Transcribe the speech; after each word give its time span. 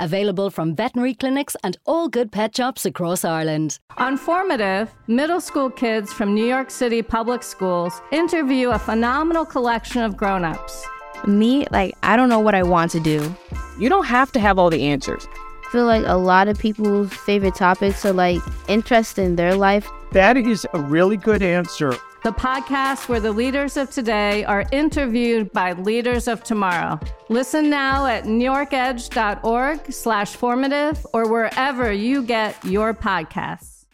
Available 0.00 0.50
from 0.50 0.76
veterinary 0.76 1.14
clinics 1.14 1.56
and 1.64 1.76
all 1.84 2.08
good 2.08 2.30
pet 2.30 2.56
shops 2.56 2.86
across 2.86 3.24
Ireland. 3.24 3.78
On 3.96 4.16
Formative, 4.16 4.94
middle 5.08 5.40
school 5.40 5.70
kids 5.70 6.12
from 6.12 6.34
New 6.34 6.46
York 6.46 6.70
City 6.70 7.02
public 7.02 7.42
schools 7.42 8.00
interview 8.12 8.70
a 8.70 8.78
phenomenal 8.78 9.44
collection 9.44 10.02
of 10.02 10.16
grown 10.16 10.44
ups. 10.44 10.86
Me, 11.26 11.66
like, 11.72 11.96
I 12.04 12.16
don't 12.16 12.28
know 12.28 12.38
what 12.38 12.54
I 12.54 12.62
want 12.62 12.92
to 12.92 13.00
do. 13.00 13.34
You 13.78 13.88
don't 13.88 14.06
have 14.06 14.30
to 14.32 14.40
have 14.40 14.56
all 14.58 14.70
the 14.70 14.84
answers. 14.84 15.26
I 15.68 15.70
feel 15.70 15.84
like 15.84 16.04
a 16.06 16.16
lot 16.16 16.48
of 16.48 16.58
people's 16.58 17.12
favorite 17.12 17.54
topics 17.54 18.02
are 18.06 18.12
like 18.14 18.40
interest 18.68 19.18
in 19.18 19.36
their 19.36 19.54
life. 19.54 19.86
That 20.12 20.38
is 20.38 20.66
a 20.72 20.80
really 20.80 21.18
good 21.18 21.42
answer. 21.42 21.90
The 22.24 22.30
podcast 22.30 23.06
where 23.10 23.20
the 23.20 23.32
leaders 23.32 23.76
of 23.76 23.90
today 23.90 24.44
are 24.44 24.64
interviewed 24.72 25.52
by 25.52 25.74
leaders 25.74 26.26
of 26.26 26.42
tomorrow. 26.42 26.98
Listen 27.28 27.68
now 27.68 28.06
at 28.06 28.24
newyorkedge.org 28.24 29.92
slash 29.92 30.36
formative 30.36 31.06
or 31.12 31.30
wherever 31.30 31.92
you 31.92 32.22
get 32.22 32.64
your 32.64 32.94
podcasts. 32.94 33.84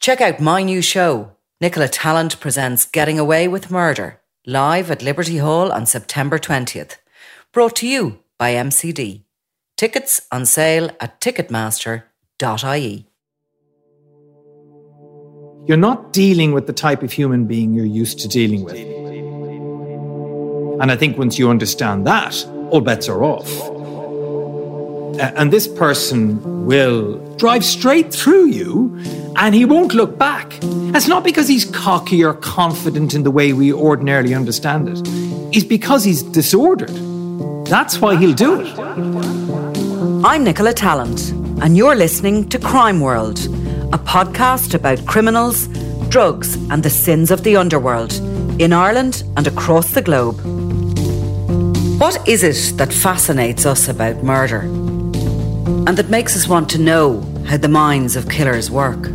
Check 0.00 0.20
out 0.20 0.40
my 0.40 0.64
new 0.64 0.82
show, 0.82 1.30
Nicola 1.60 1.86
Tallant 1.86 2.40
Presents 2.40 2.84
Getting 2.84 3.20
Away 3.20 3.46
with 3.46 3.70
Murder, 3.70 4.20
live 4.44 4.90
at 4.90 5.04
Liberty 5.04 5.36
Hall 5.36 5.70
on 5.70 5.86
September 5.86 6.40
20th. 6.40 6.96
Brought 7.52 7.76
to 7.76 7.86
you 7.86 8.18
by 8.38 8.54
MCD. 8.54 9.22
Tickets 9.76 10.22
on 10.32 10.46
sale 10.46 10.90
at 11.00 11.20
ticketmaster.ie. 11.20 13.06
You're 15.66 15.76
not 15.76 16.12
dealing 16.12 16.52
with 16.52 16.66
the 16.66 16.72
type 16.72 17.02
of 17.02 17.12
human 17.12 17.46
being 17.46 17.74
you're 17.74 17.84
used 17.84 18.20
to 18.20 18.28
dealing 18.28 18.64
with. 18.64 18.76
And 20.80 20.92
I 20.92 20.96
think 20.96 21.18
once 21.18 21.38
you 21.38 21.50
understand 21.50 22.06
that, 22.06 22.46
all 22.70 22.80
bets 22.80 23.08
are 23.08 23.24
off. 23.24 23.50
And 25.18 25.52
this 25.52 25.66
person 25.66 26.66
will 26.66 27.18
drive 27.36 27.64
straight 27.64 28.12
through 28.12 28.46
you 28.46 28.96
and 29.36 29.54
he 29.54 29.64
won't 29.64 29.94
look 29.94 30.18
back. 30.18 30.58
That's 30.60 31.08
not 31.08 31.24
because 31.24 31.48
he's 31.48 31.64
cocky 31.64 32.22
or 32.24 32.34
confident 32.34 33.14
in 33.14 33.22
the 33.22 33.30
way 33.30 33.52
we 33.52 33.72
ordinarily 33.72 34.34
understand 34.34 34.88
it. 34.88 35.00
It's 35.56 35.64
because 35.64 36.04
he's 36.04 36.22
disordered. 36.22 36.90
That's 37.68 38.00
why 38.00 38.14
he'll 38.16 38.32
do 38.32 38.60
it. 38.60 38.78
I'm 40.24 40.44
Nicola 40.44 40.72
Tallant, 40.72 41.32
and 41.62 41.76
you're 41.76 41.96
listening 41.96 42.48
to 42.50 42.58
Crime 42.60 43.00
World 43.00 43.38
a 43.92 43.98
podcast 43.98 44.74
about 44.74 45.04
criminals, 45.06 45.68
drugs, 46.08 46.54
and 46.70 46.82
the 46.82 46.90
sins 46.90 47.30
of 47.30 47.42
the 47.44 47.56
underworld 47.56 48.12
in 48.60 48.72
Ireland 48.72 49.22
and 49.36 49.46
across 49.46 49.92
the 49.92 50.02
globe. 50.02 50.40
What 52.00 52.26
is 52.28 52.42
it 52.42 52.76
that 52.78 52.92
fascinates 52.92 53.64
us 53.64 53.88
about 53.88 54.22
murder 54.22 54.60
and 54.60 55.96
that 55.96 56.10
makes 56.10 56.36
us 56.36 56.48
want 56.48 56.68
to 56.70 56.78
know 56.80 57.20
how 57.46 57.56
the 57.56 57.68
minds 57.68 58.16
of 58.16 58.28
killers 58.28 58.70
work? 58.70 59.08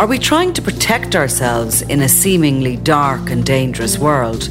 Are 0.00 0.06
we 0.06 0.18
trying 0.18 0.52
to 0.54 0.62
protect 0.62 1.14
ourselves 1.14 1.82
in 1.82 2.02
a 2.02 2.08
seemingly 2.08 2.76
dark 2.76 3.30
and 3.30 3.44
dangerous 3.44 3.98
world? 3.98 4.48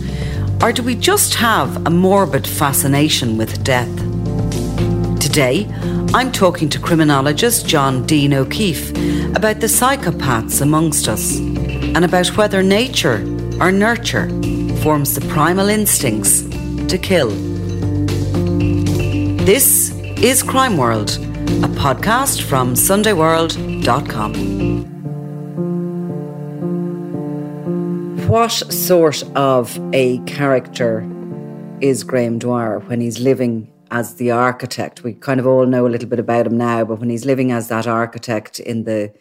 Or 0.62 0.72
do 0.74 0.82
we 0.82 0.96
just 0.96 1.36
have 1.36 1.86
a 1.86 1.90
morbid 1.90 2.48
fascination 2.48 3.38
with 3.38 3.64
death? 3.64 3.94
Today, 5.20 5.68
I'm 6.14 6.32
talking 6.32 6.70
to 6.70 6.80
criminologist 6.80 7.68
John 7.68 8.06
Deane 8.08 8.34
O'Keeffe 8.34 8.90
about 9.36 9.60
the 9.60 9.68
psychopaths 9.68 10.62
amongst 10.62 11.08
us 11.08 11.38
and 11.38 12.04
about 12.04 12.36
whether 12.38 12.64
nature 12.64 13.22
or 13.62 13.72
nurture 13.72 14.30
forms 14.82 15.14
the 15.14 15.22
primal 15.30 15.70
instincts 15.70 16.42
to 16.88 16.98
kill. 16.98 17.30
This 19.46 19.92
is 20.18 20.42
Crime 20.42 20.78
World, 20.78 21.12
a 21.12 21.70
podcast 21.70 22.42
from 22.42 22.74
SundayWorld.com. 22.74 24.97
What 28.28 28.52
sort 28.52 29.24
of 29.38 29.80
a 29.94 30.18
character 30.26 31.10
is 31.80 32.04
Graham 32.04 32.40
Dwyer 32.40 32.80
when 32.80 33.00
he's 33.00 33.20
living 33.20 33.72
as 33.90 34.16
the 34.16 34.32
architect. 34.32 35.02
We 35.02 35.14
kind 35.14 35.40
of 35.40 35.48
all 35.48 35.66
know 35.66 35.88
a 35.88 35.90
little 35.90 36.10
bit 36.10 36.20
about 36.20 36.46
him 36.46 36.58
now, 36.58 36.84
but 36.84 37.00
when 37.00 37.10
he's 37.10 37.24
living 37.24 37.54
as 37.54 37.70
that 37.70 37.88
architect 37.88 38.60
in 38.60 38.84
the 38.84 39.14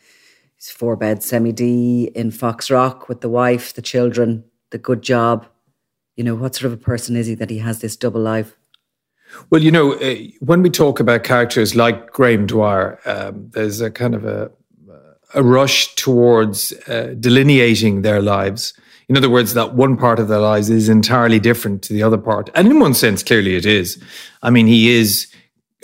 four 0.59 0.97
bed 0.97 1.23
semi 1.23 1.53
D 1.53 2.11
in 2.17 2.33
Foxrock 2.33 3.09
with 3.09 3.21
the 3.21 3.29
wife, 3.29 3.75
the 3.75 3.81
children, 3.81 4.43
the 4.71 4.79
good 4.79 5.03
job, 5.03 5.47
you 6.17 6.25
know, 6.25 6.35
what 6.35 6.57
sort 6.57 6.73
of 6.73 6.73
a 6.73 6.83
person 6.83 7.15
is 7.15 7.29
he 7.29 7.37
that 7.37 7.49
he 7.49 7.59
has 7.59 7.79
this 7.79 7.95
double 7.95 8.21
life? 8.21 8.59
Well, 9.51 9.63
you 9.63 9.71
know, 9.71 9.93
uh, 9.93 10.17
when 10.41 10.63
we 10.63 10.71
talk 10.71 10.99
about 10.99 11.23
characters 11.23 11.77
like 11.77 12.11
Graham 12.11 12.45
Dwyer, 12.45 12.99
um, 13.05 13.51
there's 13.51 13.81
a 13.81 13.89
kind 13.89 14.17
of 14.17 14.25
a, 14.25 14.51
a 15.33 15.45
rush 15.45 15.95
towards 15.95 16.73
uh, 16.89 17.15
delineating 17.21 18.03
their 18.03 18.21
lives 18.21 18.75
in 19.09 19.17
other 19.17 19.31
words, 19.31 19.55
that 19.55 19.75
one 19.75 19.97
part 19.97 20.19
of 20.19 20.29
their 20.29 20.41
lives 20.41 20.69
is 20.69 20.89
entirely 20.89 21.39
different 21.39 21.83
to 21.83 21.93
the 21.93 22.03
other 22.03 22.19
part. 22.19 22.51
And 22.55 22.69
in 22.69 22.81
one 22.81 22.95
sense, 22.95 23.23
clearly 23.23 23.55
it 23.55 23.67
is. 23.67 24.03
I 24.43 24.51
mean, 24.51 24.67
he 24.67 24.91
is 24.91 25.29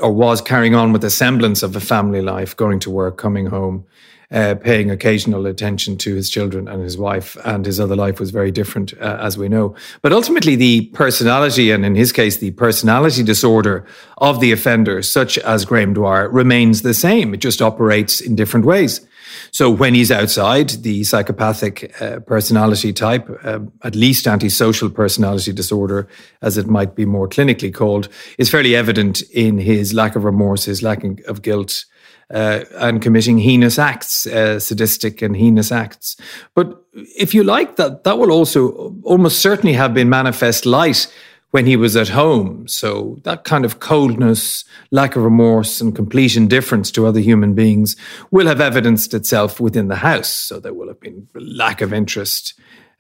or 0.01 0.13
was 0.13 0.41
carrying 0.41 0.75
on 0.75 0.93
with 0.93 1.05
a 1.05 1.11
semblance 1.11 1.63
of 1.63 1.77
a 1.77 1.81
family 1.81 2.23
life, 2.23 2.57
going 2.57 2.81
to 2.81 2.91
work, 2.91 3.19
coming 3.19 3.47
home, 3.47 3.85
uh, 4.33 4.55
paying 4.57 4.91
occasional 4.91 5.47
attention 5.47 5.97
to 5.99 6.15
his 6.15 6.31
children 6.31 6.67
and 6.67 6.83
his 6.83 6.97
wife, 6.97 7.37
and 7.45 7.67
his 7.67 7.79
other 7.79 7.95
life 7.95 8.19
was 8.19 8.31
very 8.31 8.51
different, 8.51 8.95
uh, 8.95 9.19
as 9.21 9.37
we 9.37 9.49
know. 9.49 9.77
But 10.01 10.13
ultimately, 10.13 10.57
the 10.57 10.87
personality, 10.87 11.71
and 11.71 11.85
in 11.85 11.95
his 11.95 12.13
case, 12.13 12.39
the 12.39 12.51
personality 12.53 13.23
disorder 13.23 13.85
of 14.19 14.41
the 14.41 14.51
offender, 14.51 15.03
such 15.03 15.39
as 15.39 15.65
Graham 15.65 15.93
Dwyer, 15.93 16.29
remains 16.31 16.83
the 16.83 16.95
same. 16.95 17.35
It 17.35 17.41
just 17.41 17.61
operates 17.61 18.21
in 18.21 18.35
different 18.35 18.67
ways. 18.67 19.07
So 19.51 19.71
when 19.71 19.95
he's 19.95 20.11
outside, 20.11 20.71
the 20.71 21.05
psychopathic 21.05 21.95
uh, 22.01 22.21
personality 22.21 22.93
type, 22.93 23.29
uh, 23.45 23.61
at 23.83 23.95
least 23.95 24.27
antisocial 24.27 24.91
personality 24.91 25.53
disorder, 25.53 26.09
as 26.41 26.57
it 26.57 26.67
might 26.67 26.95
be 26.95 27.05
more 27.05 27.29
clinically 27.29 27.73
called, 27.73 28.09
is 28.39 28.51
fairly 28.51 28.75
evident 28.77 29.23
in 29.33 29.59
his 29.59 29.95
lack 29.95 30.17
of 30.17 30.25
remorse, 30.25 30.65
his 30.65 30.83
lack 30.83 31.05
of 31.29 31.43
guilt, 31.43 31.85
uh, 32.33 32.65
and 32.77 33.03
committing 33.03 33.39
heinous 33.39 33.79
acts, 33.79 34.27
uh, 34.27 34.59
sadistic 34.59 35.23
and 35.23 35.37
heinous 35.37 35.71
acts. 35.71 36.17
But 36.55 36.83
if 36.95 37.35
you 37.35 37.45
like, 37.45 37.77
that 37.77 38.05
that 38.05 38.19
will 38.19 38.33
also 38.33 38.95
almost 39.03 39.41
certainly 39.41 39.75
have 39.75 39.93
been 39.93 40.09
manifest 40.09 40.65
light 40.65 41.13
when 41.53 41.67
he 41.67 41.77
was 41.77 41.97
at 41.97 42.09
home. 42.09 42.67
So 42.67 43.21
that 43.23 43.45
kind 43.45 43.65
of 43.65 43.79
coldness, 43.79 44.65
lack 44.91 45.17
of 45.17 45.23
remorse, 45.23 45.81
and 45.81 45.95
complete 45.95 46.35
indifference 46.35 46.91
to 46.93 47.07
other 47.07 47.21
human 47.21 47.55
beings 47.55 47.95
will 48.31 48.47
have 48.47 48.61
evidenced 48.61 49.15
itself 49.15 49.61
within 49.61 49.89
the 49.89 49.97
house. 49.97 50.29
So 50.29 50.59
there 50.59 50.75
will 50.75 50.89
have 50.89 51.01
been 51.01 51.29
lack 51.35 51.81
of 51.81 51.93
interest. 51.93 52.55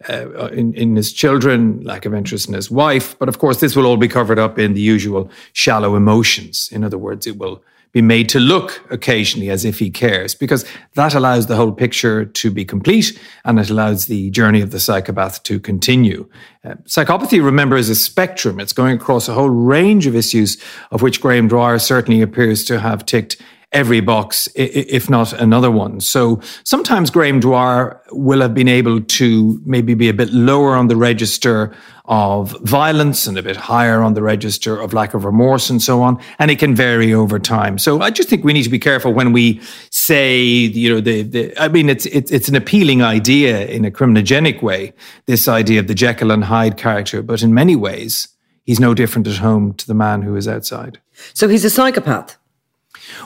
Uh, 0.09 0.49
in, 0.49 0.75
in 0.75 0.97
his 0.97 1.13
children, 1.13 1.81
lack 1.83 2.05
of 2.05 2.13
interest 2.13 2.49
in 2.49 2.55
his 2.55 2.69
wife. 2.69 3.17
But 3.21 3.29
of 3.29 3.39
course, 3.39 3.61
this 3.61 3.77
will 3.77 3.87
all 3.87 3.97
be 3.97 4.09
covered 4.09 4.39
up 4.39 4.59
in 4.59 4.75
the 4.75 4.81
usual 4.81 5.31
shallow 5.53 5.95
emotions. 5.95 6.69
In 6.73 6.83
other 6.83 6.99
words, 6.99 7.25
it 7.25 7.39
will 7.39 7.63
be 7.93 8.03
made 8.03 8.29
to 8.31 8.41
look 8.41 8.83
occasionally 8.91 9.51
as 9.51 9.65
if 9.65 9.79
he 9.79 9.91
cares, 9.91 10.35
because 10.35 10.65
that 10.95 11.15
allows 11.15 11.47
the 11.47 11.57
whole 11.57 11.73
picture 11.73 12.25
to 12.25 12.51
be 12.51 12.65
complete 12.65 13.19
and 13.45 13.59
it 13.59 13.71
allows 13.71 14.07
the 14.07 14.31
journey 14.31 14.63
of 14.63 14.71
the 14.71 14.81
psychopath 14.81 15.43
to 15.43 15.61
continue. 15.61 16.29
Uh, 16.65 16.75
psychopathy, 16.85 17.45
remember, 17.45 17.77
is 17.77 17.91
a 17.91 17.95
spectrum. 17.95 18.59
It's 18.59 18.73
going 18.73 18.97
across 18.97 19.29
a 19.29 19.35
whole 19.35 19.51
range 19.51 20.07
of 20.07 20.17
issues, 20.17 20.57
of 20.91 21.03
which 21.03 21.21
Graham 21.21 21.49
Dwyer 21.49 21.79
certainly 21.79 22.23
appears 22.23 22.65
to 22.65 22.81
have 22.81 23.05
ticked 23.05 23.37
every 23.73 24.01
box, 24.01 24.49
if 24.55 25.09
not 25.09 25.33
another 25.33 25.71
one. 25.71 25.99
So 26.01 26.41
sometimes 26.63 27.11
Graham 27.11 27.41
Dwyer 27.41 28.01
will 28.11 28.43
have 28.43 28.55
been 28.55 28.69
able 28.69 29.01
to 29.01 29.61
maybe 29.65 29.95
be 29.95 30.11
a 30.11 30.15
bit 30.15 30.31
lower 30.31 30.77
on 30.77 30.89
the 30.89 30.97
register 30.97 31.75
of 32.07 32.51
violence 32.63 33.27
and 33.27 33.39
a 33.39 33.43
bit 33.43 33.57
higher 33.57 34.03
on 34.03 34.15
the 34.15 34.23
register 34.23 34.81
of 34.81 34.93
lack 34.93 35.15
of 35.15 35.25
remorse 35.25 35.71
and 35.71 35.81
so 35.81 36.03
on. 36.03 36.21
And 36.39 36.51
it 36.51 36.59
can 36.59 36.75
vary 36.75 37.15
over 37.15 37.39
time. 37.39 37.79
So 37.79 38.01
I 38.01 38.11
just 38.11 38.29
think 38.29 38.45
we 38.45 38.53
need 38.53 38.65
to 38.65 38.71
be 38.71 38.79
careful 38.79 39.13
when 39.13 39.33
we 39.33 39.61
say, 39.91 40.43
you 40.43 40.95
know, 40.95 41.01
the, 41.01 41.23
the 41.23 41.63
I 41.63 41.69
mean, 41.69 41.89
it's, 41.89 42.07
it's, 42.07 42.33
it's 42.33 42.49
an 42.49 42.57
appealing 42.57 43.03
idea 43.03 43.67
in 43.67 43.85
a 43.85 43.91
criminogenic 43.91 44.63
way, 44.63 44.93
this 45.27 45.47
idea 45.47 45.81
of 45.81 45.87
the 45.87 45.95
Jekyll 45.95 46.33
and 46.33 46.45
Hyde 46.45 46.77
character. 46.77 47.23
But 47.23 47.43
in 47.43 47.55
many 47.55 47.77
ways, 47.77 48.29
he's 48.65 48.81
no 48.81 48.95
different 48.95 49.29
at 49.29 49.37
home 49.37 49.75
to 49.75 49.87
the 49.87 49.95
man 49.95 50.23
who 50.23 50.35
is 50.35 50.49
outside. 50.49 51.01
So 51.35 51.49
he's 51.49 51.65
a 51.65 51.71
psychopath. 51.71 52.37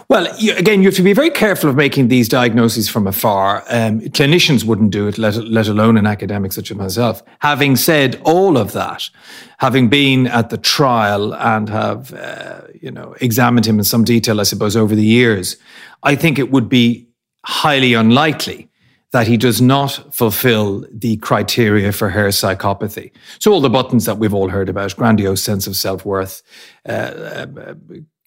Well, 0.08 0.28
you, 0.38 0.54
again, 0.56 0.82
you 0.82 0.88
have 0.88 0.94
to 0.96 1.02
be 1.02 1.12
very 1.12 1.30
careful 1.30 1.70
of 1.70 1.76
making 1.76 2.08
these 2.08 2.28
diagnoses 2.28 2.88
from 2.88 3.06
afar. 3.06 3.64
Um, 3.68 4.00
clinicians 4.00 4.64
wouldn't 4.64 4.90
do 4.90 5.08
it, 5.08 5.18
let, 5.18 5.36
let 5.36 5.68
alone 5.68 5.96
an 5.96 6.06
academic 6.06 6.52
such 6.52 6.70
as 6.70 6.76
myself. 6.76 7.22
Having 7.40 7.76
said 7.76 8.20
all 8.24 8.56
of 8.56 8.72
that, 8.72 9.08
having 9.58 9.88
been 9.88 10.26
at 10.26 10.50
the 10.50 10.58
trial 10.58 11.34
and 11.34 11.68
have, 11.68 12.12
uh, 12.14 12.62
you 12.80 12.90
know, 12.90 13.14
examined 13.20 13.66
him 13.66 13.78
in 13.78 13.84
some 13.84 14.04
detail, 14.04 14.40
I 14.40 14.44
suppose, 14.44 14.76
over 14.76 14.94
the 14.94 15.04
years, 15.04 15.56
I 16.02 16.14
think 16.14 16.38
it 16.38 16.50
would 16.50 16.68
be 16.68 17.08
highly 17.44 17.94
unlikely 17.94 18.68
that 19.12 19.26
he 19.26 19.36
does 19.36 19.62
not 19.62 20.14
fulfill 20.14 20.84
the 20.92 21.16
criteria 21.18 21.92
for 21.92 22.10
Hare 22.10 22.28
psychopathy. 22.28 23.12
So 23.38 23.52
all 23.52 23.60
the 23.60 23.70
buttons 23.70 24.04
that 24.04 24.18
we've 24.18 24.34
all 24.34 24.48
heard 24.48 24.68
about, 24.68 24.94
grandiose 24.96 25.42
sense 25.42 25.66
of 25.66 25.76
self-worth, 25.76 26.42
uh, 26.88 26.92
uh, 26.92 27.46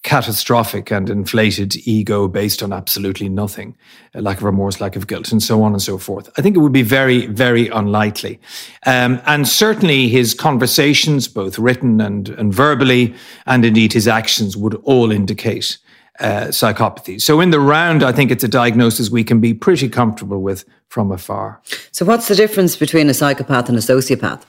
catastrophic 0.02 0.90
and 0.90 1.10
inflated 1.10 1.76
ego 1.86 2.26
based 2.26 2.62
on 2.62 2.72
absolutely 2.72 3.28
nothing, 3.28 3.76
lack 4.14 4.38
of 4.38 4.44
remorse, 4.44 4.80
lack 4.80 4.96
of 4.96 5.06
guilt, 5.06 5.30
and 5.30 5.42
so 5.42 5.62
on 5.62 5.72
and 5.72 5.82
so 5.82 5.98
forth. 5.98 6.30
I 6.38 6.42
think 6.42 6.56
it 6.56 6.60
would 6.60 6.72
be 6.72 6.82
very, 6.82 7.26
very 7.26 7.68
unlikely. 7.68 8.40
Um, 8.86 9.20
and 9.26 9.46
certainly 9.46 10.08
his 10.08 10.32
conversations, 10.32 11.28
both 11.28 11.58
written 11.58 12.00
and, 12.00 12.30
and 12.30 12.52
verbally, 12.52 13.14
and 13.46 13.64
indeed 13.64 13.92
his 13.92 14.08
actions 14.08 14.56
would 14.56 14.74
all 14.84 15.12
indicate 15.12 15.76
uh, 16.18 16.46
psychopathy. 16.48 17.20
So 17.20 17.40
in 17.40 17.50
the 17.50 17.60
round, 17.60 18.02
I 18.02 18.12
think 18.12 18.30
it's 18.30 18.44
a 18.44 18.48
diagnosis 18.48 19.10
we 19.10 19.24
can 19.24 19.40
be 19.40 19.54
pretty 19.54 19.88
comfortable 19.88 20.40
with 20.40 20.64
from 20.88 21.12
afar. 21.12 21.60
So 21.92 22.04
what's 22.04 22.28
the 22.28 22.34
difference 22.34 22.76
between 22.76 23.08
a 23.08 23.14
psychopath 23.14 23.68
and 23.68 23.76
a 23.76 23.80
sociopath? 23.80 24.42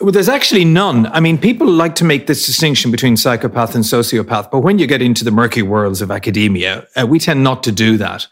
Well, 0.00 0.10
there's 0.10 0.28
actually 0.28 0.64
none. 0.64 1.06
I 1.06 1.20
mean, 1.20 1.38
people 1.38 1.68
like 1.68 1.94
to 1.96 2.04
make 2.04 2.26
this 2.26 2.46
distinction 2.46 2.90
between 2.90 3.16
psychopath 3.16 3.76
and 3.76 3.84
sociopath, 3.84 4.50
but 4.50 4.58
when 4.58 4.80
you 4.80 4.88
get 4.88 5.00
into 5.00 5.22
the 5.22 5.30
murky 5.30 5.62
worlds 5.62 6.02
of 6.02 6.10
academia, 6.10 6.88
uh, 6.96 7.06
we 7.06 7.20
tend 7.20 7.44
not 7.44 7.62
to 7.62 7.70
do 7.70 7.96
that. 7.98 8.26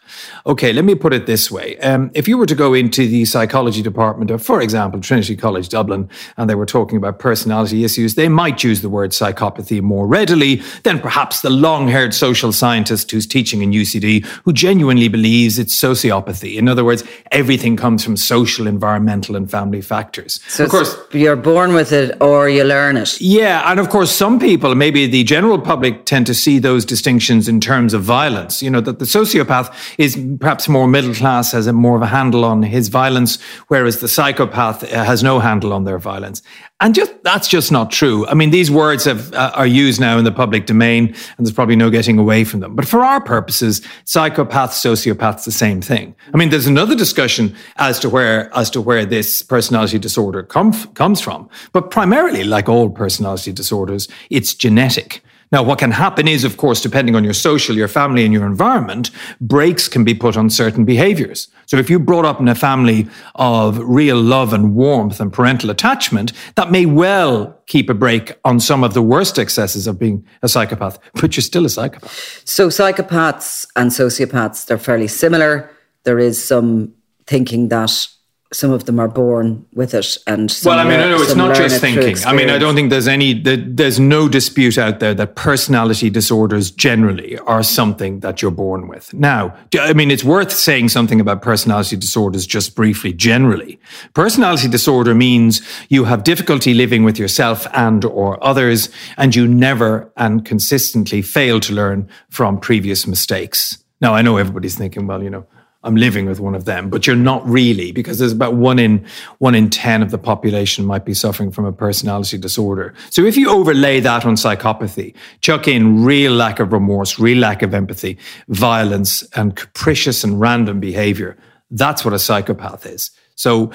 Okay, 0.45 0.73
let 0.73 0.83
me 0.83 0.93
put 0.93 1.13
it 1.13 1.25
this 1.25 1.49
way. 1.49 1.77
Um, 1.77 2.11
if 2.13 2.27
you 2.27 2.37
were 2.37 2.45
to 2.47 2.53
go 2.53 2.73
into 2.73 3.07
the 3.07 3.23
psychology 3.23 3.81
department 3.81 4.29
of, 4.29 4.43
for 4.43 4.59
example, 4.59 4.99
Trinity 4.99 5.37
College 5.37 5.69
Dublin, 5.69 6.09
and 6.35 6.49
they 6.49 6.55
were 6.55 6.65
talking 6.65 6.97
about 6.97 7.17
personality 7.17 7.85
issues, 7.85 8.15
they 8.15 8.27
might 8.27 8.61
use 8.61 8.81
the 8.81 8.89
word 8.89 9.11
psychopathy 9.11 9.81
more 9.81 10.05
readily 10.05 10.61
than 10.83 10.99
perhaps 10.99 11.43
the 11.43 11.49
long 11.49 11.87
haired 11.87 12.13
social 12.13 12.51
scientist 12.51 13.09
who's 13.09 13.25
teaching 13.25 13.61
in 13.61 13.71
UCD 13.71 14.25
who 14.43 14.51
genuinely 14.51 15.07
believes 15.07 15.57
it's 15.57 15.73
sociopathy. 15.73 16.57
In 16.57 16.67
other 16.67 16.83
words, 16.83 17.05
everything 17.31 17.77
comes 17.77 18.03
from 18.03 18.17
social, 18.17 18.67
environmental, 18.67 19.37
and 19.37 19.49
family 19.49 19.81
factors. 19.81 20.41
So 20.49 20.65
of 20.65 20.69
course, 20.69 20.97
you're 21.13 21.37
born 21.53 21.73
with 21.73 21.91
it 21.91 22.17
or 22.19 22.49
you 22.49 22.63
learn 22.63 22.97
it. 22.97 23.21
Yeah, 23.21 23.69
and 23.69 23.79
of 23.79 23.89
course, 23.89 24.11
some 24.11 24.39
people, 24.39 24.73
maybe 24.75 25.05
the 25.07 25.23
general 25.23 25.59
public, 25.59 26.05
tend 26.05 26.25
to 26.27 26.33
see 26.33 26.59
those 26.59 26.83
distinctions 26.85 27.47
in 27.47 27.59
terms 27.59 27.93
of 27.93 28.01
violence. 28.01 28.63
You 28.63 28.71
know, 28.71 28.81
that 28.81 28.97
the 28.99 29.05
sociopath 29.05 29.69
is 29.97 30.11
perhaps 30.39 30.67
more 30.67 30.87
middle 30.87 31.13
class, 31.13 31.51
has 31.51 31.67
a 31.67 31.73
more 31.73 31.95
of 31.95 32.01
a 32.01 32.07
handle 32.07 32.43
on 32.43 32.63
his 32.63 32.87
violence, 32.89 33.41
whereas 33.67 33.99
the 33.99 34.07
psychopath 34.07 34.83
uh, 34.83 35.03
has 35.03 35.21
no 35.21 35.39
handle 35.39 35.71
on 35.73 35.83
their 35.83 35.99
violence. 35.99 36.41
And 36.79 36.93
just 36.93 37.23
that's 37.23 37.47
just 37.47 37.71
not 37.71 37.91
true. 37.91 38.27
I 38.27 38.33
mean, 38.33 38.49
these 38.49 38.69
words 38.69 39.05
have, 39.05 39.33
uh, 39.33 39.51
are 39.55 39.67
used 39.67 40.01
now 40.01 40.17
in 40.17 40.25
the 40.25 40.31
public 40.31 40.65
domain, 40.65 41.07
and 41.07 41.45
there's 41.45 41.53
probably 41.53 41.77
no 41.77 41.89
getting 41.89 42.19
away 42.19 42.43
from 42.43 42.59
them. 42.59 42.75
But 42.75 42.85
for 42.85 43.05
our 43.05 43.21
purposes, 43.21 43.81
psychopath, 44.03 44.71
sociopath's 44.71 45.45
the 45.45 45.51
same 45.51 45.81
thing. 45.81 46.13
I 46.33 46.37
mean, 46.37 46.49
there's 46.49 46.67
another 46.67 46.95
discussion 46.95 47.55
as 47.77 47.99
to 47.99 48.09
where 48.09 48.53
as 48.53 48.69
to 48.71 48.81
where 48.81 49.05
this 49.05 49.41
personality 49.41 49.97
disorder 49.97 50.43
come, 50.43 50.73
comes 50.93 51.21
from. 51.21 51.49
But 51.71 51.89
primarily, 51.89 52.43
like 52.43 52.67
all 52.67 52.89
personality 52.89 53.53
disorders, 53.53 54.09
it's 54.29 54.53
genetic. 54.53 55.23
Now, 55.53 55.61
what 55.61 55.77
can 55.77 55.91
happen 55.91 56.27
is, 56.27 56.43
of 56.43 56.57
course, 56.57 56.81
depending 56.81 57.15
on 57.15 57.23
your 57.23 57.33
social, 57.33 57.75
your 57.75 57.87
family, 57.87 58.25
and 58.25 58.33
your 58.33 58.47
environment, 58.47 59.11
breaks 59.39 59.87
can 59.87 60.03
be 60.03 60.15
put 60.15 60.35
on 60.35 60.49
certain 60.49 60.83
behaviors. 60.83 61.47
So 61.67 61.77
if 61.77 61.91
you 61.91 61.99
brought 61.99 62.25
up 62.25 62.39
in 62.39 62.47
a 62.47 62.55
family 62.55 63.07
of 63.35 63.77
real 63.77 64.19
love 64.19 64.51
and 64.51 64.73
warmth 64.73 65.19
and 65.19 65.31
parental 65.31 65.69
attachment, 65.69 66.33
that 66.55 66.71
may 66.71 66.87
well 66.87 67.55
keep 67.67 67.87
a 67.87 67.93
break 67.93 68.35
on 68.43 68.59
some 68.59 68.83
of 68.83 68.95
the 68.95 69.03
worst 69.03 69.37
excesses 69.37 69.85
of 69.85 69.99
being 69.99 70.25
a 70.41 70.49
psychopath, 70.49 70.97
but 71.21 71.37
you're 71.37 71.43
still 71.43 71.67
a 71.67 71.69
psychopath. 71.69 72.41
So 72.45 72.69
psychopaths 72.69 73.67
and 73.75 73.91
sociopaths, 73.91 74.65
they're 74.65 74.79
fairly 74.79 75.07
similar. 75.07 75.69
There 76.03 76.17
is 76.17 76.43
some 76.43 76.95
thinking 77.27 77.69
that 77.69 78.07
some 78.53 78.71
of 78.71 78.85
them 78.85 78.99
are 78.99 79.07
born 79.07 79.65
with 79.73 79.93
it 79.93 80.17
and 80.27 80.55
well 80.63 80.79
i 80.79 80.83
mean 80.83 80.99
no, 80.99 81.09
no 81.09 81.21
it's 81.21 81.35
not 81.35 81.55
just 81.55 81.81
thinking. 81.81 82.15
I 82.25 82.33
mean 82.33 82.49
i 82.49 82.57
don't 82.57 82.75
think 82.75 82.89
there's 82.89 83.07
any 83.07 83.33
there's 83.33 83.99
no 83.99 84.29
dispute 84.29 84.77
out 84.77 84.99
there 84.99 85.13
that 85.13 85.35
personality 85.35 86.09
disorders 86.09 86.71
generally 86.71 87.37
are 87.39 87.63
something 87.63 88.19
that 88.19 88.41
you're 88.41 88.51
born 88.51 88.87
with. 88.87 89.13
Now 89.13 89.55
i 89.79 89.93
mean 89.93 90.11
it's 90.11 90.23
worth 90.23 90.51
saying 90.51 90.89
something 90.89 91.19
about 91.19 91.41
personality 91.41 91.95
disorders 91.95 92.45
just 92.45 92.75
briefly 92.75 93.13
generally. 93.13 93.79
Personality 94.13 94.69
disorder 94.69 95.15
means 95.15 95.61
you 95.89 96.05
have 96.05 96.23
difficulty 96.23 96.73
living 96.73 97.03
with 97.03 97.17
yourself 97.17 97.67
and 97.73 98.05
or 98.05 98.43
others 98.43 98.89
and 99.17 99.35
you 99.35 99.47
never 99.47 100.11
and 100.17 100.45
consistently 100.45 101.21
fail 101.21 101.59
to 101.59 101.73
learn 101.73 102.07
from 102.29 102.59
previous 102.59 103.07
mistakes. 103.07 103.83
Now 104.01 104.13
i 104.13 104.21
know 104.21 104.37
everybody's 104.37 104.77
thinking 104.77 105.07
well 105.07 105.23
you 105.23 105.29
know 105.29 105.45
I'm 105.83 105.95
living 105.95 106.25
with 106.25 106.39
one 106.39 106.55
of 106.55 106.65
them, 106.65 106.89
but 106.89 107.05
you're 107.05 107.15
not 107.15 107.45
really 107.47 107.91
because 107.91 108.17
there's 108.19 108.31
about 108.31 108.53
one 108.53 108.79
in 108.79 109.05
one 109.39 109.53
in 109.53 109.69
10 109.69 110.01
of 110.01 110.11
the 110.11 110.17
population 110.17 110.85
might 110.85 111.03
be 111.03 111.13
suffering 111.13 111.51
from 111.51 111.65
a 111.65 111.73
personality 111.73 112.37
disorder. 112.37 112.93
So 113.09 113.25
if 113.25 113.35
you 113.35 113.49
overlay 113.49 113.99
that 113.99 114.25
on 114.25 114.35
psychopathy, 114.35 115.13
chuck 115.41 115.67
in 115.67 116.03
real 116.03 116.31
lack 116.31 116.59
of 116.59 116.71
remorse, 116.71 117.19
real 117.19 117.39
lack 117.39 117.61
of 117.61 117.73
empathy, 117.73 118.17
violence 118.47 119.23
and 119.35 119.55
capricious 119.55 120.23
and 120.23 120.39
random 120.39 120.79
behavior, 120.79 121.37
that's 121.71 122.05
what 122.05 122.13
a 122.13 122.19
psychopath 122.19 122.85
is. 122.85 123.11
So 123.35 123.71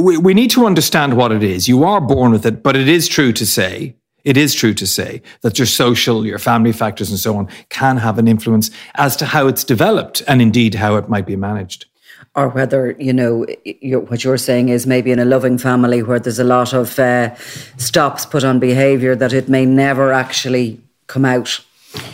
we, 0.00 0.16
we 0.16 0.34
need 0.34 0.50
to 0.52 0.66
understand 0.66 1.16
what 1.16 1.32
it 1.32 1.42
is. 1.42 1.68
You 1.68 1.84
are 1.84 2.00
born 2.00 2.32
with 2.32 2.46
it, 2.46 2.62
but 2.62 2.76
it 2.76 2.88
is 2.88 3.08
true 3.08 3.32
to 3.32 3.44
say 3.44 3.96
it 4.24 4.36
is 4.36 4.54
true 4.54 4.74
to 4.74 4.86
say 4.86 5.22
that 5.42 5.58
your 5.58 5.66
social, 5.66 6.26
your 6.26 6.38
family 6.38 6.72
factors, 6.72 7.10
and 7.10 7.18
so 7.18 7.36
on 7.36 7.48
can 7.68 7.96
have 7.96 8.18
an 8.18 8.28
influence 8.28 8.70
as 8.94 9.16
to 9.16 9.26
how 9.26 9.46
it's 9.46 9.64
developed 9.64 10.22
and 10.26 10.42
indeed 10.42 10.74
how 10.74 10.96
it 10.96 11.08
might 11.08 11.26
be 11.26 11.36
managed. 11.36 11.86
Or 12.34 12.48
whether, 12.48 12.92
you 12.92 13.12
know, 13.12 13.46
you're, 13.64 14.00
what 14.00 14.22
you're 14.22 14.36
saying 14.36 14.68
is 14.68 14.86
maybe 14.86 15.10
in 15.10 15.18
a 15.18 15.24
loving 15.24 15.58
family 15.58 16.02
where 16.02 16.20
there's 16.20 16.38
a 16.38 16.44
lot 16.44 16.72
of 16.72 16.98
uh, 16.98 17.34
stops 17.76 18.24
put 18.24 18.44
on 18.44 18.60
behaviour 18.60 19.16
that 19.16 19.32
it 19.32 19.48
may 19.48 19.66
never 19.66 20.12
actually 20.12 20.80
come 21.06 21.24
out 21.24 21.60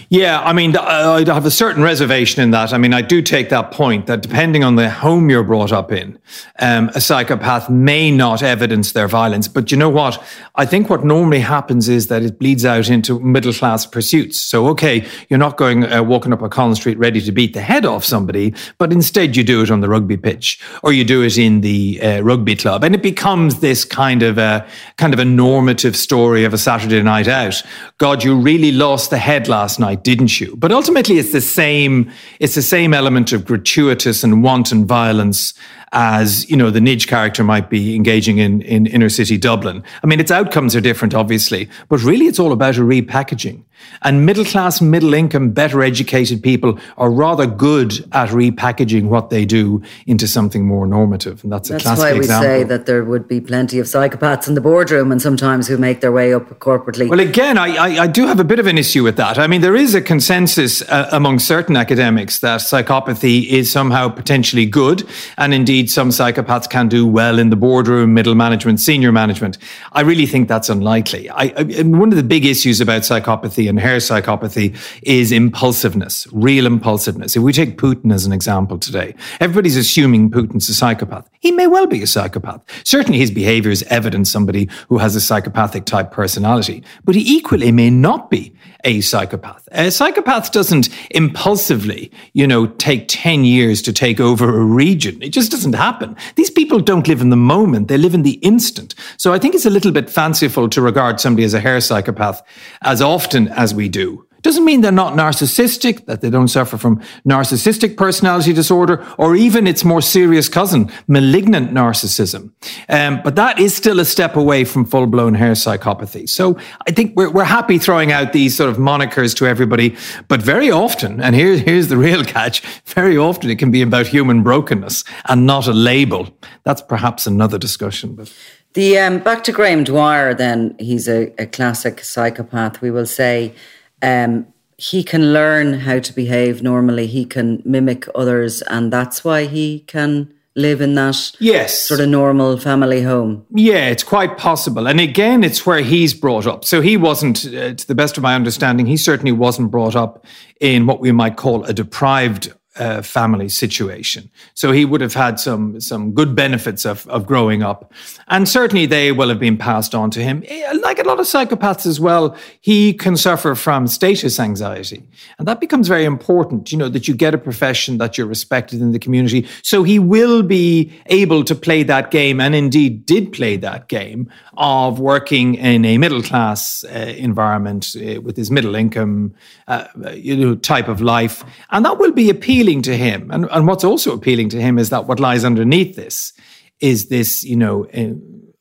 yeah, 0.08 0.40
I 0.40 0.52
mean, 0.52 0.76
I 0.76 1.18
have 1.24 1.46
a 1.46 1.50
certain 1.50 1.82
reservation 1.82 2.42
in 2.42 2.52
that. 2.52 2.72
I 2.72 2.78
mean, 2.78 2.94
I 2.94 3.02
do 3.02 3.20
take 3.20 3.48
that 3.48 3.72
point 3.72 4.06
that 4.06 4.22
depending 4.22 4.62
on 4.62 4.76
the 4.76 4.88
home 4.88 5.28
you're 5.30 5.42
brought 5.42 5.72
up 5.72 5.90
in, 5.90 6.18
um, 6.60 6.90
a 6.94 7.00
psychopath 7.00 7.68
may 7.68 8.12
not 8.12 8.42
evidence 8.42 8.92
their 8.92 9.08
violence. 9.08 9.48
But 9.48 9.72
you 9.72 9.76
know 9.76 9.88
what? 9.88 10.22
I 10.54 10.64
think 10.64 10.88
what 10.88 11.04
normally 11.04 11.40
happens 11.40 11.88
is 11.88 12.06
that 12.06 12.22
it 12.22 12.38
bleeds 12.38 12.64
out 12.64 12.88
into 12.88 13.18
middle 13.18 13.52
class 13.52 13.84
pursuits. 13.84 14.38
So, 14.38 14.68
okay, 14.68 15.04
you're 15.28 15.40
not 15.40 15.56
going 15.56 15.90
uh, 15.92 16.04
walking 16.04 16.32
up 16.32 16.40
a 16.40 16.48
Collins 16.48 16.78
Street 16.78 16.98
ready 16.98 17.20
to 17.20 17.32
beat 17.32 17.52
the 17.52 17.60
head 17.60 17.84
off 17.84 18.04
somebody, 18.04 18.54
but 18.78 18.92
instead 18.92 19.36
you 19.36 19.42
do 19.42 19.62
it 19.62 19.70
on 19.72 19.80
the 19.80 19.88
rugby 19.88 20.16
pitch 20.16 20.60
or 20.84 20.92
you 20.92 21.04
do 21.04 21.22
it 21.22 21.36
in 21.36 21.62
the 21.62 22.00
uh, 22.00 22.20
rugby 22.20 22.54
club, 22.54 22.84
and 22.84 22.94
it 22.94 23.02
becomes 23.02 23.58
this 23.58 23.84
kind 23.84 24.22
of 24.22 24.38
a 24.38 24.66
kind 24.98 25.12
of 25.12 25.18
a 25.18 25.24
normative 25.24 25.96
story 25.96 26.44
of 26.44 26.54
a 26.54 26.58
Saturday 26.58 27.02
night 27.02 27.26
out. 27.26 27.60
God, 27.98 28.22
you 28.22 28.38
really 28.38 28.70
lost 28.70 29.10
the 29.10 29.18
head 29.18 29.48
last 29.48 29.80
night 29.80 29.95
didn't 30.02 30.40
you? 30.40 30.56
But 30.56 30.72
ultimately, 30.72 31.18
it's 31.18 31.32
the 31.32 31.40
same. 31.40 32.10
It's 32.40 32.54
the 32.54 32.62
same 32.62 32.94
element 32.94 33.32
of 33.32 33.44
gratuitous 33.44 34.24
and 34.24 34.42
wanton 34.42 34.86
violence 34.86 35.54
as, 35.92 36.48
you 36.50 36.56
know, 36.56 36.70
the 36.70 36.80
Nidge 36.80 37.06
character 37.06 37.44
might 37.44 37.70
be 37.70 37.94
engaging 37.94 38.38
in, 38.38 38.62
in 38.62 38.86
inner 38.86 39.08
city 39.08 39.38
Dublin. 39.38 39.82
I 40.02 40.06
mean, 40.06 40.20
its 40.20 40.30
outcomes 40.30 40.74
are 40.76 40.80
different, 40.80 41.14
obviously, 41.14 41.68
but 41.88 42.02
really 42.02 42.26
it's 42.26 42.38
all 42.38 42.52
about 42.52 42.76
a 42.76 42.80
repackaging. 42.80 43.62
And 44.02 44.24
middle 44.26 44.44
class, 44.44 44.80
middle 44.80 45.14
income, 45.14 45.50
better 45.50 45.82
educated 45.82 46.42
people 46.42 46.78
are 46.96 47.10
rather 47.10 47.46
good 47.46 47.92
at 48.12 48.30
repackaging 48.30 49.04
what 49.04 49.30
they 49.30 49.44
do 49.44 49.82
into 50.06 50.26
something 50.26 50.66
more 50.66 50.86
normative. 50.86 51.44
And 51.44 51.52
that's, 51.52 51.68
that's 51.68 51.84
a 51.84 51.86
classic 51.86 52.02
why 52.02 52.12
we 52.14 52.18
example. 52.20 52.48
say 52.48 52.62
that 52.64 52.86
there 52.86 53.04
would 53.04 53.28
be 53.28 53.40
plenty 53.40 53.78
of 53.78 53.86
psychopaths 53.86 54.48
in 54.48 54.54
the 54.54 54.60
boardroom 54.60 55.12
and 55.12 55.20
sometimes 55.20 55.68
who 55.68 55.76
make 55.76 56.00
their 56.00 56.12
way 56.12 56.32
up 56.32 56.48
corporately. 56.58 57.08
Well, 57.08 57.20
again, 57.20 57.58
I, 57.58 57.76
I, 57.76 58.02
I 58.04 58.06
do 58.06 58.26
have 58.26 58.40
a 58.40 58.44
bit 58.44 58.58
of 58.58 58.66
an 58.66 58.78
issue 58.78 59.02
with 59.02 59.16
that. 59.16 59.38
I 59.38 59.46
mean, 59.46 59.60
there 59.60 59.76
is 59.76 59.94
a 59.94 60.00
consensus 60.00 60.82
uh, 60.82 61.08
among 61.12 61.38
certain 61.38 61.76
academics 61.76 62.40
that 62.40 62.60
psychopathy 62.60 63.46
is 63.46 63.70
somehow 63.70 64.08
potentially 64.08 64.66
good. 64.66 65.06
And 65.36 65.52
indeed, 65.52 65.85
some 65.90 66.10
psychopaths 66.10 66.68
can 66.68 66.88
do 66.88 67.06
well 67.06 67.38
in 67.38 67.50
the 67.50 67.56
boardroom, 67.56 68.14
middle 68.14 68.34
management, 68.34 68.80
senior 68.80 69.12
management. 69.12 69.58
I 69.92 70.02
really 70.02 70.26
think 70.26 70.48
that's 70.48 70.68
unlikely. 70.68 71.28
I, 71.30 71.52
I, 71.56 71.82
one 71.82 72.10
of 72.10 72.16
the 72.16 72.22
big 72.22 72.44
issues 72.44 72.80
about 72.80 73.02
psychopathy 73.02 73.68
and 73.68 73.78
Hare 73.78 73.98
psychopathy 73.98 74.76
is 75.02 75.32
impulsiveness, 75.32 76.26
real 76.32 76.66
impulsiveness. 76.66 77.36
If 77.36 77.42
we 77.42 77.52
take 77.52 77.78
Putin 77.78 78.12
as 78.12 78.26
an 78.26 78.32
example 78.32 78.78
today, 78.78 79.14
everybody's 79.40 79.76
assuming 79.76 80.30
Putin's 80.30 80.68
a 80.68 80.74
psychopath. 80.74 81.28
He 81.40 81.52
may 81.52 81.66
well 81.66 81.86
be 81.86 82.02
a 82.02 82.06
psychopath. 82.06 82.62
Certainly 82.84 83.18
his 83.18 83.30
behavior 83.30 83.70
is 83.70 83.82
evidence 83.84 84.30
somebody 84.30 84.68
who 84.88 84.98
has 84.98 85.16
a 85.16 85.20
psychopathic 85.20 85.84
type 85.84 86.10
personality, 86.10 86.82
but 87.04 87.14
he 87.14 87.36
equally 87.36 87.72
may 87.72 87.90
not 87.90 88.30
be 88.30 88.54
a 88.84 89.00
psychopath. 89.00 89.68
A 89.72 89.90
psychopath 89.90 90.52
doesn't 90.52 90.88
impulsively, 91.10 92.10
you 92.32 92.46
know, 92.46 92.66
take 92.66 93.06
10 93.08 93.44
years 93.44 93.82
to 93.82 93.92
take 93.92 94.20
over 94.20 94.58
a 94.58 94.64
region. 94.64 95.20
It 95.22 95.30
just 95.30 95.50
doesn't 95.50 95.65
happen. 95.74 96.16
These 96.34 96.50
people 96.50 96.80
don't 96.80 97.08
live 97.08 97.20
in 97.20 97.30
the 97.30 97.36
moment, 97.36 97.88
they 97.88 97.98
live 97.98 98.14
in 98.14 98.22
the 98.22 98.38
instant. 98.42 98.94
So 99.16 99.32
I 99.32 99.38
think 99.38 99.54
it's 99.54 99.66
a 99.66 99.70
little 99.70 99.92
bit 99.92 100.10
fanciful 100.10 100.68
to 100.70 100.82
regard 100.82 101.20
somebody 101.20 101.44
as 101.44 101.54
a 101.54 101.60
Hare 101.60 101.80
psychopath 101.80 102.42
as 102.82 103.00
often 103.00 103.48
as 103.48 103.74
we 103.74 103.88
do. 103.88 104.25
Doesn't 104.46 104.64
mean 104.64 104.80
they're 104.80 104.92
not 104.92 105.14
narcissistic, 105.14 106.06
that 106.06 106.20
they 106.20 106.30
don't 106.30 106.46
suffer 106.46 106.78
from 106.78 107.02
narcissistic 107.28 107.96
personality 107.96 108.52
disorder, 108.52 109.04
or 109.18 109.34
even 109.34 109.66
its 109.66 109.82
more 109.82 110.00
serious 110.00 110.48
cousin, 110.48 110.88
malignant 111.08 111.72
narcissism. 111.72 112.52
Um, 112.88 113.20
but 113.24 113.34
that 113.34 113.58
is 113.58 113.74
still 113.74 113.98
a 113.98 114.04
step 114.04 114.36
away 114.36 114.62
from 114.64 114.84
full 114.84 115.08
blown 115.08 115.34
Hare 115.34 115.54
psychopathy. 115.54 116.28
So 116.28 116.56
I 116.86 116.92
think 116.92 117.16
we're, 117.16 117.28
we're 117.28 117.42
happy 117.42 117.76
throwing 117.76 118.12
out 118.12 118.32
these 118.32 118.56
sort 118.56 118.70
of 118.70 118.76
monikers 118.76 119.34
to 119.38 119.46
everybody. 119.46 119.96
But 120.28 120.42
very 120.42 120.70
often, 120.70 121.20
and 121.20 121.34
here, 121.34 121.58
here's 121.58 121.88
the 121.88 121.96
real 121.96 122.22
catch 122.22 122.60
very 122.84 123.18
often 123.18 123.50
it 123.50 123.58
can 123.58 123.72
be 123.72 123.82
about 123.82 124.06
human 124.06 124.44
brokenness 124.44 125.02
and 125.28 125.44
not 125.44 125.66
a 125.66 125.72
label. 125.72 126.28
That's 126.62 126.82
perhaps 126.82 127.26
another 127.26 127.58
discussion. 127.58 128.14
But. 128.14 128.32
The 128.74 128.96
um, 128.98 129.18
back 129.18 129.42
to 129.44 129.52
Graham 129.52 129.82
Dwyer, 129.82 130.34
then 130.34 130.76
he's 130.78 131.08
a, 131.08 131.32
a 131.36 131.46
classic 131.46 132.04
psychopath. 132.04 132.80
We 132.80 132.92
will 132.92 133.06
say 133.06 133.54
um, 134.02 134.46
he 134.78 135.02
can 135.02 135.32
learn 135.32 135.80
how 135.80 135.98
to 135.98 136.12
behave 136.12 136.62
normally. 136.62 137.06
He 137.06 137.24
can 137.24 137.62
mimic 137.64 138.06
others, 138.14 138.62
and 138.62 138.92
that's 138.92 139.24
why 139.24 139.46
he 139.46 139.80
can 139.80 140.32
live 140.56 140.80
in 140.80 140.94
that 140.94 141.32
yes 141.38 141.78
sort 141.78 142.00
of 142.00 142.08
normal 142.08 142.56
family 142.56 143.02
home. 143.02 143.46
Yeah, 143.50 143.88
it's 143.88 144.02
quite 144.02 144.38
possible. 144.38 144.88
And 144.88 145.00
again, 145.00 145.44
it's 145.44 145.66
where 145.66 145.82
he's 145.82 146.14
brought 146.14 146.46
up. 146.46 146.64
So 146.64 146.80
he 146.80 146.96
wasn't, 146.96 147.46
uh, 147.46 147.74
to 147.74 147.86
the 147.86 147.94
best 147.94 148.16
of 148.16 148.22
my 148.22 148.34
understanding, 148.34 148.86
he 148.86 148.96
certainly 148.96 149.32
wasn't 149.32 149.70
brought 149.70 149.94
up 149.94 150.24
in 150.60 150.86
what 150.86 151.00
we 151.00 151.12
might 151.12 151.36
call 151.36 151.64
a 151.64 151.72
deprived 151.72 152.52
uh, 152.78 153.02
family 153.02 153.48
situation. 153.48 154.30
So 154.54 154.72
he 154.72 154.84
would 154.84 155.00
have 155.00 155.14
had 155.14 155.40
some 155.40 155.80
some 155.80 156.12
good 156.12 156.34
benefits 156.34 156.84
of, 156.84 157.06
of 157.08 157.26
growing 157.26 157.62
up, 157.62 157.92
and 158.28 158.48
certainly 158.48 158.86
they 158.86 159.12
will 159.12 159.28
have 159.28 159.38
been 159.38 159.56
passed 159.56 159.94
on 159.94 160.10
to 160.10 160.22
him. 160.22 160.42
Eh, 160.46 160.72
like 160.82 160.98
a 160.98 161.04
lot 161.04 161.18
of 161.18 161.26
psychopaths 161.26 161.86
as 161.86 161.98
well, 161.98 162.36
he 162.60 162.92
can 162.92 163.16
suffer 163.16 163.54
from 163.54 163.86
status 163.86 164.38
anxiety, 164.38 165.02
and 165.38 165.48
that 165.48 165.60
becomes 165.60 165.88
very 165.88 166.04
important. 166.04 166.70
You 166.72 166.78
know 166.78 166.88
that 166.88 167.08
you 167.08 167.14
get 167.14 167.34
a 167.34 167.38
profession 167.38 167.98
that 167.98 168.18
you're 168.18 168.26
respected 168.26 168.80
in 168.80 168.92
the 168.92 168.98
community, 168.98 169.46
so 169.62 169.82
he 169.82 169.98
will 169.98 170.42
be 170.42 170.92
able 171.06 171.44
to 171.44 171.54
play 171.54 171.82
that 171.84 172.10
game, 172.10 172.40
and 172.40 172.54
indeed 172.54 173.06
did 173.06 173.32
play 173.32 173.56
that 173.56 173.88
game 173.88 174.30
of 174.56 175.00
working 175.00 175.54
in 175.54 175.84
a 175.84 175.98
middle 175.98 176.22
class 176.22 176.84
uh, 176.84 177.14
environment 177.16 177.94
uh, 177.96 178.20
with 178.20 178.36
his 178.36 178.50
middle 178.50 178.74
income, 178.74 179.34
uh, 179.68 179.86
you 180.14 180.36
know, 180.36 180.54
type 180.54 180.88
of 180.88 181.00
life, 181.00 181.44
and 181.70 181.84
that 181.84 181.98
will 181.98 182.12
be 182.12 182.30
appealing 182.30 182.65
appealing 182.66 182.82
to 182.82 182.96
him, 182.96 183.30
and, 183.30 183.48
and 183.52 183.66
what's 183.66 183.84
also 183.84 184.12
appealing 184.12 184.48
to 184.48 184.60
him 184.60 184.78
is 184.78 184.90
that 184.90 185.06
what 185.06 185.20
lies 185.20 185.44
underneath 185.44 185.94
this 185.94 186.32
is 186.80 187.08
this, 187.08 187.44
you 187.44 187.56
know, 187.56 187.86
uh, 187.94 188.12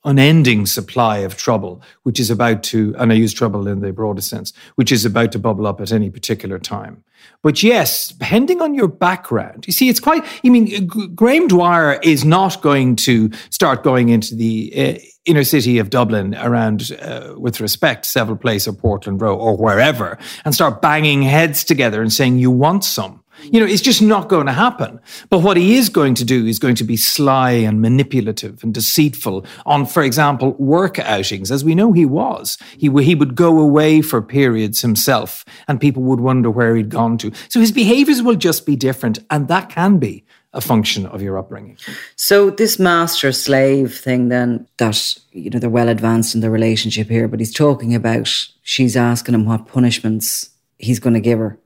unending 0.03 0.67
supply 0.67 1.17
of 1.25 1.35
trouble, 1.35 1.81
which 2.03 2.19
is 2.19 2.29
about 2.29 2.61
to, 2.61 2.93
and 2.99 3.11
I 3.11 3.15
use 3.15 3.33
trouble 3.33 3.67
in 3.67 3.81
the 3.81 3.91
broader 3.91 4.21
sense, 4.21 4.53
which 4.75 4.91
is 4.91 5.05
about 5.05 5.31
to 5.31 5.39
bubble 5.39 5.65
up 5.65 5.81
at 5.81 5.91
any 5.91 6.11
particular 6.11 6.59
time. 6.59 7.03
But 7.41 7.63
yes, 7.63 8.09
depending 8.09 8.61
on 8.61 8.75
your 8.75 8.87
background, 8.87 9.65
you 9.65 9.73
see, 9.73 9.89
it's 9.89 9.99
quite, 9.99 10.23
I 10.45 10.49
mean, 10.49 10.87
Graham 11.15 11.47
Dwyer 11.47 11.99
is 12.03 12.23
not 12.23 12.61
going 12.61 12.95
to 12.97 13.31
start 13.49 13.83
going 13.83 14.09
into 14.09 14.35
the 14.35 14.71
uh, 14.77 14.99
inner 15.25 15.43
city 15.43 15.79
of 15.79 15.89
Dublin 15.89 16.35
around, 16.35 16.91
uh, 17.01 17.33
with 17.35 17.59
respect, 17.59 18.05
Seville 18.05 18.35
Place 18.35 18.67
or 18.67 18.73
Portland 18.73 19.21
Row 19.21 19.35
or 19.35 19.57
wherever, 19.57 20.19
and 20.43 20.53
start 20.53 20.83
banging 20.83 21.23
heads 21.23 21.63
together 21.63 22.01
and 22.01 22.13
saying, 22.13 22.37
you 22.37 22.51
want 22.51 22.83
some. 22.83 23.23
You 23.43 23.59
know, 23.59 23.65
it's 23.65 23.81
just 23.81 24.01
not 24.01 24.29
going 24.29 24.45
to 24.45 24.51
happen. 24.51 24.99
But 25.29 25.39
what 25.39 25.57
he 25.57 25.75
is 25.75 25.89
going 25.89 26.15
to 26.15 26.25
do 26.25 26.45
is 26.45 26.59
going 26.59 26.75
to 26.75 26.83
be 26.83 26.97
sly 26.97 27.51
and 27.51 27.81
manipulative 27.81 28.63
and 28.63 28.73
deceitful 28.73 29.45
on, 29.65 29.85
for 29.85 30.03
example, 30.03 30.53
work 30.53 30.99
outings, 30.99 31.51
as 31.51 31.63
we 31.63 31.75
know 31.75 31.91
he 31.91 32.05
was. 32.05 32.57
He, 32.77 32.89
he 33.03 33.15
would 33.15 33.35
go 33.35 33.59
away 33.59 34.01
for 34.01 34.21
periods 34.21 34.81
himself 34.81 35.45
and 35.67 35.79
people 35.79 36.03
would 36.03 36.19
wonder 36.19 36.49
where 36.49 36.75
he'd 36.75 36.89
gone 36.89 37.17
to. 37.19 37.31
So 37.49 37.59
his 37.59 37.71
behaviors 37.71 38.21
will 38.21 38.35
just 38.35 38.65
be 38.65 38.75
different. 38.75 39.19
And 39.29 39.47
that 39.47 39.69
can 39.69 39.99
be 39.99 40.25
a 40.55 40.61
function 40.61 41.05
of 41.07 41.21
your 41.21 41.37
upbringing. 41.37 41.77
So 42.15 42.49
this 42.49 42.79
master 42.79 43.31
slave 43.31 43.95
thing 43.95 44.29
then 44.29 44.67
that 44.77 45.15
you 45.31 45.49
know 45.49 45.59
they're 45.59 45.69
well 45.69 45.89
advanced 45.89 46.33
in 46.33 46.41
the 46.41 46.49
relationship 46.49 47.09
here 47.09 47.27
but 47.27 47.39
he's 47.39 47.53
talking 47.53 47.93
about 47.93 48.27
she's 48.63 48.95
asking 48.95 49.35
him 49.35 49.45
what 49.45 49.67
punishments 49.67 50.49
he's 50.77 50.99
going 50.99 51.13
to 51.13 51.19
give 51.19 51.39
her 51.39 51.59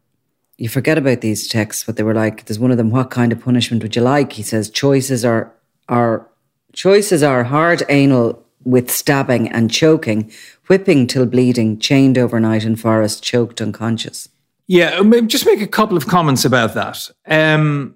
you 0.59 0.67
forget 0.67 0.97
about 0.97 1.21
these 1.21 1.47
texts, 1.47 1.87
what 1.87 1.95
they 1.95 2.03
were 2.03 2.13
like. 2.13 2.45
There's 2.45 2.59
one 2.59 2.71
of 2.71 2.77
them, 2.77 2.91
what 2.91 3.09
kind 3.09 3.31
of 3.31 3.41
punishment 3.41 3.81
would 3.81 3.95
you 3.95 4.01
like? 4.01 4.33
He 4.33 4.43
says, 4.43 4.69
choices 4.69 5.23
are, 5.23 5.53
are, 5.87 6.27
choices 6.73 7.23
are 7.23 7.45
hard 7.45 7.83
anal 7.87 8.43
with 8.65 8.91
stabbing 8.91 9.47
and 9.49 9.71
choking, 9.71 10.31
whipping 10.67 11.07
till 11.07 11.25
bleeding, 11.25 11.79
chained 11.79 12.17
overnight 12.17 12.65
in 12.65 12.75
forest, 12.75 13.23
choked 13.23 13.61
unconscious. 13.61 14.27
Yeah, 14.67 15.01
just 15.25 15.45
make 15.45 15.61
a 15.61 15.67
couple 15.67 15.95
of 15.95 16.07
comments 16.07 16.43
about 16.43 16.73
that. 16.73 17.09
Um, 17.25 17.95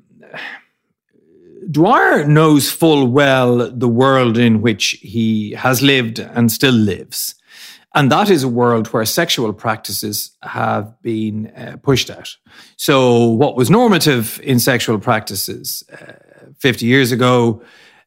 Dwyer 1.69 2.25
knows 2.25 2.71
full 2.71 3.07
well 3.07 3.69
the 3.69 3.89
world 3.89 4.37
in 4.37 4.61
which 4.61 4.91
he 5.01 5.51
has 5.51 5.81
lived 5.81 6.19
and 6.19 6.49
still 6.49 6.73
lives. 6.73 7.35
And 7.95 8.11
that 8.11 8.29
is 8.29 8.43
a 8.43 8.47
world 8.47 8.87
where 8.87 9.05
sexual 9.05 9.53
practices 9.53 10.31
have 10.41 10.99
been 11.01 11.51
uh, 11.55 11.77
pushed 11.81 12.09
out. 12.09 12.35
So, 12.75 13.25
what 13.25 13.55
was 13.55 13.69
normative 13.69 14.39
in 14.43 14.59
sexual 14.59 14.97
practices 14.97 15.83
uh, 15.91 16.13
50 16.57 16.85
years 16.87 17.11
ago, 17.11 17.61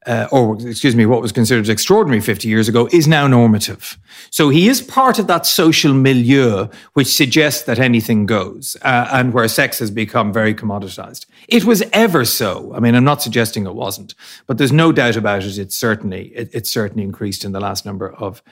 uh, 0.06 0.26
or 0.32 0.56
excuse 0.68 0.96
me, 0.96 1.06
what 1.06 1.22
was 1.22 1.30
considered 1.30 1.68
extraordinary 1.68 2.20
50 2.20 2.48
years 2.48 2.68
ago, 2.68 2.88
is 2.92 3.06
now 3.06 3.28
normative. 3.28 3.96
So, 4.30 4.48
he 4.48 4.66
is 4.66 4.82
part 4.82 5.20
of 5.20 5.28
that 5.28 5.46
social 5.46 5.94
milieu 5.94 6.66
which 6.94 7.14
suggests 7.14 7.62
that 7.62 7.78
anything 7.78 8.26
goes 8.26 8.76
uh, 8.82 9.08
and 9.12 9.32
where 9.32 9.46
sex 9.46 9.78
has 9.78 9.92
become 9.92 10.32
very 10.32 10.54
commoditized. 10.54 11.26
It 11.46 11.64
was 11.64 11.84
ever 11.92 12.24
so. 12.24 12.72
I 12.74 12.80
mean, 12.80 12.96
I'm 12.96 13.04
not 13.04 13.22
suggesting 13.22 13.66
it 13.66 13.74
wasn't, 13.76 14.16
but 14.48 14.58
there's 14.58 14.72
no 14.72 14.90
doubt 14.90 15.14
about 15.14 15.44
it. 15.44 15.58
It's 15.58 15.78
certainly, 15.78 16.32
it, 16.34 16.50
it's 16.52 16.70
certainly 16.70 17.04
increased 17.04 17.44
in 17.44 17.52
the 17.52 17.60
last 17.60 17.86
number 17.86 18.12
of 18.12 18.42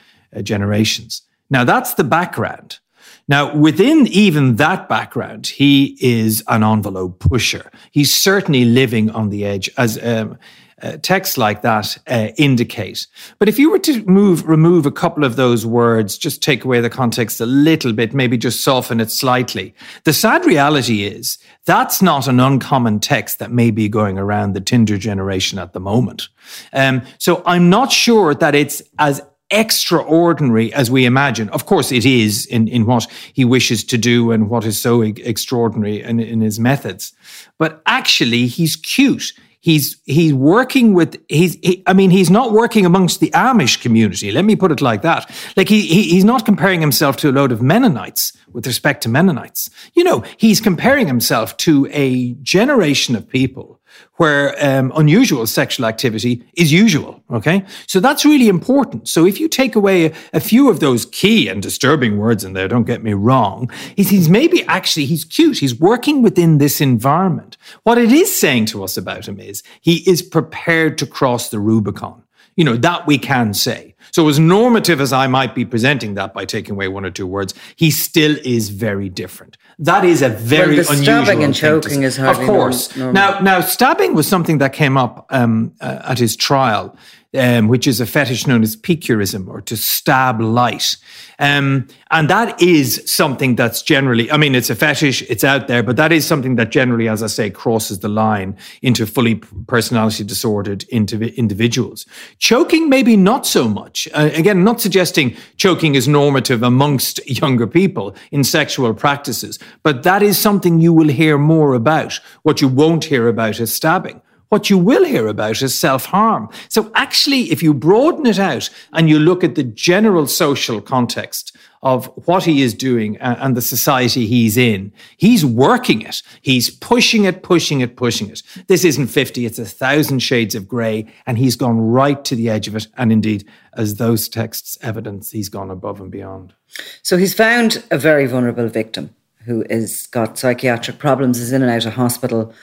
generations. 0.42 1.22
Now, 1.50 1.64
that's 1.64 1.94
the 1.94 2.04
background. 2.04 2.78
Now, 3.26 3.54
within 3.54 4.06
even 4.08 4.56
that 4.56 4.88
background, 4.88 5.46
he 5.46 5.96
is 6.00 6.42
an 6.48 6.62
envelope 6.62 7.20
pusher. 7.20 7.70
He's 7.90 8.12
certainly 8.12 8.64
living 8.64 9.10
on 9.10 9.30
the 9.30 9.46
edge, 9.46 9.70
as 9.78 10.02
um, 10.04 10.38
uh, 10.82 10.98
texts 11.00 11.38
like 11.38 11.62
that 11.62 11.96
uh, 12.06 12.28
indicate. 12.36 13.06
But 13.38 13.48
if 13.48 13.58
you 13.58 13.70
were 13.70 13.78
to 13.78 14.04
move, 14.04 14.46
remove 14.46 14.84
a 14.84 14.92
couple 14.92 15.24
of 15.24 15.36
those 15.36 15.64
words, 15.64 16.18
just 16.18 16.42
take 16.42 16.64
away 16.64 16.80
the 16.80 16.90
context 16.90 17.40
a 17.40 17.46
little 17.46 17.94
bit, 17.94 18.12
maybe 18.12 18.36
just 18.36 18.62
soften 18.62 19.00
it 19.00 19.10
slightly, 19.10 19.74
the 20.04 20.12
sad 20.12 20.44
reality 20.44 21.04
is 21.04 21.38
that's 21.64 22.02
not 22.02 22.28
an 22.28 22.40
uncommon 22.40 23.00
text 23.00 23.38
that 23.38 23.50
may 23.50 23.70
be 23.70 23.88
going 23.88 24.18
around 24.18 24.52
the 24.52 24.60
Tinder 24.60 24.98
generation 24.98 25.58
at 25.58 25.72
the 25.72 25.80
moment. 25.80 26.28
Um, 26.74 27.02
so 27.18 27.42
I'm 27.46 27.70
not 27.70 27.90
sure 27.90 28.34
that 28.34 28.54
it's 28.54 28.82
as 28.98 29.22
extraordinary 29.54 30.72
as 30.74 30.90
we 30.90 31.04
imagine. 31.04 31.48
Of 31.50 31.66
course, 31.66 31.92
it 31.92 32.04
is 32.04 32.46
in, 32.46 32.68
in 32.68 32.86
what 32.86 33.06
he 33.32 33.44
wishes 33.44 33.84
to 33.84 33.96
do 33.96 34.32
and 34.32 34.50
what 34.50 34.64
is 34.64 34.78
so 34.78 35.00
extraordinary 35.00 36.02
in, 36.02 36.20
in 36.20 36.40
his 36.40 36.58
methods. 36.58 37.12
But 37.58 37.80
actually, 37.86 38.46
he's 38.46 38.76
cute. 38.76 39.32
He's 39.60 39.96
he's 40.04 40.34
working 40.34 40.92
with 40.92 41.16
he's 41.30 41.54
he, 41.62 41.82
I 41.86 41.94
mean 41.94 42.10
he's 42.10 42.28
not 42.28 42.52
working 42.52 42.84
amongst 42.84 43.20
the 43.20 43.30
Amish 43.30 43.80
community. 43.80 44.30
Let 44.30 44.44
me 44.44 44.56
put 44.56 44.70
it 44.70 44.82
like 44.82 45.00
that. 45.00 45.30
Like 45.56 45.70
he, 45.70 45.80
he 45.86 46.02
he's 46.02 46.24
not 46.24 46.44
comparing 46.44 46.82
himself 46.82 47.16
to 47.18 47.30
a 47.30 47.32
load 47.32 47.50
of 47.50 47.62
Mennonites 47.62 48.34
with 48.52 48.66
respect 48.66 49.02
to 49.04 49.08
Mennonites. 49.08 49.70
You 49.94 50.04
know, 50.04 50.22
he's 50.36 50.60
comparing 50.60 51.06
himself 51.06 51.56
to 51.58 51.88
a 51.92 52.34
generation 52.42 53.16
of 53.16 53.26
people 53.26 53.80
where 54.16 54.54
um, 54.64 54.92
unusual 54.96 55.46
sexual 55.46 55.86
activity 55.86 56.44
is 56.54 56.72
usual. 56.72 57.22
Okay. 57.30 57.64
So 57.86 58.00
that's 58.00 58.24
really 58.24 58.48
important. 58.48 59.08
So 59.08 59.26
if 59.26 59.40
you 59.40 59.48
take 59.48 59.74
away 59.74 60.06
a, 60.06 60.12
a, 60.34 60.40
few 60.40 60.70
of 60.70 60.80
those 60.80 61.06
key 61.06 61.48
and 61.48 61.62
disturbing 61.62 62.18
words 62.18 62.44
in 62.44 62.52
there, 62.52 62.68
don't 62.68 62.86
get 62.86 63.02
me 63.02 63.12
wrong, 63.12 63.70
he's, 63.96 64.10
he's 64.10 64.28
maybe 64.28 64.64
actually, 64.66 65.06
he's 65.06 65.24
cute. 65.24 65.58
He's 65.58 65.78
working 65.78 66.22
within 66.22 66.58
this 66.58 66.80
environment. 66.80 67.56
What 67.82 67.98
it 67.98 68.12
is 68.12 68.34
saying 68.34 68.66
to 68.66 68.84
us 68.84 68.96
about 68.96 69.26
him 69.26 69.40
is 69.40 69.62
he 69.80 70.08
is 70.08 70.22
prepared 70.22 70.98
to 70.98 71.06
cross 71.06 71.48
the 71.48 71.58
Rubicon. 71.58 72.22
You 72.56 72.64
know, 72.64 72.76
that 72.76 73.08
we 73.08 73.18
can 73.18 73.52
say. 73.52 73.94
So, 74.12 74.28
as 74.28 74.38
normative 74.38 75.00
as 75.00 75.12
I 75.12 75.26
might 75.26 75.56
be 75.56 75.64
presenting 75.64 76.14
that 76.14 76.32
by 76.32 76.44
taking 76.44 76.74
away 76.74 76.86
one 76.86 77.04
or 77.04 77.10
two 77.10 77.26
words, 77.26 77.52
he 77.74 77.90
still 77.90 78.36
is 78.44 78.68
very 78.68 79.08
different. 79.08 79.56
That 79.78 80.04
is 80.04 80.22
a 80.22 80.28
very 80.28 80.76
well, 80.76 80.84
the 80.84 80.92
unusual 80.92 81.24
stabbing 81.24 81.44
and 81.44 81.54
choking 81.54 82.02
is 82.02 82.18
of 82.18 82.36
course. 82.36 82.94
Normal. 82.96 83.12
Now, 83.12 83.40
now 83.40 83.60
stabbing 83.60 84.14
was 84.14 84.28
something 84.28 84.58
that 84.58 84.72
came 84.72 84.96
up 84.96 85.26
um, 85.30 85.72
uh, 85.80 86.00
at 86.04 86.18
his 86.18 86.36
trial 86.36 86.96
um, 87.34 87.68
which 87.68 87.86
is 87.86 88.00
a 88.00 88.06
fetish 88.06 88.46
known 88.46 88.62
as 88.62 88.76
piquerism 88.76 89.48
or 89.48 89.60
to 89.62 89.76
stab 89.76 90.40
light. 90.40 90.96
Um, 91.38 91.88
and 92.10 92.30
that 92.30 92.60
is 92.62 93.02
something 93.06 93.56
that's 93.56 93.82
generally, 93.82 94.30
I 94.30 94.36
mean, 94.36 94.54
it's 94.54 94.70
a 94.70 94.74
fetish, 94.74 95.22
it's 95.22 95.42
out 95.42 95.66
there, 95.66 95.82
but 95.82 95.96
that 95.96 96.12
is 96.12 96.24
something 96.24 96.54
that 96.56 96.70
generally, 96.70 97.08
as 97.08 97.22
I 97.22 97.26
say, 97.26 97.50
crosses 97.50 97.98
the 98.00 98.08
line 98.08 98.56
into 98.82 99.06
fully 99.06 99.36
personality 99.66 100.22
disordered 100.22 100.84
individuals. 100.84 102.06
Choking, 102.38 102.88
maybe 102.88 103.16
not 103.16 103.46
so 103.46 103.68
much. 103.68 104.08
Uh, 104.14 104.30
again, 104.34 104.62
not 104.62 104.80
suggesting 104.80 105.36
choking 105.56 105.96
is 105.96 106.06
normative 106.06 106.62
amongst 106.62 107.26
younger 107.40 107.66
people 107.66 108.14
in 108.30 108.44
sexual 108.44 108.94
practices, 108.94 109.58
but 109.82 110.04
that 110.04 110.22
is 110.22 110.38
something 110.38 110.78
you 110.78 110.92
will 110.92 111.08
hear 111.08 111.36
more 111.36 111.74
about. 111.74 112.20
What 112.42 112.60
you 112.60 112.68
won't 112.68 113.04
hear 113.04 113.26
about 113.26 113.58
is 113.58 113.74
stabbing. 113.74 114.22
What 114.54 114.70
you 114.70 114.78
will 114.78 115.04
hear 115.04 115.26
about 115.26 115.62
is 115.62 115.74
self 115.74 116.04
harm. 116.04 116.48
So, 116.68 116.92
actually, 116.94 117.50
if 117.50 117.60
you 117.60 117.74
broaden 117.74 118.24
it 118.24 118.38
out 118.38 118.70
and 118.92 119.10
you 119.10 119.18
look 119.18 119.42
at 119.42 119.56
the 119.56 119.64
general 119.64 120.28
social 120.28 120.80
context 120.80 121.56
of 121.82 122.06
what 122.26 122.44
he 122.44 122.62
is 122.62 122.72
doing 122.72 123.16
and 123.16 123.56
the 123.56 123.60
society 123.60 124.26
he's 124.26 124.56
in, 124.56 124.92
he's 125.16 125.44
working 125.44 126.02
it. 126.02 126.22
He's 126.40 126.70
pushing 126.70 127.24
it, 127.24 127.42
pushing 127.42 127.80
it, 127.80 127.96
pushing 127.96 128.30
it. 128.30 128.44
This 128.68 128.84
isn't 128.84 129.08
50, 129.08 129.44
it's 129.44 129.58
a 129.58 129.64
thousand 129.64 130.20
shades 130.20 130.54
of 130.54 130.68
grey, 130.68 131.12
and 131.26 131.36
he's 131.36 131.56
gone 131.56 131.80
right 131.80 132.24
to 132.24 132.36
the 132.36 132.48
edge 132.48 132.68
of 132.68 132.76
it. 132.76 132.86
And 132.96 133.10
indeed, 133.10 133.44
as 133.72 133.96
those 133.96 134.28
texts 134.28 134.78
evidence, 134.82 135.32
he's 135.32 135.48
gone 135.48 135.72
above 135.72 136.00
and 136.00 136.12
beyond. 136.12 136.54
So, 137.02 137.16
he's 137.16 137.34
found 137.34 137.82
a 137.90 137.98
very 137.98 138.26
vulnerable 138.26 138.68
victim 138.68 139.16
who 139.46 139.64
has 139.68 140.06
got 140.06 140.38
psychiatric 140.38 140.98
problems, 140.98 141.40
is 141.40 141.50
in 141.50 141.62
and 141.62 141.72
out 141.72 141.86
of 141.86 141.94
hospital 141.94 142.54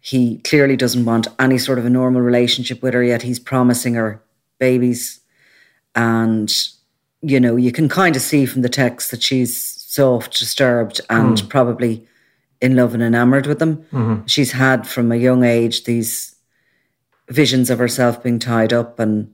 he 0.00 0.38
clearly 0.38 0.76
doesn't 0.76 1.04
want 1.04 1.28
any 1.38 1.58
sort 1.58 1.78
of 1.78 1.84
a 1.84 1.90
normal 1.90 2.22
relationship 2.22 2.82
with 2.82 2.94
her, 2.94 3.02
yet 3.02 3.22
he's 3.22 3.38
promising 3.38 3.94
her 3.94 4.22
babies. 4.58 5.20
And, 5.94 6.52
you 7.20 7.38
know, 7.38 7.56
you 7.56 7.70
can 7.70 7.88
kind 7.88 8.16
of 8.16 8.22
see 8.22 8.46
from 8.46 8.62
the 8.62 8.68
text 8.68 9.10
that 9.10 9.22
she's 9.22 9.56
soft, 9.56 10.38
disturbed, 10.38 11.00
and 11.10 11.36
mm. 11.36 11.48
probably 11.48 12.06
in 12.60 12.76
love 12.76 12.94
and 12.94 13.02
enamored 13.02 13.46
with 13.46 13.58
them. 13.58 13.78
Mm-hmm. 13.92 14.26
She's 14.26 14.52
had 14.52 14.86
from 14.86 15.12
a 15.12 15.16
young 15.16 15.44
age 15.44 15.84
these 15.84 16.34
visions 17.28 17.70
of 17.70 17.78
herself 17.78 18.22
being 18.22 18.38
tied 18.38 18.72
up, 18.72 18.98
and 18.98 19.30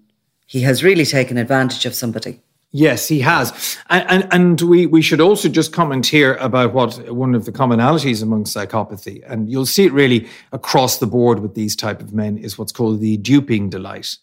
he 0.47 0.63
has 0.63 0.83
really 0.83 1.05
taken 1.05 1.39
advantage 1.39 1.87
of 1.87 1.95
somebody. 1.95 2.41
Yes, 2.73 3.09
he 3.09 3.21
has. 3.21 3.79
And, 3.89 4.05
and, 4.11 4.33
and, 4.33 4.61
we, 4.61 4.87
we 4.87 5.01
should 5.01 5.21
also 5.21 5.49
just 5.49 5.73
comment 5.73 6.07
here 6.07 6.35
about 6.35 6.75
what 6.75 7.11
one 7.11 7.35
of 7.35 7.45
the 7.45 7.53
commonalities 7.53 8.23
among 8.23 8.45
psychopathy, 8.45 9.23
and 9.27 9.49
you'll 9.51 9.67
see 9.67 9.87
it 9.87 9.93
really 9.93 10.29
across 10.53 10.99
the 10.99 11.07
board 11.07 11.39
with 11.39 11.55
these 11.55 11.75
type 11.75 12.01
of 12.01 12.13
men, 12.13 12.37
is 12.37 12.59
what's 12.59 12.73
called 12.73 13.01
the 13.01 13.17
duping 13.19 13.71
delight 13.71 14.17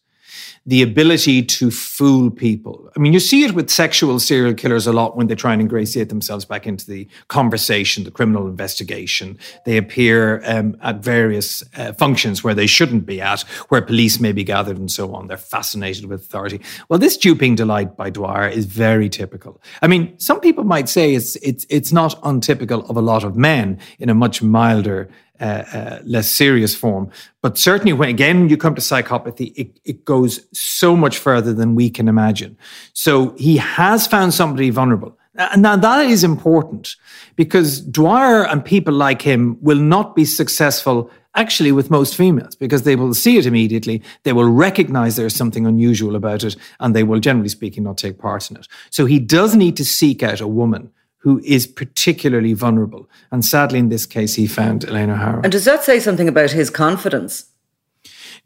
the 0.66 0.82
ability 0.82 1.44
to 1.44 1.70
fool 1.70 2.32
people. 2.32 2.90
I 2.96 3.00
mean, 3.00 3.14
you 3.14 3.20
see 3.20 3.44
it 3.44 3.54
with 3.54 3.70
sexual 3.70 4.20
serial 4.20 4.54
killers 4.54 4.88
a 4.88 4.94
lot 4.94 5.18
when 5.18 5.28
they 5.28 5.36
try 5.36 5.54
and 5.54 5.62
ingratiate 5.62 6.10
themselves 6.10 6.46
back 6.46 6.66
into 6.66 6.86
the 6.86 7.08
conversation, 7.28 8.04
the 8.04 8.12
criminal 8.12 8.48
investigation. 8.48 9.38
They 9.66 9.78
appear 9.78 10.42
um, 10.46 10.78
at 10.82 10.98
various 10.98 11.64
uh, 11.76 11.94
functions 11.94 12.44
where 12.44 12.54
they 12.54 12.68
shouldn't 12.68 13.06
be 13.06 13.22
at, 13.22 13.42
where 13.70 13.82
police 13.82 14.20
may 14.20 14.32
be 14.32 14.44
gathered 14.44 14.78
and 14.78 14.92
so 14.92 15.14
on. 15.14 15.28
They're 15.28 15.38
fascinated 15.38 16.06
with 16.06 16.22
authority. 16.22 16.62
Well, 16.90 17.00
this 17.00 17.18
duping 17.18 17.56
delight 17.56 17.98
by 17.98 18.10
Dwyer 18.10 18.48
is 18.48 18.66
very 18.66 19.10
typical. 19.10 19.62
I 19.82 19.88
mean, 19.88 20.18
some 20.20 20.40
people 20.40 20.64
might 20.64 20.90
say 20.90 21.14
it's 21.14 21.36
it's 21.38 21.66
it's 21.70 21.92
not 21.92 22.20
untypical 22.24 22.86
of 22.90 22.98
a 22.98 23.02
lot 23.02 23.24
of 23.24 23.36
men 23.36 23.80
in 24.00 24.10
a 24.10 24.14
much 24.14 24.42
milder 24.42 25.10
uh, 25.40 25.64
uh, 25.74 26.00
less 26.06 26.30
serious 26.30 26.76
form. 26.76 27.10
But 27.42 27.58
certainly, 27.58 27.94
when 27.94 28.10
again 28.10 28.50
you 28.50 28.58
come 28.58 28.76
to 28.76 28.82
psychopathy, 28.82 29.52
it, 29.56 29.80
it 29.84 30.06
goes 30.06 30.46
so 30.54 30.96
much 30.96 31.18
further 31.18 31.54
than 31.54 31.76
we 31.76 31.90
can 31.90 32.08
imagine. 32.08 32.58
So 32.94 33.32
he 33.38 33.58
has 33.58 34.08
found 34.08 34.34
somebody 34.34 34.70
vulnerable. 34.70 35.18
And 35.36 35.64
now 35.64 35.76
that 35.76 36.06
is 36.06 36.24
important 36.24 36.96
because 37.36 37.82
Dwyer 37.82 38.46
and 38.46 38.64
people 38.64 38.94
like 38.94 39.22
him 39.22 39.58
will 39.62 39.80
not 39.80 40.16
be 40.16 40.26
successful 40.26 41.10
actually 41.36 41.72
with 41.72 41.90
most 41.90 42.16
females 42.16 42.54
because 42.56 42.84
they 42.84 42.96
will 42.96 43.16
see 43.16 43.38
it 43.38 43.48
immediately. 43.48 44.04
They 44.24 44.34
will 44.34 44.52
recognize 44.52 45.16
there's 45.16 45.36
something 45.36 45.66
unusual 45.66 46.16
about 46.16 46.44
it 46.44 46.56
and 46.80 46.96
they 46.96 47.04
will, 47.04 47.20
generally 47.20 47.50
speaking, 47.50 47.84
not 47.84 47.98
take 47.98 48.20
part 48.20 48.52
in 48.52 48.58
it. 48.58 48.68
So 48.92 49.06
he 49.06 49.20
does 49.20 49.56
need 49.56 49.76
to 49.78 49.86
seek 49.86 50.22
out 50.22 50.42
a 50.42 50.48
woman 50.48 50.92
who 51.24 51.40
is 51.46 51.66
particularly 51.66 52.52
vulnerable. 52.52 53.10
And 53.32 53.46
sadly, 53.46 53.80
in 53.80 53.88
this 53.88 54.06
case, 54.06 54.36
he 54.36 54.46
found 54.46 54.84
Elaine 54.84 55.10
O'Hara. 55.10 55.40
And 55.42 55.54
does 55.54 55.64
that 55.64 55.82
say 55.82 56.02
something 56.02 56.28
about 56.28 56.52
his 56.52 56.70
confidence? 56.70 57.46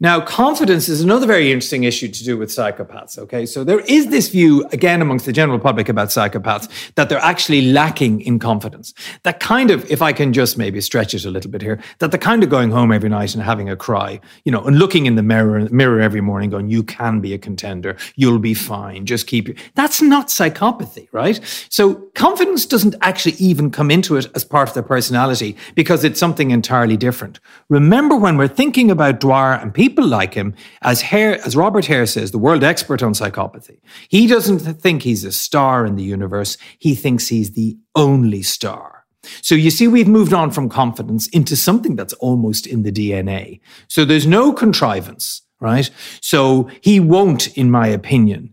Now, 0.00 0.20
confidence 0.20 0.88
is 0.88 1.00
another 1.00 1.26
very 1.26 1.50
interesting 1.50 1.82
issue 1.82 2.06
to 2.06 2.24
do 2.24 2.38
with 2.38 2.50
psychopaths. 2.50 3.18
Okay. 3.18 3.44
So 3.46 3.64
there 3.64 3.80
is 3.80 4.06
this 4.08 4.28
view, 4.28 4.64
again, 4.70 5.02
amongst 5.02 5.26
the 5.26 5.32
general 5.32 5.58
public 5.58 5.88
about 5.88 6.08
psychopaths, 6.08 6.68
that 6.94 7.08
they're 7.08 7.18
actually 7.18 7.72
lacking 7.72 8.20
in 8.20 8.38
confidence. 8.38 8.94
That 9.24 9.40
kind 9.40 9.72
of, 9.72 9.90
if 9.90 10.00
I 10.00 10.12
can 10.12 10.32
just 10.32 10.56
maybe 10.56 10.80
stretch 10.80 11.14
it 11.14 11.24
a 11.24 11.30
little 11.30 11.50
bit 11.50 11.62
here, 11.62 11.82
that 11.98 12.12
they're 12.12 12.20
kind 12.20 12.44
of 12.44 12.48
going 12.48 12.70
home 12.70 12.92
every 12.92 13.08
night 13.08 13.34
and 13.34 13.42
having 13.42 13.68
a 13.68 13.74
cry, 13.74 14.20
you 14.44 14.52
know, 14.52 14.62
and 14.64 14.78
looking 14.78 15.06
in 15.06 15.16
the 15.16 15.22
mirror, 15.24 15.68
mirror 15.70 16.00
every 16.00 16.20
morning 16.20 16.48
going, 16.48 16.70
you 16.70 16.84
can 16.84 17.20
be 17.20 17.34
a 17.34 17.38
contender. 17.38 17.96
You'll 18.14 18.38
be 18.38 18.54
fine. 18.54 19.04
Just 19.04 19.26
keep 19.26 19.48
it. 19.48 19.58
That's 19.74 20.00
not 20.00 20.28
psychopathy, 20.28 21.08
right? 21.10 21.40
So 21.70 21.94
confidence 22.14 22.66
doesn't 22.66 22.94
actually 23.00 23.34
even 23.40 23.72
come 23.72 23.90
into 23.90 24.14
it 24.16 24.28
as 24.36 24.44
part 24.44 24.68
of 24.68 24.74
their 24.74 24.84
personality 24.84 25.56
because 25.74 26.04
it's 26.04 26.20
something 26.20 26.52
entirely 26.52 26.96
different. 26.96 27.40
Remember 27.68 28.14
when 28.14 28.36
we're 28.36 28.46
thinking 28.46 28.92
about 28.92 29.18
Dwyer 29.18 29.54
and 29.54 29.74
people 29.74 29.87
people 29.88 30.06
like 30.06 30.34
him, 30.34 30.54
as 30.82 31.00
Hare, 31.00 31.40
as 31.46 31.56
Robert 31.56 31.86
Hare 31.86 32.04
says, 32.04 32.30
the 32.30 32.38
world 32.38 32.62
expert 32.62 33.02
on 33.02 33.14
psychopathy, 33.14 33.80
he 34.08 34.26
doesn't 34.26 34.60
think 34.60 35.02
he's 35.02 35.24
a 35.24 35.32
star 35.32 35.86
in 35.86 35.96
the 35.96 36.02
universe. 36.02 36.58
He 36.78 36.94
thinks 36.94 37.28
he's 37.28 37.52
the 37.52 37.78
only 37.94 38.42
star. 38.42 39.06
So 39.40 39.54
you 39.54 39.70
see, 39.70 39.88
we've 39.88 40.08
moved 40.08 40.34
on 40.34 40.50
from 40.50 40.68
confidence 40.68 41.26
into 41.28 41.56
something 41.56 41.96
that's 41.96 42.12
almost 42.14 42.66
in 42.66 42.82
the 42.82 42.92
DNA. 42.92 43.60
So 43.88 44.04
there's 44.04 44.26
no 44.26 44.52
contrivance, 44.52 45.42
right? 45.60 45.90
So 46.20 46.68
he 46.82 47.00
won't, 47.00 47.56
in 47.56 47.70
my 47.70 47.88
opinion, 47.88 48.52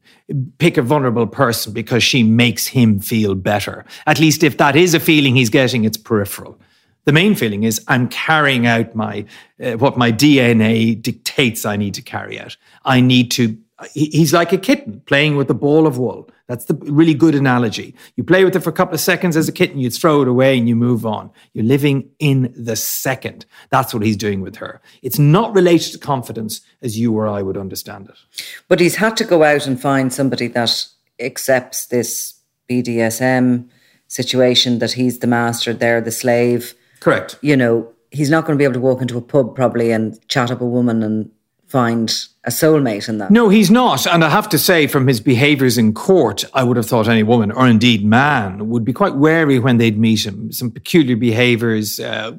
pick 0.57 0.77
a 0.77 0.81
vulnerable 0.81 1.27
person 1.27 1.73
because 1.73 2.01
she 2.01 2.23
makes 2.23 2.67
him 2.67 2.99
feel 2.99 3.35
better. 3.35 3.85
At 4.07 4.19
least 4.19 4.41
if 4.43 4.57
that 4.57 4.75
is 4.75 4.93
a 4.93 4.99
feeling 4.99 5.35
he's 5.35 5.49
getting, 5.49 5.83
it's 5.83 5.97
peripheral. 5.97 6.59
The 7.05 7.13
main 7.13 7.35
feeling 7.35 7.63
is 7.63 7.83
I'm 7.87 8.07
carrying 8.09 8.65
out 8.65 8.95
my 8.95 9.25
uh, 9.63 9.73
what 9.73 9.97
my 9.97 10.11
DNA 10.11 11.01
dictates 11.01 11.65
I 11.65 11.77
need 11.77 11.93
to 11.93 12.01
carry 12.01 12.39
out. 12.39 12.57
I 12.83 12.99
need 12.99 13.31
to. 13.31 13.57
He's 13.93 14.33
like 14.33 14.53
a 14.53 14.57
kitten 14.57 15.01
playing 15.05 15.35
with 15.35 15.49
a 15.49 15.53
ball 15.53 15.85
of 15.85 15.97
wool. 15.97 16.29
That's 16.47 16.65
the 16.65 16.75
really 16.75 17.13
good 17.13 17.35
analogy. 17.35 17.93
You 18.15 18.23
play 18.23 18.45
with 18.45 18.55
it 18.55 18.61
for 18.61 18.69
a 18.69 18.73
couple 18.73 18.93
of 18.93 19.01
seconds 19.01 19.35
as 19.35 19.49
a 19.49 19.51
kitten, 19.51 19.79
you 19.79 19.89
throw 19.89 20.21
it 20.21 20.29
away 20.29 20.57
and 20.57 20.69
you 20.69 20.77
move 20.77 21.05
on. 21.05 21.29
You're 21.53 21.65
living 21.65 22.09
in 22.19 22.53
the 22.55 22.77
second. 22.77 23.45
That's 23.71 23.93
what 23.93 24.01
he's 24.01 24.15
doing 24.15 24.41
with 24.41 24.55
her. 24.57 24.81
It's 25.01 25.19
not 25.19 25.53
related 25.53 25.91
to 25.91 25.99
confidence 25.99 26.61
as 26.81 26.97
you 26.97 27.13
or 27.13 27.27
I 27.27 27.41
would 27.41 27.57
understand 27.57 28.09
it. 28.09 28.43
But 28.69 28.79
he's 28.79 28.95
had 28.95 29.17
to 29.17 29.25
go 29.25 29.43
out 29.43 29.67
and 29.67 29.79
find 29.79 30.13
somebody 30.13 30.47
that 30.47 30.87
accepts 31.19 31.87
this 31.87 32.35
BDSM 32.69 33.67
situation 34.07 34.79
that 34.79 34.93
he's 34.93 35.19
the 35.19 35.27
master, 35.27 35.73
they're 35.73 35.99
the 35.99 36.11
slave 36.11 36.75
Correct. 37.05 37.37
You 37.41 37.55
know, 37.55 37.93
he's 38.09 38.31
not 38.31 38.45
going 38.45 38.57
to 38.57 38.59
be 38.59 38.63
able 38.63 38.73
to 38.73 38.79
walk 38.79 38.99
into 38.99 39.15
a 39.15 39.21
pub 39.21 39.55
probably 39.55 39.91
and 39.91 40.17
chat 40.27 40.49
up 40.49 40.59
a 40.59 40.65
woman 40.65 41.03
and 41.03 41.29
find 41.67 42.09
a 42.45 42.49
soulmate 42.49 43.07
in 43.07 43.19
that. 43.19 43.29
No, 43.29 43.49
he's 43.49 43.69
not. 43.69 44.07
And 44.07 44.23
I 44.23 44.29
have 44.29 44.49
to 44.49 44.57
say, 44.57 44.87
from 44.87 45.05
his 45.05 45.19
behaviours 45.19 45.77
in 45.77 45.93
court, 45.93 46.45
I 46.55 46.63
would 46.63 46.77
have 46.77 46.87
thought 46.87 47.07
any 47.07 47.21
woman, 47.21 47.51
or 47.51 47.67
indeed 47.67 48.03
man, 48.03 48.69
would 48.69 48.83
be 48.83 48.91
quite 48.91 49.17
wary 49.17 49.59
when 49.59 49.77
they'd 49.77 49.99
meet 49.99 50.25
him. 50.25 50.51
Some 50.51 50.71
peculiar 50.71 51.15
behaviours, 51.15 51.99
uh, 51.99 52.31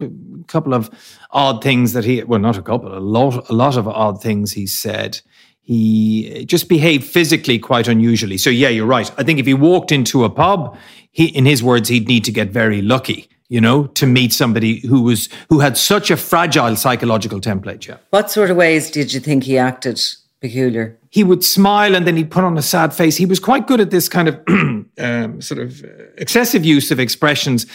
a 0.00 0.44
couple 0.46 0.74
of 0.74 0.90
odd 1.32 1.60
things 1.60 1.92
that 1.94 2.04
he, 2.04 2.22
well, 2.22 2.38
not 2.38 2.56
a 2.56 2.62
couple, 2.62 2.96
a 2.96 3.00
lot, 3.00 3.50
a 3.50 3.52
lot 3.52 3.76
of 3.76 3.88
odd 3.88 4.22
things 4.22 4.52
he 4.52 4.68
said. 4.68 5.20
He 5.60 6.44
just 6.44 6.68
behaved 6.68 7.02
physically 7.02 7.58
quite 7.58 7.88
unusually. 7.88 8.38
So, 8.38 8.50
yeah, 8.50 8.68
you're 8.68 8.86
right. 8.86 9.10
I 9.18 9.24
think 9.24 9.40
if 9.40 9.46
he 9.46 9.54
walked 9.54 9.90
into 9.90 10.22
a 10.22 10.30
pub, 10.30 10.78
he, 11.10 11.26
in 11.26 11.46
his 11.46 11.64
words, 11.64 11.88
he'd 11.88 12.06
need 12.06 12.24
to 12.26 12.32
get 12.32 12.50
very 12.50 12.80
lucky 12.80 13.28
you 13.48 13.60
know, 13.60 13.86
to 13.88 14.06
meet 14.06 14.32
somebody 14.32 14.80
who 14.80 15.02
was 15.02 15.28
who 15.48 15.60
had 15.60 15.76
such 15.76 16.10
a 16.10 16.16
fragile 16.16 16.76
psychological 16.76 17.40
template. 17.40 17.86
Yeah. 17.86 17.96
What 18.10 18.30
sort 18.30 18.50
of 18.50 18.56
ways 18.56 18.90
did 18.90 19.12
you 19.12 19.20
think 19.20 19.44
he 19.44 19.58
acted 19.58 20.00
peculiar? 20.40 20.98
He 21.10 21.22
would 21.22 21.44
smile 21.44 21.94
and 21.94 22.06
then 22.06 22.16
he'd 22.16 22.30
put 22.30 22.44
on 22.44 22.58
a 22.58 22.62
sad 22.62 22.92
face. 22.92 23.16
He 23.16 23.26
was 23.26 23.38
quite 23.38 23.66
good 23.66 23.80
at 23.80 23.90
this 23.90 24.08
kind 24.08 24.28
of 24.28 24.40
um, 24.98 25.40
sort 25.40 25.60
of 25.60 25.84
excessive 26.18 26.64
use 26.64 26.90
of 26.90 26.98
expressions, 26.98 27.66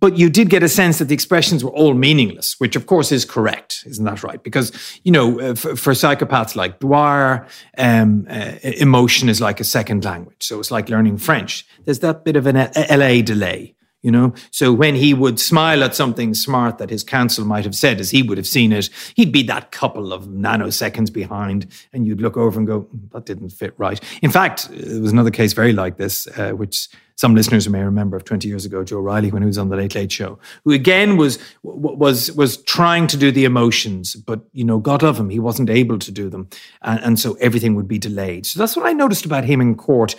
but 0.00 0.16
you 0.16 0.30
did 0.30 0.48
get 0.48 0.62
a 0.62 0.68
sense 0.68 0.98
that 0.98 1.06
the 1.06 1.14
expressions 1.14 1.62
were 1.62 1.70
all 1.72 1.94
meaningless, 1.94 2.58
which 2.58 2.74
of 2.74 2.86
course 2.86 3.12
is 3.12 3.24
correct, 3.24 3.84
isn't 3.86 4.04
that 4.04 4.22
right? 4.22 4.42
Because 4.42 4.72
you 5.04 5.12
know, 5.12 5.40
uh, 5.40 5.54
for, 5.54 5.76
for 5.76 5.92
psychopaths 5.92 6.56
like 6.56 6.78
Dwyer, 6.78 7.46
um, 7.76 8.26
uh, 8.30 8.54
emotion 8.62 9.28
is 9.28 9.40
like 9.40 9.60
a 9.60 9.64
second 9.64 10.04
language, 10.04 10.46
so 10.46 10.58
it's 10.58 10.70
like 10.70 10.88
learning 10.88 11.18
French. 11.18 11.66
There's 11.84 11.98
that 11.98 12.24
bit 12.24 12.36
of 12.36 12.46
an 12.46 12.56
LA 12.90 13.20
delay 13.22 13.73
you 14.04 14.10
know? 14.10 14.34
So 14.50 14.72
when 14.72 14.94
he 14.94 15.14
would 15.14 15.40
smile 15.40 15.82
at 15.82 15.94
something 15.94 16.34
smart 16.34 16.76
that 16.78 16.90
his 16.90 17.02
counsel 17.02 17.44
might 17.46 17.64
have 17.64 17.74
said 17.74 18.00
as 18.00 18.10
he 18.10 18.22
would 18.22 18.36
have 18.36 18.46
seen 18.46 18.70
it 18.70 18.90
he'd 19.16 19.32
be 19.32 19.42
that 19.44 19.70
couple 19.70 20.12
of 20.12 20.26
nanoseconds 20.26 21.10
behind 21.12 21.66
and 21.92 22.06
you'd 22.06 22.20
look 22.20 22.36
over 22.36 22.58
and 22.58 22.66
go 22.66 22.80
hmm, 22.80 23.06
that 23.12 23.24
didn't 23.24 23.48
fit 23.48 23.74
right. 23.78 24.00
In 24.22 24.30
fact 24.30 24.68
there 24.70 25.00
was 25.00 25.10
another 25.10 25.30
case 25.30 25.54
very 25.54 25.72
like 25.72 25.96
this 25.96 26.26
uh, 26.38 26.50
which 26.50 26.88
some 27.16 27.34
listeners 27.34 27.68
may 27.68 27.82
remember 27.82 28.16
of 28.16 28.24
20 28.24 28.46
years 28.46 28.66
ago 28.66 28.84
Joe 28.84 28.98
O'Reilly 28.98 29.30
when 29.30 29.40
he 29.40 29.46
was 29.46 29.56
on 29.56 29.70
the 29.70 29.76
late 29.76 29.94
late 29.94 30.12
show 30.12 30.38
who 30.64 30.72
again 30.72 31.16
was 31.16 31.38
was 31.62 32.30
was 32.32 32.58
trying 32.58 33.06
to 33.06 33.16
do 33.16 33.32
the 33.32 33.46
emotions 33.46 34.14
but 34.14 34.40
you 34.52 34.64
know 34.64 34.78
god 34.78 35.02
of 35.02 35.18
him. 35.18 35.30
He 35.30 35.38
wasn't 35.38 35.70
able 35.70 35.98
to 35.98 36.12
do 36.12 36.28
them 36.28 36.48
and, 36.82 37.00
and 37.00 37.18
so 37.18 37.34
everything 37.40 37.74
would 37.74 37.88
be 37.88 37.98
delayed. 37.98 38.44
So 38.44 38.58
that's 38.58 38.76
what 38.76 38.84
i 38.84 38.92
noticed 38.92 39.24
about 39.24 39.44
him 39.44 39.62
in 39.62 39.76
court 39.76 40.14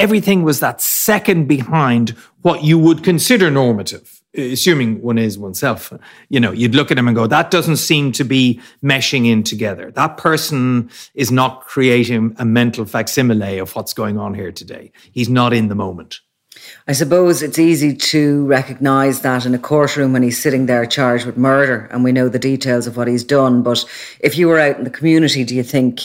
everything 0.00 0.42
was 0.42 0.60
that 0.60 0.80
second 0.80 1.46
behind 1.46 2.10
what 2.42 2.64
you 2.64 2.78
would 2.78 3.04
consider 3.04 3.50
normative, 3.50 4.22
assuming 4.34 5.02
one 5.02 5.18
is 5.18 5.38
oneself. 5.38 5.92
You 6.30 6.40
know, 6.40 6.52
you'd 6.52 6.74
look 6.74 6.90
at 6.90 6.98
him 6.98 7.06
and 7.06 7.14
go, 7.14 7.26
that 7.26 7.50
doesn't 7.50 7.76
seem 7.76 8.12
to 8.12 8.24
be 8.24 8.60
meshing 8.82 9.26
in 9.26 9.42
together. 9.42 9.90
That 9.90 10.16
person 10.16 10.90
is 11.14 11.30
not 11.30 11.66
creating 11.66 12.34
a 12.38 12.44
mental 12.46 12.86
facsimile 12.86 13.58
of 13.58 13.76
what's 13.76 13.92
going 13.92 14.18
on 14.18 14.32
here 14.34 14.50
today. 14.50 14.90
He's 15.12 15.28
not 15.28 15.52
in 15.52 15.68
the 15.68 15.74
moment. 15.74 16.20
I 16.88 16.92
suppose 16.92 17.42
it's 17.42 17.58
easy 17.58 17.94
to 17.94 18.46
recognise 18.46 19.20
that 19.20 19.46
in 19.46 19.54
a 19.54 19.58
courtroom 19.58 20.12
when 20.12 20.22
he's 20.22 20.40
sitting 20.40 20.66
there 20.66 20.84
charged 20.86 21.26
with 21.26 21.36
murder 21.36 21.88
and 21.92 22.02
we 22.02 22.12
know 22.12 22.28
the 22.28 22.38
details 22.38 22.86
of 22.86 22.96
what 22.96 23.06
he's 23.06 23.24
done. 23.24 23.62
But 23.62 23.84
if 24.20 24.36
you 24.36 24.48
were 24.48 24.58
out 24.58 24.78
in 24.78 24.84
the 24.84 24.90
community, 24.90 25.44
do 25.44 25.54
you 25.54 25.62
think, 25.62 26.00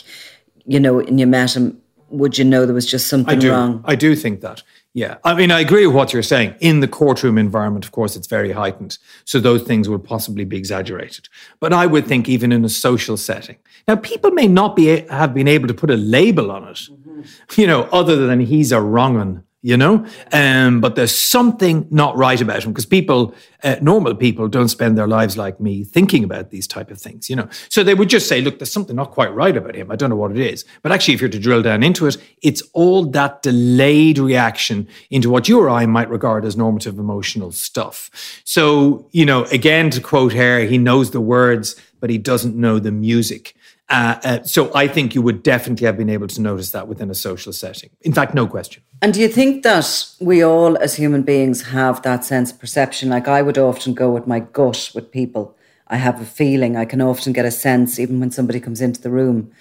you 0.65 0.79
know, 0.79 0.99
and 0.99 1.19
you 1.19 1.27
met 1.27 1.55
him, 1.55 1.81
would 2.09 2.37
you 2.37 2.45
know 2.45 2.65
there 2.65 2.75
was 2.75 2.85
just 2.85 3.07
something 3.07 3.37
I 3.37 3.39
do. 3.39 3.51
wrong? 3.51 3.83
I 3.85 3.95
do 3.95 4.15
think 4.15 4.41
that. 4.41 4.63
Yeah. 4.93 5.17
I 5.25 5.33
mean, 5.33 5.51
I 5.51 5.59
agree 5.59 5.85
with 5.85 5.95
what 5.95 6.13
you're 6.13 6.23
saying. 6.23 6.55
In 6.61 6.79
the 6.79 6.87
courtroom 6.87 7.37
environment, 7.37 7.83
of 7.83 7.91
course, 7.91 8.15
it's 8.15 8.27
very 8.27 8.53
heightened. 8.53 8.97
So 9.25 9.41
those 9.41 9.63
things 9.63 9.89
would 9.89 10.05
possibly 10.05 10.45
be 10.45 10.55
exaggerated. 10.55 11.27
But 11.59 11.73
I 11.73 11.85
would 11.85 12.07
think 12.07 12.29
even 12.29 12.53
in 12.53 12.63
a 12.63 12.69
social 12.69 13.17
setting. 13.17 13.57
Now, 13.89 13.97
people 13.97 14.31
may 14.31 14.47
not 14.47 14.75
be 14.75 15.01
have 15.09 15.33
been 15.33 15.49
able 15.49 15.67
to 15.67 15.73
put 15.73 15.91
a 15.91 15.97
label 15.97 16.49
on 16.49 16.63
it, 16.63 16.77
mm-hmm. 16.77 17.21
you 17.59 17.67
know, 17.67 17.83
other 17.91 18.25
than 18.25 18.39
he's 18.39 18.71
a 18.71 18.79
wrong 18.79 19.15
one 19.15 19.43
you 19.65 19.75
know? 19.75 20.05
Um, 20.31 20.79
but 20.79 20.95
there's 20.95 21.15
something 21.15 21.87
not 21.89 22.15
right 22.15 22.39
about 22.39 22.63
him 22.63 22.71
because 22.71 22.85
people, 22.85 23.33
uh, 23.63 23.77
normal 23.81 24.13
people, 24.13 24.47
don't 24.47 24.67
spend 24.67 24.95
their 24.95 25.07
lives 25.07 25.37
like 25.37 25.59
me 25.59 25.83
thinking 25.83 26.23
about 26.23 26.51
these 26.51 26.67
type 26.67 26.91
of 26.91 27.01
things, 27.01 27.31
you 27.31 27.35
know? 27.35 27.49
So 27.69 27.83
they 27.83 27.95
would 27.95 28.07
just 28.07 28.29
say, 28.29 28.41
look, 28.41 28.59
there's 28.59 28.71
something 28.71 28.95
not 28.95 29.09
quite 29.09 29.33
right 29.33 29.57
about 29.57 29.75
him. 29.75 29.89
I 29.89 29.95
don't 29.95 30.11
know 30.11 30.15
what 30.15 30.29
it 30.29 30.37
is. 30.37 30.65
But 30.83 30.91
actually, 30.91 31.15
if 31.15 31.21
you're 31.21 31.31
to 31.31 31.39
drill 31.39 31.63
down 31.63 31.81
into 31.81 32.05
it, 32.05 32.15
it's 32.43 32.61
all 32.73 33.07
that 33.07 33.41
delayed 33.41 34.19
reaction 34.19 34.87
into 35.09 35.31
what 35.31 35.49
you 35.49 35.59
or 35.59 35.71
I 35.71 35.87
might 35.87 36.11
regard 36.11 36.45
as 36.45 36.55
normative 36.55 36.99
emotional 36.99 37.51
stuff. 37.51 38.11
So, 38.43 39.09
you 39.13 39.25
know, 39.25 39.45
again, 39.45 39.89
to 39.89 39.99
quote 39.99 40.33
Hare, 40.33 40.67
he 40.67 40.77
knows 40.77 41.09
the 41.09 41.21
words, 41.21 41.75
but 41.99 42.11
he 42.11 42.19
doesn't 42.19 42.55
know 42.55 42.77
the 42.77 42.91
music. 42.91 43.54
Uh, 43.87 44.19
uh, 44.23 44.43
so 44.43 44.71
I 44.73 44.87
think 44.87 45.13
you 45.13 45.21
would 45.21 45.43
definitely 45.43 45.85
have 45.85 45.97
been 45.97 46.09
able 46.09 46.27
to 46.27 46.41
notice 46.41 46.71
that 46.71 46.87
within 46.87 47.11
a 47.11 47.15
social 47.15 47.53
setting. 47.53 47.91
In 48.01 48.13
fact, 48.13 48.33
no 48.33 48.47
question. 48.47 48.81
And 49.01 49.13
do 49.13 49.19
you 49.19 49.27
think 49.27 49.63
that 49.63 50.07
we 50.19 50.43
all, 50.43 50.77
as 50.77 50.95
human 50.95 51.21
beings, 51.21 51.61
have 51.63 52.01
that 52.01 52.25
sense 52.25 52.51
of 52.51 52.59
perception? 52.59 53.09
Like 53.09 53.27
I 53.27 53.41
would 53.41 53.57
often 53.57 53.93
go 53.93 54.09
with 54.09 54.25
my 54.25 54.39
gut 54.39 54.91
with 54.95 55.11
people. 55.11 55.55
I 55.87 55.97
have 55.97 56.19
a 56.19 56.25
feeling. 56.25 56.75
I 56.75 56.85
can 56.85 56.99
often 56.99 57.31
get 57.31 57.45
a 57.45 57.51
sense, 57.51 57.99
even 57.99 58.19
when 58.19 58.31
somebody 58.31 58.59
comes 58.59 58.81
into 58.81 59.01
the 59.01 59.11
room. 59.11 59.51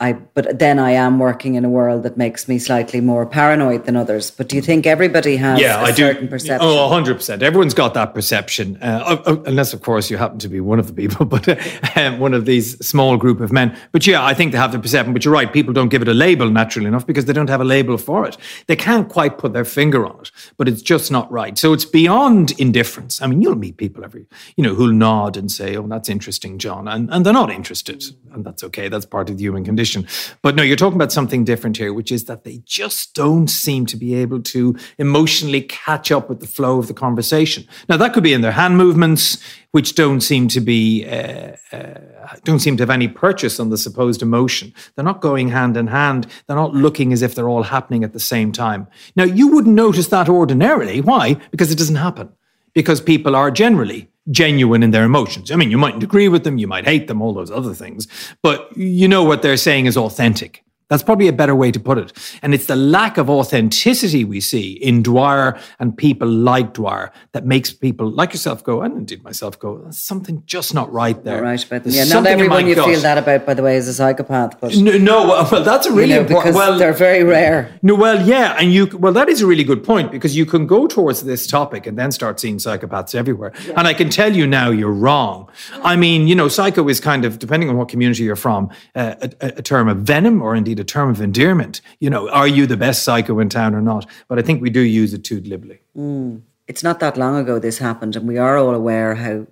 I, 0.00 0.14
but 0.14 0.58
then 0.58 0.78
I 0.78 0.92
am 0.92 1.18
working 1.18 1.56
in 1.56 1.64
a 1.64 1.68
world 1.68 2.04
that 2.04 2.16
makes 2.16 2.48
me 2.48 2.58
slightly 2.58 3.02
more 3.02 3.26
paranoid 3.26 3.84
than 3.84 3.96
others. 3.96 4.30
But 4.30 4.48
do 4.48 4.56
you 4.56 4.62
think 4.62 4.86
everybody 4.86 5.36
has 5.36 5.60
yeah, 5.60 5.78
a 5.78 5.84
I 5.84 5.92
certain 5.92 6.24
do. 6.24 6.30
perception? 6.30 6.66
Oh, 6.66 6.88
100%. 6.90 7.42
Everyone's 7.42 7.74
got 7.74 7.92
that 7.94 8.14
perception, 8.14 8.78
uh, 8.80 9.42
unless, 9.46 9.74
of 9.74 9.82
course, 9.82 10.10
you 10.10 10.16
happen 10.16 10.38
to 10.38 10.48
be 10.48 10.58
one 10.58 10.78
of 10.78 10.86
the 10.86 10.94
people, 10.94 11.26
but 11.34 11.46
uh, 11.96 12.16
one 12.16 12.32
of 12.32 12.46
these 12.46 12.78
small 12.84 13.18
group 13.18 13.40
of 13.40 13.52
men. 13.52 13.76
But 13.92 14.06
yeah, 14.06 14.24
I 14.24 14.32
think 14.32 14.52
they 14.52 14.58
have 14.58 14.72
the 14.72 14.78
perception. 14.78 15.12
But 15.12 15.26
you're 15.26 15.34
right, 15.34 15.52
people 15.52 15.74
don't 15.74 15.90
give 15.90 16.00
it 16.00 16.08
a 16.08 16.14
label 16.14 16.48
naturally 16.48 16.88
enough 16.88 17.06
because 17.06 17.26
they 17.26 17.34
don't 17.34 17.50
have 17.50 17.60
a 17.60 17.64
label 17.64 17.98
for 17.98 18.26
it. 18.26 18.38
They 18.68 18.76
can't 18.76 19.06
quite 19.06 19.36
put 19.36 19.52
their 19.52 19.66
finger 19.66 20.06
on 20.06 20.18
it, 20.20 20.30
but 20.56 20.66
it's 20.66 20.80
just 20.80 21.10
not 21.10 21.30
right. 21.30 21.58
So 21.58 21.74
it's 21.74 21.84
beyond 21.84 22.52
indifference. 22.58 23.20
I 23.20 23.26
mean, 23.26 23.42
you'll 23.42 23.54
meet 23.54 23.76
people 23.76 24.02
every, 24.02 24.24
you 24.56 24.64
know, 24.64 24.74
who'll 24.74 24.92
nod 24.92 25.36
and 25.36 25.52
say, 25.52 25.76
oh, 25.76 25.86
that's 25.86 26.08
interesting, 26.08 26.58
John. 26.58 26.88
And, 26.88 27.12
and 27.12 27.26
they're 27.26 27.34
not 27.34 27.50
interested. 27.50 28.02
And 28.32 28.46
that's 28.46 28.64
okay. 28.64 28.88
That's 28.88 29.04
part 29.04 29.28
of 29.28 29.36
the 29.36 29.44
human 29.44 29.64
condition. 29.64 29.89
But 30.42 30.56
no, 30.56 30.62
you're 30.62 30.76
talking 30.76 30.96
about 30.96 31.12
something 31.12 31.44
different 31.44 31.76
here, 31.76 31.92
which 31.92 32.12
is 32.12 32.24
that 32.24 32.44
they 32.44 32.62
just 32.64 33.14
don't 33.14 33.48
seem 33.48 33.86
to 33.86 33.96
be 33.96 34.14
able 34.14 34.42
to 34.42 34.76
emotionally 34.98 35.62
catch 35.62 36.10
up 36.12 36.28
with 36.28 36.40
the 36.40 36.46
flow 36.46 36.78
of 36.78 36.86
the 36.86 36.94
conversation. 36.94 37.66
Now, 37.88 37.96
that 37.96 38.12
could 38.12 38.22
be 38.22 38.32
in 38.32 38.40
their 38.40 38.52
hand 38.52 38.76
movements, 38.76 39.38
which 39.72 39.94
don't 39.94 40.20
seem 40.20 40.48
to 40.48 40.60
be 40.60 41.06
uh, 41.06 41.56
uh, 41.72 42.36
don't 42.44 42.60
seem 42.60 42.76
to 42.76 42.82
have 42.82 42.90
any 42.90 43.08
purchase 43.08 43.60
on 43.60 43.70
the 43.70 43.78
supposed 43.78 44.22
emotion. 44.22 44.72
They're 44.94 45.04
not 45.04 45.20
going 45.20 45.48
hand 45.48 45.76
in 45.76 45.86
hand. 45.86 46.26
They're 46.46 46.56
not 46.56 46.74
looking 46.74 47.12
as 47.12 47.22
if 47.22 47.34
they're 47.34 47.48
all 47.48 47.62
happening 47.62 48.04
at 48.04 48.12
the 48.12 48.20
same 48.20 48.52
time. 48.52 48.86
Now, 49.16 49.24
you 49.24 49.48
wouldn't 49.48 49.74
notice 49.74 50.08
that 50.08 50.28
ordinarily. 50.28 51.00
Why? 51.00 51.34
Because 51.50 51.70
it 51.70 51.78
doesn't 51.78 51.96
happen. 51.96 52.30
Because 52.72 53.00
people 53.00 53.34
are 53.34 53.50
generally 53.50 54.09
genuine 54.30 54.82
in 54.82 54.90
their 54.90 55.04
emotions. 55.04 55.50
I 55.50 55.56
mean, 55.56 55.70
you 55.70 55.78
mightn't 55.78 56.02
agree 56.02 56.28
with 56.28 56.44
them, 56.44 56.58
you 56.58 56.66
might 56.66 56.84
hate 56.84 57.08
them, 57.08 57.22
all 57.22 57.32
those 57.32 57.50
other 57.50 57.74
things, 57.74 58.06
but 58.42 58.76
you 58.76 59.08
know 59.08 59.24
what 59.24 59.42
they're 59.42 59.56
saying 59.56 59.86
is 59.86 59.96
authentic. 59.96 60.64
That's 60.90 61.04
probably 61.04 61.28
a 61.28 61.32
better 61.32 61.54
way 61.54 61.70
to 61.70 61.80
put 61.80 61.98
it. 61.98 62.12
And 62.42 62.52
it's 62.52 62.66
the 62.66 62.76
lack 62.76 63.16
of 63.16 63.30
authenticity 63.30 64.24
we 64.24 64.40
see 64.40 64.72
in 64.72 65.02
Dwyer 65.02 65.58
and 65.78 65.96
people 65.96 66.28
like 66.28 66.74
Dwyer 66.74 67.12
that 67.32 67.46
makes 67.46 67.72
people 67.72 68.10
like 68.10 68.32
yourself 68.32 68.64
go, 68.64 68.82
and 68.82 68.96
indeed 68.96 69.22
myself 69.22 69.58
go, 69.58 69.78
there's 69.78 69.96
something 69.96 70.42
just 70.46 70.74
not 70.74 70.92
right 70.92 71.22
there. 71.22 71.36
Not 71.36 71.48
right 71.48 71.64
about 71.64 71.84
them. 71.84 71.92
Yeah, 71.92 72.04
not 72.04 72.26
everyone 72.26 72.66
you 72.66 72.74
gut. 72.74 72.88
feel 72.88 73.00
that 73.00 73.18
about, 73.18 73.46
by 73.46 73.54
the 73.54 73.62
way, 73.62 73.76
is 73.76 73.86
a 73.86 73.94
psychopath. 73.94 74.60
But 74.60 74.76
no, 74.76 74.98
no 74.98 75.26
well, 75.28 75.62
that's 75.62 75.86
a 75.86 75.92
really 75.92 76.10
you 76.10 76.14
know, 76.16 76.22
important. 76.22 76.56
Well, 76.56 76.76
they're 76.76 76.92
very 76.92 77.22
rare. 77.22 77.72
No, 77.82 77.94
well, 77.94 78.26
yeah, 78.26 78.56
and 78.58 78.72
you 78.72 78.88
well, 78.98 79.12
that 79.12 79.28
is 79.28 79.40
a 79.42 79.46
really 79.46 79.64
good 79.64 79.84
point 79.84 80.10
because 80.10 80.36
you 80.36 80.44
can 80.44 80.66
go 80.66 80.88
towards 80.88 81.22
this 81.22 81.46
topic 81.46 81.86
and 81.86 81.96
then 81.96 82.10
start 82.10 82.40
seeing 82.40 82.56
psychopaths 82.56 83.14
everywhere. 83.14 83.52
Yeah. 83.64 83.74
And 83.76 83.86
I 83.86 83.94
can 83.94 84.10
tell 84.10 84.34
you 84.34 84.44
now, 84.44 84.70
you're 84.70 84.92
wrong. 84.92 85.48
I 85.82 85.94
mean, 85.94 86.26
you 86.26 86.34
know, 86.34 86.48
psycho 86.48 86.88
is 86.88 86.98
kind 86.98 87.24
of 87.24 87.38
depending 87.38 87.68
on 87.68 87.76
what 87.76 87.88
community 87.88 88.24
you're 88.24 88.34
from, 88.34 88.70
uh, 88.96 89.14
a, 89.40 89.46
a 89.58 89.62
term 89.62 89.88
of 89.88 89.98
venom 89.98 90.42
or 90.42 90.56
indeed 90.56 90.79
a 90.80 90.84
term 90.84 91.10
of 91.10 91.20
endearment. 91.20 91.80
You 92.00 92.10
know, 92.10 92.28
are 92.30 92.48
you 92.48 92.66
the 92.66 92.76
best 92.76 93.04
psycho 93.04 93.38
in 93.38 93.48
town 93.48 93.74
or 93.74 93.80
not? 93.80 94.06
But 94.28 94.38
I 94.38 94.42
think 94.42 94.60
we 94.60 94.70
do 94.70 94.80
use 94.80 95.14
it 95.14 95.24
too 95.24 95.40
glibly. 95.40 95.80
Mm. 95.96 96.42
It's 96.66 96.82
not 96.82 97.00
that 97.00 97.16
long 97.16 97.36
ago 97.36 97.58
this 97.58 97.78
happened, 97.78 98.16
and 98.16 98.26
we 98.26 98.38
are 98.38 98.56
all 98.56 98.74
aware 98.74 99.14
how 99.16 99.46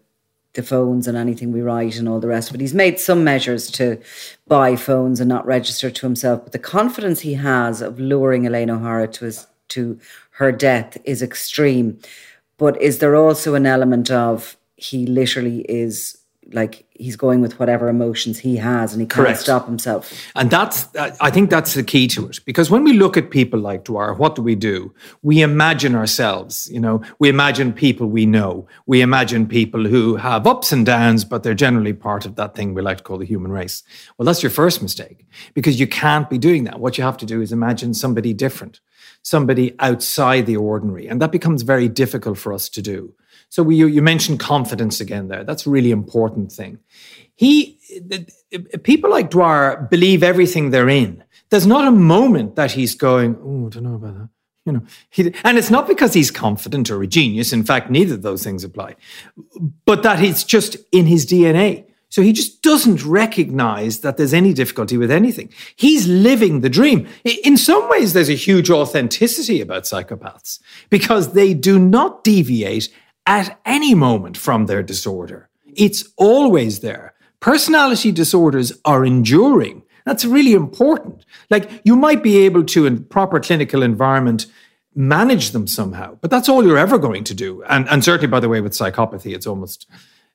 the 0.55 0.63
phones 0.63 1.07
and 1.07 1.17
anything 1.17 1.53
we 1.53 1.61
write 1.61 1.97
and 1.97 2.09
all 2.09 2.21
the 2.21 2.29
rest 2.29 2.51
But. 2.51 2.61
He's 2.61 2.75
made 2.75 2.99
some 2.99 3.23
measures 3.23 3.71
to 3.73 4.01
buy 4.47 4.77
phones 4.77 5.21
and 5.21 5.29
not 5.29 5.47
register 5.47 5.91
to 5.91 6.07
himself, 6.07 6.43
but 6.45 6.53
the 6.53 6.59
confidence 6.59 7.21
he 7.21 7.35
has 7.35 7.81
of 7.81 8.01
luring 8.01 8.47
Elaine 8.47 8.71
O'Hara 8.71 9.07
to 9.09 9.25
his 9.27 9.47
to 9.69 10.01
her 10.33 10.51
death 10.51 10.97
is 11.05 11.23
extreme. 11.23 11.99
But 12.57 12.81
is 12.81 12.99
there 12.99 13.15
also 13.15 13.55
an 13.55 13.67
element 13.67 14.11
of 14.11 14.57
he 14.77 15.07
literally 15.07 15.61
is 15.69 16.18
like 16.53 16.87
he's 16.95 17.17
going 17.17 17.41
with 17.41 17.59
whatever 17.59 17.89
emotions 17.89 18.39
he 18.39 18.57
has 18.57 18.93
and 18.93 19.01
he 19.01 19.07
can't 19.07 19.27
Correct. 19.27 19.41
stop 19.41 19.67
himself. 19.67 20.13
And 20.35 20.51
that's, 20.51 20.95
uh, 20.97 21.15
I 21.21 21.31
think 21.31 21.51
that's 21.51 21.75
the 21.75 21.83
key 21.83 22.09
to 22.09 22.27
it. 22.27 22.41
Because 22.45 22.71
when 22.71 22.85
we 22.85 22.95
look 22.95 23.17
at 23.17 23.31
people 23.31 23.61
like 23.61 23.85
Dwyer, 23.85 24.15
what 24.15 24.35
do 24.35 24.43
we 24.43 24.55
do? 24.55 24.93
We 25.23 25.43
imagine 25.43 25.95
ourselves, 25.95 26.69
you 26.73 26.81
know, 26.81 27.03
we 27.19 27.29
imagine 27.29 27.73
people 27.73 28.07
we 28.07 28.27
know. 28.27 28.67
We 28.87 29.03
imagine 29.03 29.47
people 29.47 29.87
who 29.87 30.17
have 30.17 30.47
ups 30.47 30.73
and 30.73 30.85
downs, 30.87 31.25
but 31.25 31.43
they're 31.43 31.55
generally 31.55 31.93
part 31.93 32.25
of 32.25 32.37
that 32.37 32.55
thing 32.55 32.75
we 32.75 32.83
like 32.83 32.99
to 32.99 33.05
call 33.05 33.19
the 33.19 33.27
human 33.27 33.53
race. 33.53 33.83
Well, 34.17 34.27
that's 34.27 34.43
your 34.43 34.51
first 34.51 34.83
mistake 34.83 35.27
because 35.55 35.79
you 35.79 35.87
can't 35.87 36.31
be 36.31 36.39
doing 36.39 36.65
that. 36.65 36.81
What 36.81 36.99
you 36.99 37.05
have 37.05 37.19
to 37.19 37.27
do 37.27 37.43
is 37.43 37.53
imagine 37.53 37.95
somebody 37.95 38.33
different, 38.33 38.81
somebody 39.23 39.75
outside 39.79 40.47
the 40.47 40.57
ordinary. 40.57 41.07
And 41.09 41.21
that 41.21 41.33
becomes 41.33 41.63
very 41.63 41.89
difficult 41.89 42.39
for 42.39 42.53
us 42.53 42.69
to 42.71 42.83
do. 42.83 43.15
So 43.51 43.63
we, 43.63 43.77
you, 43.77 44.03
mentioned 44.03 44.41
confidence 44.41 45.01
again 45.01 45.29
there. 45.29 45.43
That's 45.43 45.67
a 45.67 45.71
really 45.71 45.91
important 45.91 46.53
thing. 46.53 46.79
He, 47.35 47.79
the, 48.05 48.29
the, 48.51 48.79
people 48.79 49.11
like 49.11 49.31
Dwyer 49.31 49.87
believe 49.91 50.23
everything 50.23 50.71
they're 50.71 50.89
in. 50.89 51.25
There's 51.51 51.67
not 51.67 51.89
a 51.89 51.93
moment 51.93 52.57
that 52.57 52.73
he's 52.73 52.95
going, 52.95 53.37
oh, 53.43 53.67
I 53.67 53.71
don't 53.71 53.85
know 53.85 53.95
about 53.95 54.15
that. 54.19 54.29
You 54.67 54.73
know, 54.73 54.83
he, 55.09 55.35
and 55.45 55.57
it's 55.57 55.71
not 55.71 55.89
because 55.89 56.13
he's 56.13 56.31
confident 56.31 56.91
or 56.91 57.03
a 57.03 57.07
genius. 57.07 57.55
In 57.55 57.65
fact, 57.65 57.91
neither 57.91 58.15
of 58.15 58.23
those 58.23 58.45
things 58.45 58.65
apply, 58.65 58.97
but 59.87 60.03
that 60.03 60.23
it's 60.23 60.45
just 60.45 60.77
in 60.93 61.07
his 61.07 61.25
DNA. 61.25 61.87
So 62.11 62.23
he 62.23 62.33
just 62.33 62.63
doesn't 62.63 63.05
recognize 63.05 64.01
that 64.01 64.17
there's 64.17 64.35
any 64.35 64.55
difficulty 64.55 64.97
with 64.97 65.11
anything. 65.11 65.51
He's 65.77 66.07
living 66.07 66.61
the 66.61 66.71
dream. 66.71 67.07
In 67.25 67.57
some 67.57 67.89
ways, 67.89 68.13
there's 68.13 68.31
a 68.31 68.35
huge 68.35 68.71
authenticity 68.71 69.61
about 69.61 69.85
psychopaths 69.85 70.59
because 70.91 71.33
they 71.33 71.55
do 71.55 71.79
not 71.79 72.25
deviate 72.25 72.89
at 73.29 73.61
any 73.67 73.95
moment 73.95 74.39
from 74.39 74.67
their 74.67 74.83
disorder. 74.83 75.51
It's 75.77 76.03
always 76.17 76.81
there. 76.81 77.13
Personality 77.41 78.11
disorders 78.11 78.73
are 78.87 79.05
enduring. 79.05 79.83
That's 80.07 80.25
really 80.25 80.55
important. 80.55 81.27
Like 81.51 81.83
you 81.85 81.95
might 81.95 82.23
be 82.23 82.39
able 82.39 82.65
to, 82.65 82.87
in 82.87 83.05
proper 83.05 83.39
clinical 83.39 83.83
environment, 83.83 84.47
manage 84.95 85.51
them 85.51 85.67
somehow, 85.67 86.17
but 86.23 86.31
that's 86.31 86.49
all 86.49 86.65
you're 86.65 86.79
ever 86.79 86.99
going 86.99 87.23
to 87.25 87.35
do. 87.35 87.63
And, 87.65 87.87
and 87.91 88.03
certainly, 88.03 88.29
by 88.29 88.41
the 88.41 88.49
way, 88.49 88.63
with 88.63 88.73
psychopathy, 88.73 89.35
it's 89.35 89.47
almost 89.47 89.87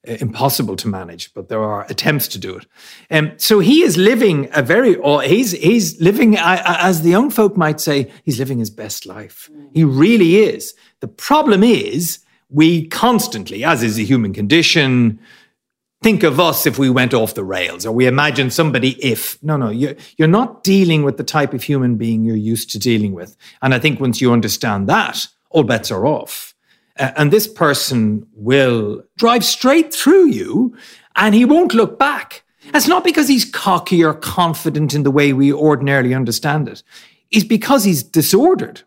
uh, 0.07 0.13
impossible 0.19 0.75
to 0.75 0.87
manage, 0.87 1.33
but 1.33 1.49
there 1.49 1.63
are 1.63 1.87
attempts 1.89 2.27
to 2.27 2.37
do 2.37 2.55
it. 2.55 2.67
And 3.09 3.31
um, 3.31 3.39
so 3.39 3.57
he 3.59 3.81
is 3.81 3.97
living 3.97 4.49
a 4.53 4.61
very, 4.61 4.97
oh, 4.97 5.17
he's, 5.17 5.53
he's 5.53 5.99
living, 5.99 6.37
as 6.37 7.01
the 7.01 7.09
young 7.09 7.31
folk 7.31 7.57
might 7.57 7.81
say, 7.81 8.11
he's 8.23 8.37
living 8.37 8.59
his 8.59 8.69
best 8.69 9.07
life. 9.07 9.49
He 9.73 9.83
really 9.83 10.35
is. 10.35 10.75
The 10.99 11.07
problem 11.07 11.63
is, 11.63 12.19
we 12.53 12.87
constantly, 12.87 13.63
as 13.63 13.83
is 13.83 13.97
a 13.97 14.03
human 14.03 14.31
condition, 14.31 15.19
think 16.03 16.21
of 16.21 16.39
us 16.39 16.67
if 16.67 16.77
we 16.77 16.89
went 16.89 17.13
off 17.13 17.33
the 17.33 17.43
rails 17.43 17.85
or 17.85 17.91
we 17.91 18.05
imagine 18.05 18.51
somebody 18.51 18.91
if. 19.03 19.41
No, 19.41 19.57
no, 19.57 19.69
you're, 19.69 19.95
you're 20.17 20.27
not 20.27 20.63
dealing 20.63 21.03
with 21.03 21.17
the 21.17 21.23
type 21.23 21.53
of 21.53 21.63
human 21.63 21.95
being 21.95 22.23
you're 22.23 22.35
used 22.35 22.69
to 22.71 22.79
dealing 22.79 23.13
with. 23.13 23.35
And 23.61 23.73
I 23.73 23.79
think 23.79 23.99
once 23.99 24.21
you 24.21 24.31
understand 24.31 24.87
that, 24.87 25.27
all 25.49 25.63
bets 25.63 25.91
are 25.91 26.05
off. 26.05 26.53
Uh, 26.99 27.11
and 27.17 27.33
this 27.33 27.47
person 27.47 28.27
will 28.33 29.03
drive 29.17 29.43
straight 29.43 29.91
through 29.91 30.27
you 30.27 30.77
and 31.15 31.33
he 31.33 31.45
won't 31.45 31.73
look 31.73 31.97
back. 31.97 32.43
That's 32.71 32.87
not 32.87 33.03
because 33.03 33.27
he's 33.27 33.45
cocky 33.45 34.03
or 34.03 34.13
confident 34.13 34.93
in 34.93 35.03
the 35.03 35.11
way 35.11 35.33
we 35.33 35.51
ordinarily 35.51 36.13
understand 36.13 36.67
it. 36.67 36.83
It's 37.31 37.43
because 37.43 37.83
he's 37.83 38.03
disordered. 38.03 38.83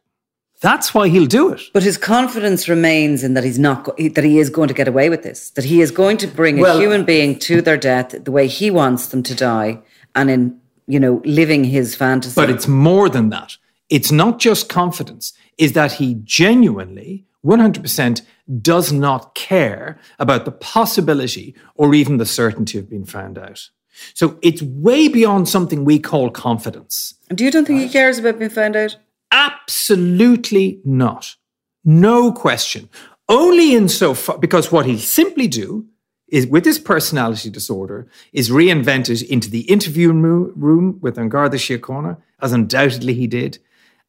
That's 0.61 0.95
why 0.95 1.09
he'll 1.09 1.27
do 1.27 1.53
it. 1.53 1.61
But 1.73 1.83
his 1.83 1.99
confidence 1.99 2.69
remains 2.69 3.23
in 3.23 3.35
that 3.35 3.45
he's 3.45 3.59
not 3.59 3.85
that 3.97 4.25
he 4.25 4.39
is 4.39 4.49
going 4.51 4.69
to 4.69 4.75
get 4.75 4.89
away 4.89 5.11
with 5.11 5.23
this. 5.23 5.51
That 5.51 5.65
he 5.65 5.81
is 5.81 5.91
going 5.91 6.17
to 6.19 6.27
bring 6.27 6.59
Well- 6.59 6.79
a 6.79 6.81
human 6.81 7.05
being 7.05 7.39
to 7.41 7.61
their 7.61 7.77
death 7.77 8.15
the 8.25 8.33
way 8.33 8.47
he 8.47 8.71
wants 8.71 9.09
them 9.09 9.23
to 9.25 9.35
die, 9.35 9.81
and 10.15 10.31
in 10.31 10.59
you 10.87 10.99
know 10.99 11.21
living 11.25 11.65
his 11.65 11.95
fantasy. 11.95 12.35
But 12.35 12.51
it's 12.51 12.69
more 12.69 13.09
than 13.09 13.29
that. 13.31 13.57
It's 13.91 14.11
not 14.11 14.39
just 14.41 14.69
confidence, 14.69 15.33
is 15.59 15.73
that 15.73 15.93
he 15.93 16.15
genuinely, 16.25 17.25
100%, 17.45 18.23
does 18.61 18.93
not 18.93 19.35
care 19.35 19.99
about 20.19 20.45
the 20.45 20.51
possibility 20.53 21.55
or 21.77 21.95
even 21.95 22.17
the 22.17 22.27
certainty 22.27 22.79
of 22.79 22.91
being 22.91 23.05
found 23.05 23.39
out. 23.39 23.71
So 24.15 24.39
it's 24.43 24.61
way 24.63 25.09
beyond 25.09 25.49
something 25.49 25.85
we 25.85 25.99
call 25.99 26.31
confidence. 26.31 27.15
Do 27.35 27.45
you 27.45 27.51
don't 27.51 27.65
think 27.65 27.81
he 27.81 27.89
cares 27.89 28.19
about 28.19 28.39
being 28.39 28.51
found 28.51 28.77
out? 28.77 28.97
Absolutely 29.31 30.81
not. 30.85 31.37
No 31.85 32.33
question. 32.33 32.89
Only 33.29 33.75
in 33.75 33.89
so 33.89 34.15
far, 34.15 34.39
because 34.39 34.71
what 34.71 34.87
he'll 34.87 34.99
simply 34.99 35.49
do 35.49 35.87
is 36.29 36.47
with 36.47 36.65
his 36.65 36.79
personality 36.79 37.51
disorder 37.51 38.09
is 38.33 38.51
reinvented 38.51 39.25
into 39.27 39.49
the 39.51 39.61
interview 39.63 40.13
room 40.13 40.99
with 41.01 41.19
An 41.19 41.29
Garda 41.29 41.57
Síochána, 41.57 42.19
as 42.41 42.53
undoubtedly 42.53 43.15
he 43.15 43.27
did, 43.27 43.59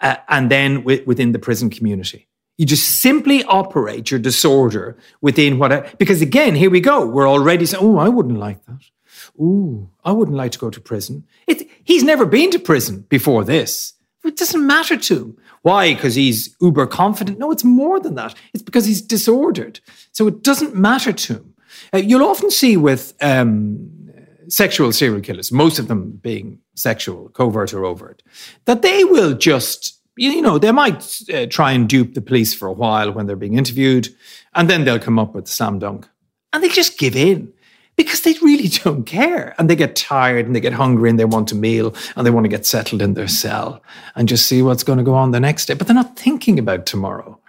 uh, 0.01 0.17
and 0.27 0.49
then 0.49 0.77
wi- 0.77 1.03
within 1.05 1.31
the 1.31 1.39
prison 1.39 1.69
community. 1.69 2.27
You 2.57 2.65
just 2.65 3.01
simply 3.01 3.43
operate 3.43 4.09
your 4.09 4.19
disorder 4.19 4.97
within 5.21 5.59
what, 5.59 5.71
I, 5.71 5.93
because 5.99 6.23
again, 6.23 6.55
here 6.55 6.71
we 6.71 6.81
go. 6.81 7.05
We're 7.05 7.29
already 7.29 7.67
saying, 7.67 7.83
oh, 7.83 7.97
I 7.97 8.09
wouldn't 8.09 8.39
like 8.39 8.65
that. 8.65 8.81
Ooh, 9.39 9.89
I 10.03 10.11
wouldn't 10.11 10.37
like 10.37 10.53
to 10.53 10.59
go 10.59 10.71
to 10.71 10.81
prison. 10.81 11.25
It, 11.45 11.69
he's 11.83 12.03
never 12.03 12.25
been 12.25 12.49
to 12.51 12.59
prison 12.59 13.05
before 13.09 13.43
this. 13.43 13.93
It 14.27 14.37
doesn't 14.37 14.65
matter 14.65 14.97
to 14.97 15.15
him. 15.15 15.37
Why? 15.61 15.93
Because 15.93 16.15
he's 16.15 16.55
uber 16.61 16.85
confident? 16.85 17.39
No, 17.39 17.51
it's 17.51 17.63
more 17.63 17.99
than 17.99 18.15
that. 18.15 18.35
It's 18.53 18.63
because 18.63 18.85
he's 18.85 19.01
disordered. 19.01 19.79
So 20.11 20.27
it 20.27 20.43
doesn't 20.43 20.75
matter 20.75 21.13
to 21.13 21.33
him. 21.35 21.53
Uh, 21.93 21.97
you'll 21.97 22.27
often 22.27 22.51
see 22.51 22.77
with 22.77 23.13
um, 23.21 23.89
sexual 24.49 24.91
serial 24.91 25.21
killers, 25.21 25.51
most 25.51 25.79
of 25.79 25.87
them 25.87 26.19
being 26.21 26.59
sexual, 26.75 27.29
covert 27.29 27.73
or 27.73 27.85
overt, 27.85 28.23
that 28.65 28.81
they 28.81 29.03
will 29.03 29.33
just, 29.33 29.99
you 30.17 30.41
know, 30.41 30.57
they 30.57 30.71
might 30.71 31.21
uh, 31.33 31.45
try 31.47 31.71
and 31.71 31.89
dupe 31.89 32.13
the 32.13 32.21
police 32.21 32.53
for 32.53 32.67
a 32.67 32.73
while 32.73 33.11
when 33.11 33.25
they're 33.25 33.35
being 33.35 33.57
interviewed, 33.57 34.09
and 34.55 34.69
then 34.69 34.85
they'll 34.85 34.99
come 34.99 35.19
up 35.19 35.33
with 35.33 35.47
slam 35.47 35.79
dunk. 35.79 36.07
And 36.53 36.63
they 36.63 36.69
just 36.69 36.97
give 36.97 37.15
in 37.15 37.53
because 37.97 38.21
they 38.21 38.33
really 38.41 38.67
don't 38.83 39.03
care. 39.03 39.53
And 39.57 39.69
they 39.69 39.75
get 39.75 39.95
tired 39.95 40.45
and 40.45 40.55
they 40.55 40.61
get 40.61 40.73
hungry 40.73 41.09
and 41.09 41.19
they 41.19 41.25
want 41.25 41.51
a 41.51 41.55
meal 41.55 41.93
and 42.15 42.25
they 42.25 42.31
want 42.31 42.45
to 42.45 42.49
get 42.49 42.65
settled 42.65 43.01
in 43.01 43.15
their 43.15 43.27
cell 43.27 43.83
and 44.15 44.29
just 44.29 44.47
see 44.47 44.61
what's 44.61 44.83
going 44.83 44.99
to 44.99 45.03
go 45.03 45.15
on 45.15 45.31
the 45.31 45.39
next 45.39 45.65
day. 45.65 45.73
But 45.73 45.87
they're 45.87 45.95
not 45.95 46.17
thinking 46.17 46.57
about 46.59 46.85
tomorrow. 46.85 47.39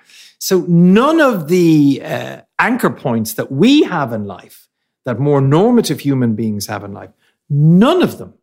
So 0.40 0.64
none 0.68 1.20
of 1.20 1.48
the 1.48 2.00
uh, 2.04 2.40
anchor 2.58 2.90
points 2.90 3.34
that 3.34 3.52
we 3.52 3.82
have 3.82 4.12
in 4.12 4.24
life, 4.24 4.68
that 5.04 5.18
more 5.18 5.40
normative 5.40 6.00
human 6.00 6.34
beings 6.34 6.66
have 6.66 6.84
in 6.84 6.92
life, 6.92 7.10
none 7.50 8.02
of 8.02 8.18
them 8.18 8.34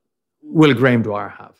will 0.42 0.74
Graham 0.74 1.04
Dwyer 1.04 1.30
have. 1.30 1.56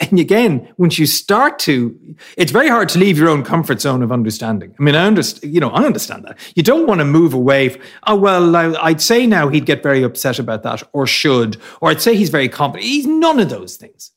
And 0.00 0.18
again, 0.18 0.68
once 0.76 0.98
you 0.98 1.06
start 1.06 1.60
to, 1.60 1.96
it's 2.36 2.50
very 2.50 2.68
hard 2.68 2.88
to 2.90 2.98
leave 2.98 3.16
your 3.16 3.28
own 3.28 3.44
comfort 3.44 3.80
zone 3.80 4.02
of 4.02 4.10
understanding. 4.10 4.74
I 4.78 4.82
mean, 4.82 4.96
I 4.96 5.06
understand, 5.06 5.54
you 5.54 5.60
know, 5.60 5.70
I 5.70 5.84
understand 5.84 6.24
that. 6.24 6.36
You 6.56 6.64
don't 6.64 6.86
want 6.88 6.98
to 6.98 7.04
move 7.04 7.32
away. 7.32 7.68
From, 7.68 7.82
oh, 8.08 8.16
well, 8.16 8.56
I- 8.56 8.74
I'd 8.82 9.00
say 9.00 9.24
now 9.26 9.48
he'd 9.48 9.66
get 9.66 9.82
very 9.84 10.02
upset 10.02 10.40
about 10.40 10.64
that, 10.64 10.82
or 10.92 11.06
should, 11.06 11.58
or 11.80 11.90
I'd 11.90 12.00
say 12.02 12.16
he's 12.16 12.30
very 12.30 12.48
confident. 12.48 12.84
He's 12.88 13.06
none 13.06 13.38
of 13.38 13.50
those 13.50 13.76
things. 13.76 14.10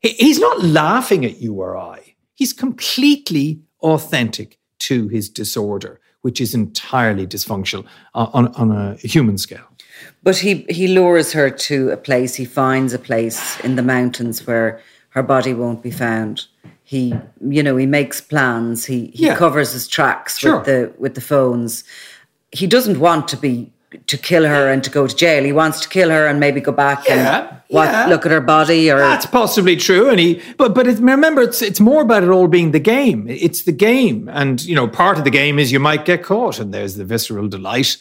He- 0.00 0.14
He's 0.14 0.38
not 0.38 0.62
laughing 0.64 1.24
at 1.26 1.38
you 1.38 1.52
or 1.54 1.76
I. 1.76 2.14
He's 2.34 2.54
completely 2.54 3.60
authentic 3.82 4.58
to 4.80 5.08
his 5.08 5.28
disorder, 5.28 6.00
which 6.22 6.40
is 6.40 6.54
entirely 6.54 7.26
dysfunctional 7.26 7.84
on, 8.14 8.28
on, 8.32 8.48
on 8.54 8.72
a 8.72 8.94
human 9.06 9.36
scale. 9.36 9.66
But 10.22 10.38
he 10.38 10.64
he 10.68 10.88
lures 10.88 11.32
her 11.32 11.50
to 11.50 11.90
a 11.90 11.96
place. 11.96 12.34
He 12.34 12.44
finds 12.46 12.92
a 12.94 12.98
place 12.98 13.60
in 13.60 13.76
the 13.76 13.82
mountains 13.82 14.44
where 14.46 14.80
her 15.14 15.22
body 15.22 15.54
won't 15.54 15.82
be 15.82 15.90
found. 15.90 16.46
He, 16.82 17.14
you 17.40 17.62
know, 17.62 17.76
he 17.76 17.86
makes 17.86 18.20
plans. 18.20 18.84
He 18.84 19.10
he 19.14 19.26
Yeah. 19.26 19.36
covers 19.36 19.72
his 19.72 19.88
tracks 19.88 20.38
Sure. 20.38 20.56
with 20.56 20.66
the 20.66 20.92
with 20.98 21.14
the 21.14 21.20
phones. 21.20 21.84
He 22.52 22.66
doesn't 22.66 22.98
want 23.00 23.28
to 23.28 23.36
be 23.36 23.70
to 24.08 24.16
kill 24.18 24.44
her 24.44 24.68
and 24.72 24.82
to 24.82 24.90
go 24.90 25.06
to 25.06 25.14
jail. 25.14 25.44
He 25.44 25.52
wants 25.52 25.80
to 25.80 25.88
kill 25.88 26.10
her 26.10 26.26
and 26.26 26.40
maybe 26.40 26.60
go 26.60 26.72
back 26.72 27.04
Yeah, 27.08 27.14
and 27.38 27.56
what, 27.68 27.88
yeah. 27.88 28.06
look 28.06 28.26
at 28.26 28.32
her 28.32 28.40
body 28.40 28.90
or 28.90 28.98
That's 28.98 29.24
possibly 29.26 29.76
true, 29.76 30.08
and 30.10 30.18
he. 30.18 30.42
But 30.56 30.74
but 30.74 30.86
it's, 30.88 31.00
remember, 31.00 31.42
it's 31.42 31.62
it's 31.62 31.80
more 31.80 32.02
about 32.02 32.24
it 32.24 32.28
all 32.28 32.48
being 32.48 32.72
the 32.72 32.80
game. 32.80 33.26
It's 33.28 33.62
the 33.62 33.72
game, 33.90 34.28
and 34.32 34.62
you 34.64 34.74
know, 34.74 34.88
part 34.88 35.16
of 35.18 35.24
the 35.24 35.30
game 35.30 35.60
is 35.60 35.70
you 35.70 35.78
might 35.80 36.04
get 36.04 36.24
caught, 36.24 36.58
and 36.58 36.74
there's 36.74 36.96
the 36.96 37.04
visceral 37.04 37.46
delight 37.48 37.96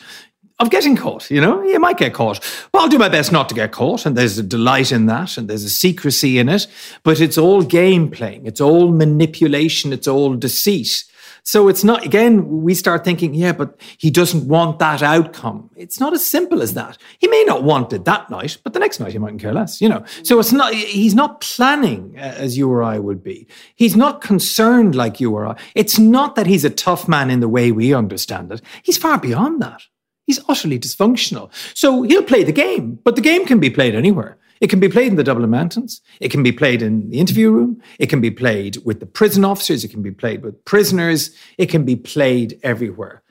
of 0.59 0.69
getting 0.69 0.95
caught. 0.95 1.29
You 1.29 1.41
know, 1.41 1.63
you 1.63 1.79
might 1.79 1.97
get 1.97 2.13
caught. 2.13 2.39
Well, 2.73 2.83
I'll 2.83 2.89
do 2.89 2.97
my 2.97 3.09
best 3.09 3.31
not 3.31 3.49
to 3.49 3.55
get 3.55 3.71
caught, 3.71 4.05
and 4.05 4.15
there's 4.15 4.37
a 4.37 4.43
delight 4.43 4.91
in 4.91 5.07
that, 5.07 5.37
and 5.37 5.49
there's 5.49 5.63
a 5.63 5.69
secrecy 5.69 6.37
in 6.39 6.49
it. 6.49 6.67
But 7.03 7.19
it's 7.19 7.37
all 7.37 7.61
game 7.61 8.09
playing. 8.09 8.45
It's 8.45 8.61
all 8.61 8.91
manipulation. 8.91 9.93
It's 9.93 10.07
all 10.07 10.35
deceit. 10.35 11.05
So 11.45 11.67
it's 11.67 11.83
not, 11.83 12.05
again, 12.05 12.61
we 12.61 12.73
start 12.73 13.03
thinking, 13.03 13.33
yeah, 13.33 13.51
but 13.51 13.77
he 13.97 14.09
doesn't 14.09 14.47
want 14.47 14.79
that 14.79 15.03
outcome. 15.03 15.69
It's 15.75 15.99
not 15.99 16.13
as 16.13 16.25
simple 16.25 16.61
as 16.61 16.73
that. 16.75 16.97
He 17.19 17.27
may 17.27 17.43
not 17.43 17.63
want 17.63 17.91
it 17.91 18.05
that 18.05 18.29
night, 18.29 18.57
but 18.63 18.71
the 18.71 18.79
next 18.79 19.01
night 19.01 19.11
he 19.11 19.17
mightn't 19.17 19.41
care 19.41 19.53
less, 19.53 19.81
you 19.81 19.89
know. 19.89 20.05
So 20.23 20.39
it's 20.39 20.53
not, 20.53 20.73
he's 20.73 21.13
not 21.13 21.41
planning 21.41 22.15
uh, 22.17 22.21
as 22.37 22.57
you 22.57 22.71
or 22.71 22.81
I 22.81 22.97
would 22.97 23.21
be. 23.21 23.45
He's 23.75 23.95
not 23.95 24.21
concerned 24.21 24.95
like 24.95 25.19
you 25.19 25.35
or 25.35 25.47
I. 25.47 25.57
It's 25.75 25.99
not 25.99 26.35
that 26.35 26.47
he's 26.47 26.63
a 26.63 26.69
tough 26.69 27.09
man 27.09 27.29
in 27.29 27.41
the 27.41 27.49
way 27.49 27.73
we 27.73 27.93
understand 27.93 28.49
it. 28.53 28.61
He's 28.81 28.97
far 28.97 29.17
beyond 29.17 29.61
that. 29.61 29.81
He's 30.25 30.39
utterly 30.47 30.79
dysfunctional. 30.79 31.51
So 31.75 32.03
he'll 32.03 32.23
play 32.23 32.43
the 32.43 32.51
game, 32.51 32.99
but 33.03 33.15
the 33.15 33.21
game 33.21 33.45
can 33.45 33.59
be 33.59 33.69
played 33.69 33.95
anywhere. 33.95 34.37
It 34.61 34.69
can 34.69 34.79
be 34.79 34.87
played 34.87 35.07
in 35.07 35.17
the 35.17 35.23
Dublin 35.23 35.49
Mountains. 35.49 36.01
It 36.21 36.31
can 36.31 36.41
be 36.41 36.53
played 36.53 36.81
in 36.81 37.09
the 37.09 37.19
interview 37.19 37.51
room. 37.51 37.81
It 37.99 38.07
can 38.07 38.21
be 38.21 38.31
played 38.31 38.77
with 38.85 39.01
the 39.01 39.05
prison 39.05 39.43
officers. 39.43 39.83
It 39.83 39.89
can 39.89 40.01
be 40.01 40.11
played 40.11 40.41
with 40.41 40.63
prisoners. 40.63 41.35
It 41.57 41.65
can 41.65 41.83
be 41.83 41.97
played 41.97 42.57
everywhere. 42.63 43.23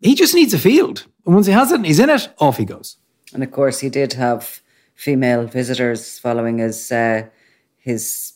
He 0.00 0.16
just 0.16 0.34
needs 0.34 0.52
a 0.52 0.58
field. 0.58 1.06
And 1.24 1.34
once 1.34 1.46
he 1.46 1.52
has 1.52 1.70
it 1.70 1.76
and 1.76 1.86
he's 1.86 2.00
in 2.00 2.10
it, 2.10 2.28
off 2.38 2.56
he 2.56 2.64
goes. 2.64 2.96
And 3.32 3.44
of 3.44 3.52
course, 3.52 3.78
he 3.78 3.88
did 3.88 4.14
have 4.14 4.60
female 4.94 5.46
visitors 5.46 6.18
following 6.18 6.58
his 6.58 6.90
uh, 6.90 7.22
his 7.78 8.32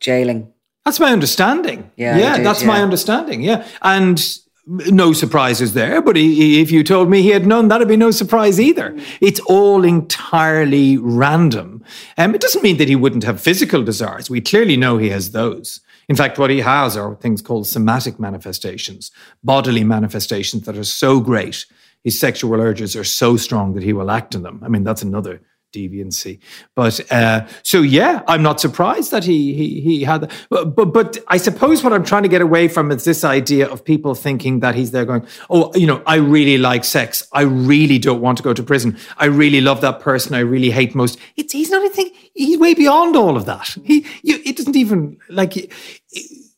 jailing. 0.00 0.52
That's 0.84 1.00
my 1.00 1.12
understanding. 1.12 1.90
Yeah, 1.96 2.18
yeah, 2.18 2.36
did, 2.36 2.46
that's 2.46 2.62
yeah. 2.62 2.68
my 2.68 2.82
understanding. 2.82 3.42
Yeah, 3.42 3.66
and 3.82 4.22
no 4.66 5.12
surprises 5.12 5.74
there. 5.74 6.02
But 6.02 6.16
he, 6.16 6.60
if 6.60 6.70
you 6.70 6.82
told 6.84 7.10
me 7.10 7.22
he 7.22 7.30
had 7.30 7.46
none, 7.46 7.68
that'd 7.68 7.88
be 7.88 7.96
no 7.96 8.10
surprise 8.10 8.60
either. 8.60 8.96
It's 9.20 9.40
all 9.40 9.84
entirely 9.84 10.96
random. 10.98 11.84
Um, 12.18 12.34
it 12.34 12.40
doesn't 12.40 12.62
mean 12.62 12.76
that 12.78 12.88
he 12.88 12.96
wouldn't 12.96 13.24
have 13.24 13.40
physical 13.40 13.82
desires. 13.82 14.30
We 14.30 14.40
clearly 14.40 14.76
know 14.76 14.98
he 14.98 15.10
has 15.10 15.32
those. 15.32 15.80
In 16.08 16.16
fact, 16.16 16.38
what 16.38 16.50
he 16.50 16.58
has 16.58 16.96
are 16.96 17.14
things 17.16 17.40
called 17.40 17.66
somatic 17.68 18.18
manifestations, 18.18 19.12
bodily 19.44 19.84
manifestations 19.84 20.64
that 20.64 20.76
are 20.76 20.84
so 20.84 21.20
great. 21.20 21.66
His 22.02 22.18
sexual 22.18 22.60
urges 22.60 22.96
are 22.96 23.04
so 23.04 23.36
strong 23.36 23.74
that 23.74 23.82
he 23.82 23.92
will 23.92 24.10
act 24.10 24.34
on 24.34 24.42
them. 24.42 24.60
I 24.64 24.68
mean, 24.68 24.84
that's 24.84 25.02
another 25.02 25.40
deviancy. 25.72 26.40
But 26.74 27.00
uh, 27.12 27.46
so 27.62 27.82
yeah, 27.82 28.22
I'm 28.26 28.42
not 28.42 28.60
surprised 28.60 29.10
that 29.10 29.24
he 29.24 29.54
he 29.54 29.80
he 29.80 30.02
had. 30.02 30.22
That. 30.22 30.32
But, 30.48 30.76
but 30.76 30.92
but 30.92 31.18
I 31.28 31.36
suppose 31.36 31.82
what 31.82 31.92
I'm 31.92 32.04
trying 32.04 32.22
to 32.22 32.28
get 32.28 32.40
away 32.40 32.68
from 32.68 32.90
is 32.90 33.04
this 33.04 33.24
idea 33.24 33.68
of 33.68 33.84
people 33.84 34.14
thinking 34.14 34.60
that 34.60 34.74
he's 34.74 34.90
there 34.90 35.04
going, 35.04 35.26
oh, 35.48 35.72
you 35.74 35.86
know, 35.86 36.02
I 36.06 36.16
really 36.16 36.58
like 36.58 36.84
sex. 36.84 37.26
I 37.32 37.42
really 37.42 37.98
don't 37.98 38.20
want 38.20 38.38
to 38.38 38.44
go 38.44 38.54
to 38.54 38.62
prison. 38.62 38.98
I 39.16 39.26
really 39.26 39.60
love 39.60 39.80
that 39.80 40.00
person. 40.00 40.34
I 40.34 40.40
really 40.40 40.70
hate 40.70 40.94
most. 40.94 41.18
It's 41.36 41.52
he's 41.52 41.70
not 41.70 41.82
anything. 41.82 42.10
He's 42.34 42.58
way 42.58 42.74
beyond 42.74 43.16
all 43.16 43.36
of 43.36 43.46
that. 43.46 43.76
He 43.84 44.06
you, 44.22 44.40
it 44.44 44.56
doesn't 44.56 44.76
even 44.76 45.18
like. 45.28 45.72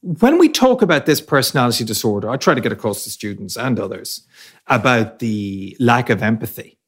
when 0.02 0.38
we 0.38 0.48
talk 0.48 0.82
about 0.82 1.06
this 1.06 1.20
personality 1.20 1.84
disorder, 1.84 2.28
I 2.28 2.36
try 2.36 2.54
to 2.54 2.60
get 2.60 2.72
across 2.72 3.04
to 3.04 3.10
students 3.10 3.56
and 3.56 3.78
others 3.78 4.26
about 4.66 5.18
the 5.20 5.76
lack 5.78 6.10
of 6.10 6.22
empathy. 6.22 6.78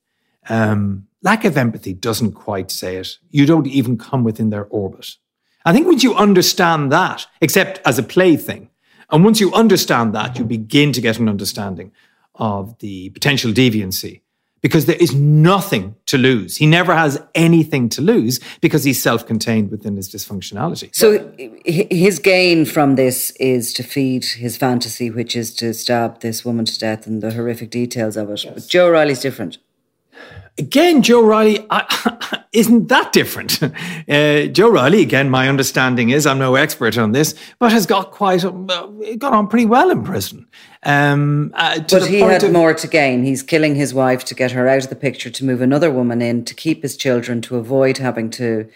Um, 0.48 1.06
lack 1.24 1.44
of 1.44 1.56
empathy 1.56 1.92
doesn't 1.92 2.32
quite 2.32 2.70
say 2.70 2.96
it. 2.96 3.18
You 3.30 3.46
don't 3.46 3.66
even 3.66 3.98
come 3.98 4.22
within 4.22 4.50
their 4.50 4.66
orbit. 4.66 5.16
I 5.64 5.72
think 5.72 5.86
once 5.86 6.04
you 6.04 6.14
understand 6.14 6.92
that, 6.92 7.26
except 7.40 7.80
as 7.84 7.98
a 7.98 8.02
plaything, 8.02 8.70
and 9.10 9.24
once 9.24 9.40
you 9.40 9.52
understand 9.52 10.14
that, 10.14 10.38
you 10.38 10.44
begin 10.44 10.92
to 10.92 11.00
get 11.00 11.18
an 11.18 11.28
understanding 11.28 11.90
of 12.34 12.78
the 12.78 13.10
potential 13.10 13.52
deviancy 13.52 14.20
because 14.60 14.86
there 14.86 14.96
is 14.96 15.14
nothing 15.14 15.94
to 16.06 16.16
lose. 16.16 16.56
He 16.56 16.66
never 16.66 16.94
has 16.94 17.22
anything 17.34 17.90
to 17.90 18.00
lose 18.00 18.40
because 18.62 18.82
he's 18.82 19.02
self 19.02 19.26
contained 19.26 19.70
within 19.70 19.96
his 19.96 20.08
dysfunctionality. 20.08 20.94
So 20.94 21.34
his 21.66 22.18
gain 22.18 22.64
from 22.64 22.96
this 22.96 23.30
is 23.32 23.74
to 23.74 23.82
feed 23.82 24.24
his 24.24 24.56
fantasy, 24.56 25.10
which 25.10 25.36
is 25.36 25.54
to 25.56 25.74
stab 25.74 26.20
this 26.20 26.46
woman 26.46 26.64
to 26.64 26.78
death 26.78 27.06
and 27.06 27.22
the 27.22 27.32
horrific 27.32 27.70
details 27.70 28.16
of 28.16 28.30
it. 28.30 28.44
But 28.52 28.66
Joe 28.66 28.86
O'Reilly's 28.86 29.20
different. 29.20 29.58
Again, 30.56 31.02
Joe 31.02 31.20
O'Reilly 31.24 31.66
I, 31.68 32.44
isn't 32.52 32.88
that 32.88 33.12
different. 33.12 33.60
Uh, 34.06 34.46
Joe 34.48 34.68
O'Reilly, 34.68 35.00
again, 35.00 35.30
my 35.30 35.48
understanding 35.48 36.10
is 36.10 36.26
I'm 36.26 36.38
no 36.38 36.56
expert 36.56 36.98
on 36.98 37.12
this, 37.12 37.34
but 37.58 37.72
has 37.72 37.86
got 37.86 38.10
quite 38.10 38.44
uh, 38.44 38.52
got 39.16 39.32
on 39.32 39.48
pretty 39.48 39.64
well 39.64 39.90
in 39.90 40.04
prison. 40.04 40.46
Um, 40.82 41.52
uh, 41.54 41.76
to 41.76 42.00
But 42.00 42.08
he 42.08 42.20
had 42.20 42.42
of- 42.44 42.52
more 42.52 42.74
to 42.74 42.86
gain. 42.86 43.24
He's 43.24 43.42
killing 43.42 43.74
his 43.74 43.94
wife 43.94 44.24
to 44.26 44.34
get 44.34 44.50
her 44.52 44.68
out 44.68 44.84
of 44.84 44.90
the 44.90 44.96
picture, 44.96 45.30
to 45.30 45.44
move 45.44 45.62
another 45.62 45.90
woman 45.90 46.20
in, 46.20 46.44
to 46.44 46.54
keep 46.54 46.82
his 46.82 46.98
children, 46.98 47.40
to 47.42 47.56
avoid 47.56 47.96
having 47.96 48.28
to 48.30 48.68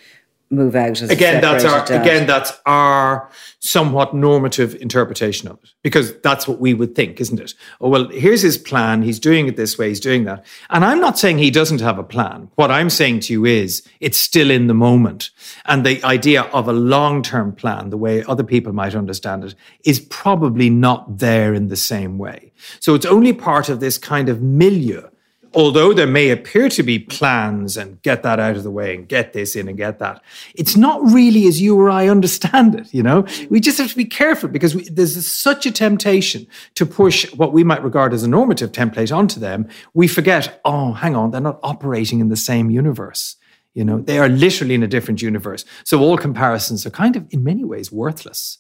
move 0.51 0.75
out 0.75 1.01
again 1.03 1.43
that's 1.43 1.65
our 1.65 1.85
dad. 1.85 2.01
again 2.01 2.27
that's 2.27 2.53
our 2.65 3.31
somewhat 3.59 4.15
normative 4.15 4.75
interpretation 4.77 5.47
of 5.49 5.59
it 5.63 5.71
because 5.83 6.19
that's 6.21 6.49
what 6.49 6.59
we 6.59 6.73
would 6.73 6.95
think 6.95 7.21
isn't 7.21 7.41
it? 7.41 7.55
Oh 7.81 7.89
well 7.89 8.09
here's 8.09 8.41
his 8.41 8.57
plan 8.57 9.03
he's 9.03 9.19
doing 9.21 9.47
it 9.47 9.57
this 9.57 9.77
way 9.77 9.89
he's 9.89 10.01
doing 10.01 10.25
that. 10.25 10.45
And 10.71 10.85
i'm 10.85 11.01
not 11.01 11.19
saying 11.19 11.39
he 11.39 11.51
doesn't 11.51 11.81
have 11.81 11.99
a 11.99 12.05
plan. 12.05 12.51
What 12.55 12.71
i'm 12.71 12.89
saying 12.89 13.21
to 13.21 13.33
you 13.33 13.45
is 13.45 13.87
it's 14.01 14.19
still 14.19 14.51
in 14.51 14.69
the 14.69 14.75
moment. 14.75 15.31
And 15.67 15.85
the 15.85 16.03
idea 16.05 16.43
of 16.43 16.67
a 16.69 16.73
long-term 16.73 17.55
plan 17.57 17.91
the 17.91 17.99
way 17.99 18.25
other 18.25 18.45
people 18.45 18.73
might 18.73 18.95
understand 18.95 19.45
it 19.45 19.55
is 19.85 20.01
probably 20.01 20.71
not 20.71 21.19
there 21.19 21.53
in 21.53 21.69
the 21.69 21.77
same 21.77 22.17
way. 22.17 22.53
So 22.81 22.95
it's 22.95 23.07
only 23.07 23.33
part 23.33 23.69
of 23.69 23.81
this 23.81 23.99
kind 23.99 24.29
of 24.29 24.41
milieu 24.41 25.09
although 25.55 25.93
there 25.93 26.07
may 26.07 26.31
appear 26.31 26.69
to 26.69 26.83
be 26.83 26.99
plans 26.99 27.77
and 27.77 28.01
get 28.03 28.23
that 28.23 28.39
out 28.39 28.57
of 28.57 28.63
the 28.63 28.71
way 28.71 28.95
and 28.95 29.09
get 29.09 29.33
this 29.33 29.57
in 29.57 29.69
and 29.69 29.77
get 29.77 29.99
that, 29.99 30.23
it's 30.55 30.77
not 30.77 31.03
really 31.03 31.47
as 31.47 31.61
you 31.61 31.79
or 31.79 31.91
I 31.91 32.09
understand 32.09 32.75
it. 32.75 32.93
You 32.93 33.03
know, 33.03 33.27
we 33.51 33.61
just 33.61 33.79
have 33.79 33.91
to 33.91 33.97
be 33.97 34.05
careful 34.05 34.49
because 34.49 34.75
we, 34.75 34.89
there's 34.89 35.27
such 35.27 35.67
a 35.67 35.73
temptation 35.73 36.47
to 36.75 36.87
push 36.87 37.33
what 37.35 37.53
we 37.53 37.65
might 37.65 37.83
regard 37.83 38.13
as 38.13 38.23
a 38.23 38.29
normative 38.29 38.73
template 38.73 39.15
onto 39.15 39.41
them. 39.41 39.69
We 39.95 40.09
forget, 40.09 40.61
oh, 40.65 40.93
hang 40.93 41.17
on, 41.17 41.31
they're 41.31 41.41
not 41.41 41.61
operating 41.63 42.21
in 42.21 42.29
the 42.29 42.37
same 42.37 42.71
universe. 42.71 43.37
You 43.75 43.85
know, 43.85 44.01
they 44.01 44.19
are 44.19 44.29
literally 44.29 44.75
in 44.75 44.83
a 44.83 44.89
different 44.89 45.23
universe. 45.23 45.65
So 45.85 46.01
all 46.01 46.19
comparisons 46.19 46.85
are 46.85 46.91
kind 46.91 47.15
of, 47.17 47.27
in 47.31 47.45
many 47.45 47.65
ways, 47.65 47.93
worthless. 47.93 48.59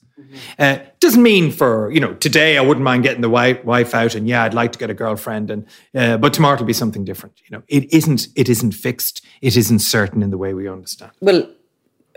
Uh, 0.58 0.78
doesn't 1.00 1.22
mean 1.22 1.50
for 1.50 1.90
you 1.90 2.00
know 2.00 2.14
today 2.14 2.58
I 2.58 2.60
wouldn't 2.60 2.84
mind 2.84 3.02
getting 3.02 3.20
the 3.20 3.30
wife, 3.30 3.64
wife 3.64 3.94
out 3.94 4.14
and 4.14 4.26
yeah 4.28 4.44
I'd 4.44 4.54
like 4.54 4.72
to 4.72 4.78
get 4.78 4.90
a 4.90 4.94
girlfriend 4.94 5.50
and 5.50 5.66
uh, 5.94 6.16
but 6.18 6.32
tomorrow 6.34 6.54
it'll 6.54 6.66
be 6.66 6.72
something 6.72 7.04
different. 7.04 7.40
You 7.44 7.56
know 7.56 7.62
it 7.68 7.92
isn't 7.92 8.28
it 8.34 8.48
isn't 8.48 8.72
fixed. 8.72 9.24
It 9.40 9.56
isn't 9.56 9.80
certain 9.80 10.22
in 10.22 10.30
the 10.30 10.38
way 10.38 10.54
we 10.54 10.68
understand. 10.68 11.12
Well, 11.20 11.48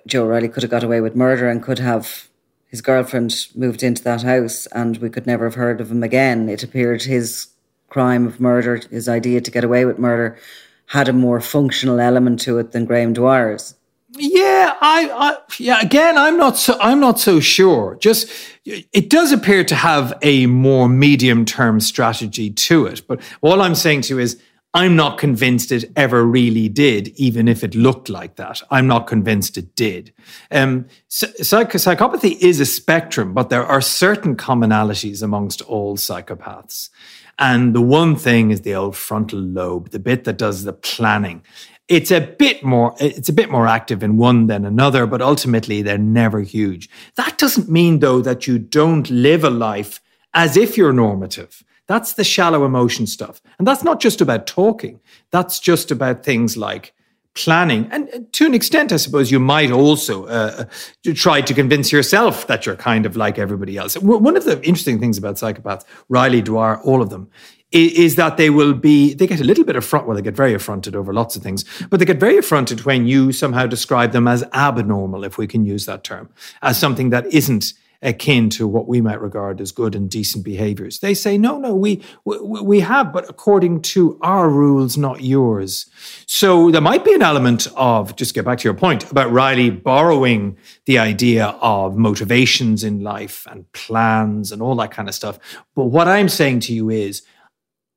Joe 0.08 0.26
O'Reilly 0.26 0.50
could 0.50 0.64
have 0.64 0.72
got 0.72 0.84
away 0.84 1.02
with 1.02 1.16
murder 1.16 1.50
and 1.50 1.62
could 1.62 1.80
have 1.80 2.30
his 2.68 2.82
girlfriend 2.82 3.48
moved 3.54 3.84
into 3.84 4.04
that 4.04 4.24
house 4.24 4.66
and 4.68 4.98
we 4.98 5.10
could 5.10 5.28
never 5.28 5.46
have 5.46 5.56
heard 5.56 5.82
of 5.82 5.92
him 5.92 6.04
again. 6.04 6.48
It 6.50 6.64
appeared 6.64 7.04
his 7.04 7.48
crime 7.90 8.26
of 8.26 8.40
murder, 8.40 8.82
his 8.90 9.10
idea 9.10 9.42
to 9.42 9.52
get 9.52 9.66
away 9.66 9.84
with 9.84 10.00
murder, 10.00 10.40
had 10.88 11.10
a 11.10 11.14
more 11.14 11.42
functional 11.42 12.00
element 12.00 12.40
to 12.42 12.58
it 12.58 12.72
than 12.72 12.86
Graham 12.86 13.14
Dwyer's. 13.14 13.76
Yeah, 14.17 14.76
I, 14.82 15.10
I 15.10 15.38
yeah. 15.58 15.82
Again, 15.82 16.17
I'm 16.17 16.38
not 16.38 16.58
so 16.58 16.78
I'm 16.82 17.00
not 17.00 17.19
so 17.19 17.39
sure. 17.39 17.97
Just 18.02 18.30
it 18.65 19.10
does 19.10 19.32
appear 19.32 19.63
to 19.63 19.76
have 19.76 20.13
a 20.21 20.47
more 20.47 20.89
medium 20.89 21.45
term 21.45 21.80
strategy 21.80 22.50
to 22.52 22.86
it. 22.88 23.08
But 23.08 23.21
all 23.41 23.62
I'm 23.62 23.76
saying 23.76 24.02
to 24.04 24.15
you 24.15 24.19
is 24.19 24.41
I'm 24.74 24.95
not 24.95 25.17
convinced 25.17 25.71
it 25.71 25.91
ever 25.95 26.26
really 26.26 26.69
did, 26.69 27.10
even 27.10 27.47
if 27.47 27.63
it 27.63 27.76
looked 27.76 28.10
like 28.10 28.36
that. 28.38 28.62
I'm 28.71 28.88
not 28.88 29.08
convinced 29.08 29.58
it 29.58 29.76
did. 29.76 30.13
Um, 30.50 30.88
psych- 31.10 31.71
psychopathy 31.74 32.38
is 32.39 32.60
a 32.62 32.65
spectrum, 32.65 33.34
but 33.34 33.50
there 33.50 33.65
are 33.65 33.82
certain 33.82 34.36
commonalities 34.38 35.21
amongst 35.21 35.62
all 35.63 35.97
psychopaths. 35.97 36.89
And 37.38 37.74
the 37.76 37.82
one 37.82 38.15
thing 38.15 38.52
is 38.52 38.62
the 38.62 38.76
old 38.76 38.95
frontal 38.95 39.39
lobe, 39.39 39.89
the 39.89 40.00
bit 40.00 40.24
that 40.26 40.38
does 40.38 40.63
the 40.63 40.74
planning. 40.74 41.43
It's 41.91 42.10
a 42.10 42.21
bit 42.21 42.63
more 42.63 42.95
it's 42.99 43.27
a 43.27 43.34
bit 43.34 43.51
more 43.51 43.67
active 43.67 44.01
in 44.01 44.15
one 44.15 44.47
than 44.47 44.65
another, 44.65 45.06
but 45.06 45.21
ultimately 45.21 45.82
they're 45.82 45.97
never 45.97 46.39
huge. 46.39 46.89
That 47.15 47.38
doesn't 47.38 47.69
mean 47.69 47.99
though 47.99 48.21
that 48.21 48.47
you 48.47 48.60
don't 48.60 49.10
live 49.10 49.43
a 49.43 49.49
life 49.49 49.99
as 50.34 50.56
if 50.56 50.77
you're 50.77 50.93
normative. 50.93 51.63
That's 51.88 52.13
the 52.13 52.23
shallow 52.23 52.63
emotion 52.63 53.08
stuff. 53.08 53.41
And 53.60 53.67
that's 53.67 53.84
not 53.84 53.99
just 53.99 54.21
about 54.21 54.47
talking. 54.47 55.01
That's 55.32 55.60
just 55.60 55.91
about 55.91 56.23
things 56.23 56.56
like 56.56 56.93
planning. 57.34 57.89
And 57.91 58.10
uh, 58.13 58.19
to 58.32 58.45
an 58.45 58.54
extent, 58.54 58.93
I 58.93 58.97
suppose 58.97 59.30
you 59.30 59.39
might 59.39 59.71
also 59.71 60.27
uh, 60.27 60.65
try 61.13 61.41
to 61.41 61.54
convince 61.54 61.91
yourself 61.91 62.47
that 62.47 62.65
you're 62.65 62.77
kind 62.77 63.06
of 63.06 63.17
like 63.17 63.38
everybody 63.38 63.77
else. 63.77 63.97
One 63.97 64.38
of 64.38 64.45
the 64.45 64.62
interesting 64.63 64.99
things 64.99 65.17
about 65.17 65.36
psychopaths, 65.36 65.84
Riley, 66.08 66.41
Dwyer, 66.41 66.80
all 66.82 67.01
of 67.01 67.10
them, 67.10 67.30
is 67.72 68.16
that 68.16 68.38
they 68.38 68.50
will 68.50 68.74
be, 68.74 69.14
they 69.14 69.28
get 69.28 69.40
a 69.40 69.46
little 69.46 69.64
bit 69.64 69.76
affront, 69.76 70.06
well, 70.06 70.16
they 70.16 70.22
get 70.22 70.36
very 70.36 70.54
affronted 70.54 70.96
over 70.96 71.14
lots 71.14 71.36
of 71.36 71.44
things, 71.44 71.64
but 71.90 72.00
they 72.00 72.06
get 72.06 72.20
very 72.20 72.38
affronted 72.38 72.86
when 72.86 73.06
you 73.06 73.32
somehow 73.32 73.66
describe 73.66 74.12
them 74.12 74.28
as 74.28 74.44
abnormal, 74.54 75.24
if 75.24 75.38
we 75.38 75.48
can 75.48 75.66
use 75.66 75.86
that 75.86 76.04
term, 76.04 76.30
as 76.62 76.78
something 76.78 77.12
that 77.12 77.26
isn't 77.28 77.74
akin 78.04 78.50
to 78.50 78.68
what 78.68 78.88
we 78.88 79.00
might 79.00 79.22
regard 79.22 79.62
as 79.62 79.72
good 79.72 79.94
and 79.94 80.10
decent 80.10 80.44
behaviors. 80.44 81.00
They 81.00 81.14
say, 81.14 81.38
no, 81.38 81.60
no, 81.60 81.76
we, 81.76 82.02
we, 82.26 82.40
we 82.40 82.80
have, 82.80 83.14
but 83.14 83.30
according 83.30 83.84
to 83.84 84.18
our 84.22 84.50
rules, 84.50 84.98
not 84.98 85.22
yours. 85.22 85.86
So 86.26 86.72
there 86.72 86.82
might 86.82 87.06
be 87.06 87.14
an 87.14 87.22
element 87.22 87.68
of, 87.76 88.16
just 88.16 88.34
get 88.34 88.44
back 88.44 88.58
to 88.58 88.64
your 88.64 88.74
point 88.74 89.10
about 89.12 89.32
Riley 89.32 89.70
borrowing 89.70 90.58
the 90.86 90.98
idea 90.98 91.56
of 91.62 91.96
motivations 91.96 92.84
in 92.84 93.04
life 93.04 93.46
and 93.50 93.72
plans 93.74 94.52
and 94.52 94.64
all 94.64 94.76
that 94.78 94.90
kind 94.90 95.08
of 95.08 95.14
stuff. 95.14 95.38
But 95.76 95.86
what 95.86 96.08
I'm 96.08 96.28
saying 96.28 96.62
to 96.62 96.74
you 96.74 96.90
is, 96.90 97.22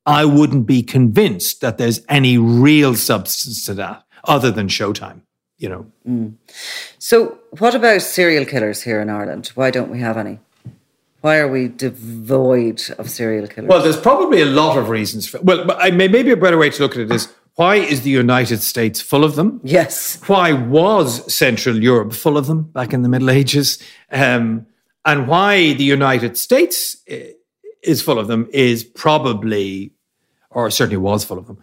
I 0.06 0.24
wouldn't 0.24 0.66
be 0.66 0.82
convinced 0.82 1.60
that 1.60 1.78
there's 1.78 2.04
any 2.08 2.36
real 2.38 2.94
substance 2.94 3.64
to 3.66 3.74
that 3.74 4.04
other 4.24 4.50
than 4.50 4.68
showtime, 4.68 5.20
you 5.58 5.68
know. 5.68 6.34
So, 6.98 7.38
what 7.58 7.74
about 7.74 8.02
serial 8.02 8.44
killers 8.44 8.82
here 8.82 9.00
in 9.00 9.08
Ireland? 9.08 9.52
Why 9.54 9.70
don't 9.70 9.90
we 9.90 10.00
have 10.00 10.16
any? 10.16 10.40
Why 11.22 11.38
are 11.38 11.48
we 11.48 11.68
devoid 11.68 12.82
of 12.98 13.08
serial 13.08 13.46
killers? 13.46 13.70
Well, 13.70 13.82
there's 13.82 14.00
probably 14.00 14.42
a 14.42 14.46
lot 14.46 14.76
of 14.76 14.90
reasons 14.90 15.26
for. 15.26 15.40
Well, 15.40 15.70
I 15.78 15.90
may, 15.90 16.08
maybe 16.08 16.30
a 16.32 16.36
better 16.36 16.58
way 16.58 16.68
to 16.68 16.82
look 16.82 16.92
at 16.92 16.98
it 16.98 17.10
is 17.10 17.32
why 17.54 17.76
is 17.76 18.02
the 18.02 18.10
United 18.10 18.62
States 18.62 19.00
full 19.00 19.24
of 19.24 19.36
them? 19.36 19.60
Yes. 19.62 20.20
Why 20.26 20.52
was 20.52 21.32
Central 21.32 21.82
Europe 21.82 22.12
full 22.12 22.36
of 22.36 22.46
them 22.46 22.62
back 22.62 22.92
in 22.92 23.02
the 23.02 23.08
Middle 23.08 23.30
Ages? 23.30 23.78
Um, 24.10 24.66
and 25.04 25.28
why 25.28 25.72
the 25.74 25.84
United 25.84 26.36
States 26.36 26.96
eh, 27.06 27.30
is 27.82 28.02
full 28.02 28.18
of 28.18 28.26
them 28.26 28.48
is 28.52 28.82
probably, 28.82 29.93
or 30.54 30.70
certainly 30.70 30.96
was 30.96 31.24
full 31.24 31.38
of 31.38 31.46
them, 31.46 31.58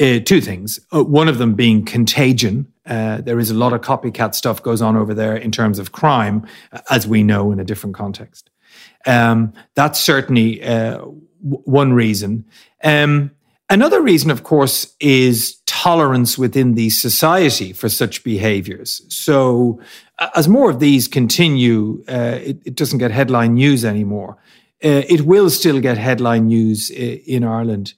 uh, 0.00 0.18
two 0.24 0.40
things. 0.40 0.80
Uh, 0.94 1.04
one 1.04 1.28
of 1.28 1.38
them 1.38 1.54
being 1.54 1.84
contagion. 1.84 2.66
Uh, 2.86 3.20
there 3.20 3.38
is 3.38 3.50
a 3.50 3.54
lot 3.54 3.72
of 3.72 3.80
copycat 3.80 4.34
stuff 4.34 4.62
goes 4.62 4.82
on 4.82 4.96
over 4.96 5.14
there 5.14 5.36
in 5.36 5.50
terms 5.50 5.78
of 5.78 5.92
crime, 5.92 6.46
as 6.90 7.06
we 7.06 7.22
know 7.22 7.50
in 7.52 7.60
a 7.60 7.64
different 7.64 7.94
context. 7.94 8.50
Um, 9.06 9.52
that's 9.74 10.00
certainly 10.00 10.62
uh, 10.62 10.98
w- 10.98 11.22
one 11.42 11.92
reason. 11.92 12.44
Um, 12.82 13.30
another 13.70 14.02
reason, 14.02 14.30
of 14.30 14.42
course, 14.42 14.94
is 15.00 15.56
tolerance 15.66 16.36
within 16.38 16.74
the 16.74 16.90
society 16.90 17.72
for 17.72 17.88
such 17.88 18.24
behaviors. 18.24 19.02
So, 19.08 19.80
as 20.34 20.48
more 20.48 20.70
of 20.70 20.80
these 20.80 21.08
continue, 21.08 22.04
uh, 22.08 22.38
it, 22.42 22.58
it, 22.64 22.74
doesn't 22.74 22.98
get 22.98 23.10
headline 23.10 23.54
news 23.54 23.84
anymore. 23.84 24.38
Uh, 24.82 25.02
it 25.08 25.22
will 25.22 25.50
still 25.50 25.80
get 25.80 25.98
headline 25.98 26.46
news 26.46 26.90
in 26.90 27.44
Ireland. 27.44 27.94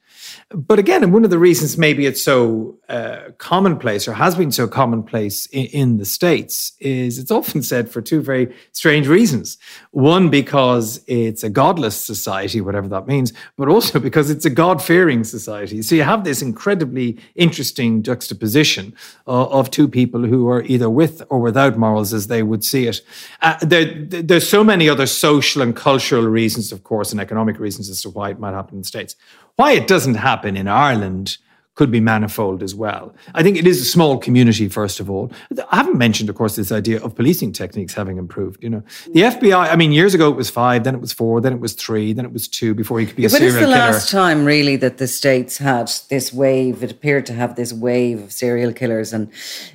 But 0.51 0.79
again, 0.79 1.03
and 1.03 1.13
one 1.13 1.25
of 1.25 1.31
the 1.31 1.39
reasons 1.39 1.77
maybe 1.77 2.07
it's 2.07 2.23
so 2.23 2.79
uh, 2.89 3.31
commonplace 3.39 4.07
or 4.07 4.15
has 4.15 4.37
been 4.37 4.53
so 4.53 4.69
commonplace 4.69 5.47
in, 5.47 5.67
in, 5.67 5.97
the 5.97 6.05
States 6.05 6.73
is 6.79 7.19
it's 7.19 7.33
often 7.33 7.63
said 7.63 7.91
for 7.91 8.01
two 8.01 8.21
very 8.21 8.55
strange 8.71 9.09
reasons. 9.09 9.59
One, 9.91 10.31
because 10.31 11.03
it's 11.09 11.43
a 11.43 11.51
godless 11.51 12.01
society, 12.01 12.61
whatever 12.61 12.87
that 12.89 13.09
means, 13.09 13.33
but 13.57 13.69
also 13.69 13.99
because 13.99 14.31
it's 14.31 14.45
a 14.45 14.51
God 14.51 14.81
fearing 14.81 15.25
society. 15.25 15.83
So 15.83 15.97
you 15.97 16.05
have 16.05 16.23
this 16.23 16.43
incredibly 16.43 17.19
interesting 17.35 18.05
juxtaposition 18.05 18.95
uh, 19.27 19.47
of 19.47 19.71
two 19.71 19.89
people 19.89 20.25
who 20.25 20.49
are 20.49 20.63
either 20.63 20.89
with 20.89 21.23
or 21.29 21.41
without 21.41 21.77
morals 21.77 22.13
as 22.13 22.29
they 22.29 22.45
would 22.45 22.63
see 22.63 22.87
it. 22.87 23.01
Uh, 23.43 23.57
there, 23.63 24.05
there's 24.05 24.49
so 24.49 24.63
many 24.63 24.89
other 24.89 25.07
social 25.07 25.61
and 25.61 25.75
cultural 25.75 26.27
reasons, 26.27 26.71
of 26.71 26.85
course, 26.85 27.11
and 27.11 27.21
economic 27.21 27.59
reasons 27.59 27.91
as 27.91 28.01
to 28.03 28.11
why 28.11 28.31
it 28.31 28.39
might 28.39 28.55
happen 28.55 28.77
in 28.77 28.83
the 28.83 28.87
States. 28.87 29.17
Why 29.57 29.73
it 29.73 29.87
doesn't 29.87 30.15
happen 30.15 30.57
in 30.57 30.69
Ireland 30.69 31.39
could 31.77 31.91
be 31.91 32.01
manifold 32.01 32.63
as 32.63 32.75
well. 32.75 33.15
I 33.35 33.43
think 33.43 33.59
it 33.59 33.67
is 33.67 33.83
a 33.83 33.85
small 33.85 34.17
community, 34.17 34.67
first 34.67 34.99
of 34.99 35.11
all. 35.11 35.31
I 35.71 35.77
haven't 35.77 35.99
mentioned, 35.99 36.31
of 36.31 36.35
course, 36.35 36.57
this 36.57 36.73
idea 36.73 37.03
of 37.03 37.15
policing 37.15 37.53
techniques 37.53 37.93
having 37.93 38.17
improved. 38.17 38.63
You 38.63 38.71
know, 38.71 38.83
the 39.13 39.21
FBI, 39.21 39.71
I 39.71 39.77
mean, 39.77 39.93
years 39.93 40.15
ago 40.15 40.31
it 40.31 40.37
was 40.37 40.49
five, 40.49 40.85
then 40.85 40.95
it 40.95 41.03
was 41.03 41.13
four, 41.13 41.43
then 41.43 41.53
it 41.53 41.61
was 41.61 41.75
three, 41.75 42.15
then 42.15 42.25
it 42.25 42.33
was 42.33 42.49
two 42.49 42.75
before 42.75 42.99
you 42.99 43.07
could 43.07 43.17
be 43.17 43.27
a 43.27 43.29
but 43.29 43.39
serial 43.39 43.59
killer. 43.59 43.67
When 43.67 43.79
is 43.79 43.85
the 43.85 43.93
last 43.93 44.11
time, 44.11 44.47
really, 44.47 44.77
that 44.77 44.97
the 44.97 45.07
States 45.07 45.59
had 45.59 45.93
this 46.09 46.33
wave? 46.33 46.83
It 46.83 46.91
appeared 46.91 47.27
to 47.27 47.35
have 47.35 47.57
this 47.57 47.75
wave 47.75 48.23
of 48.23 48.33
serial 48.33 48.73
killers 48.73 49.13
and, 49.13 49.31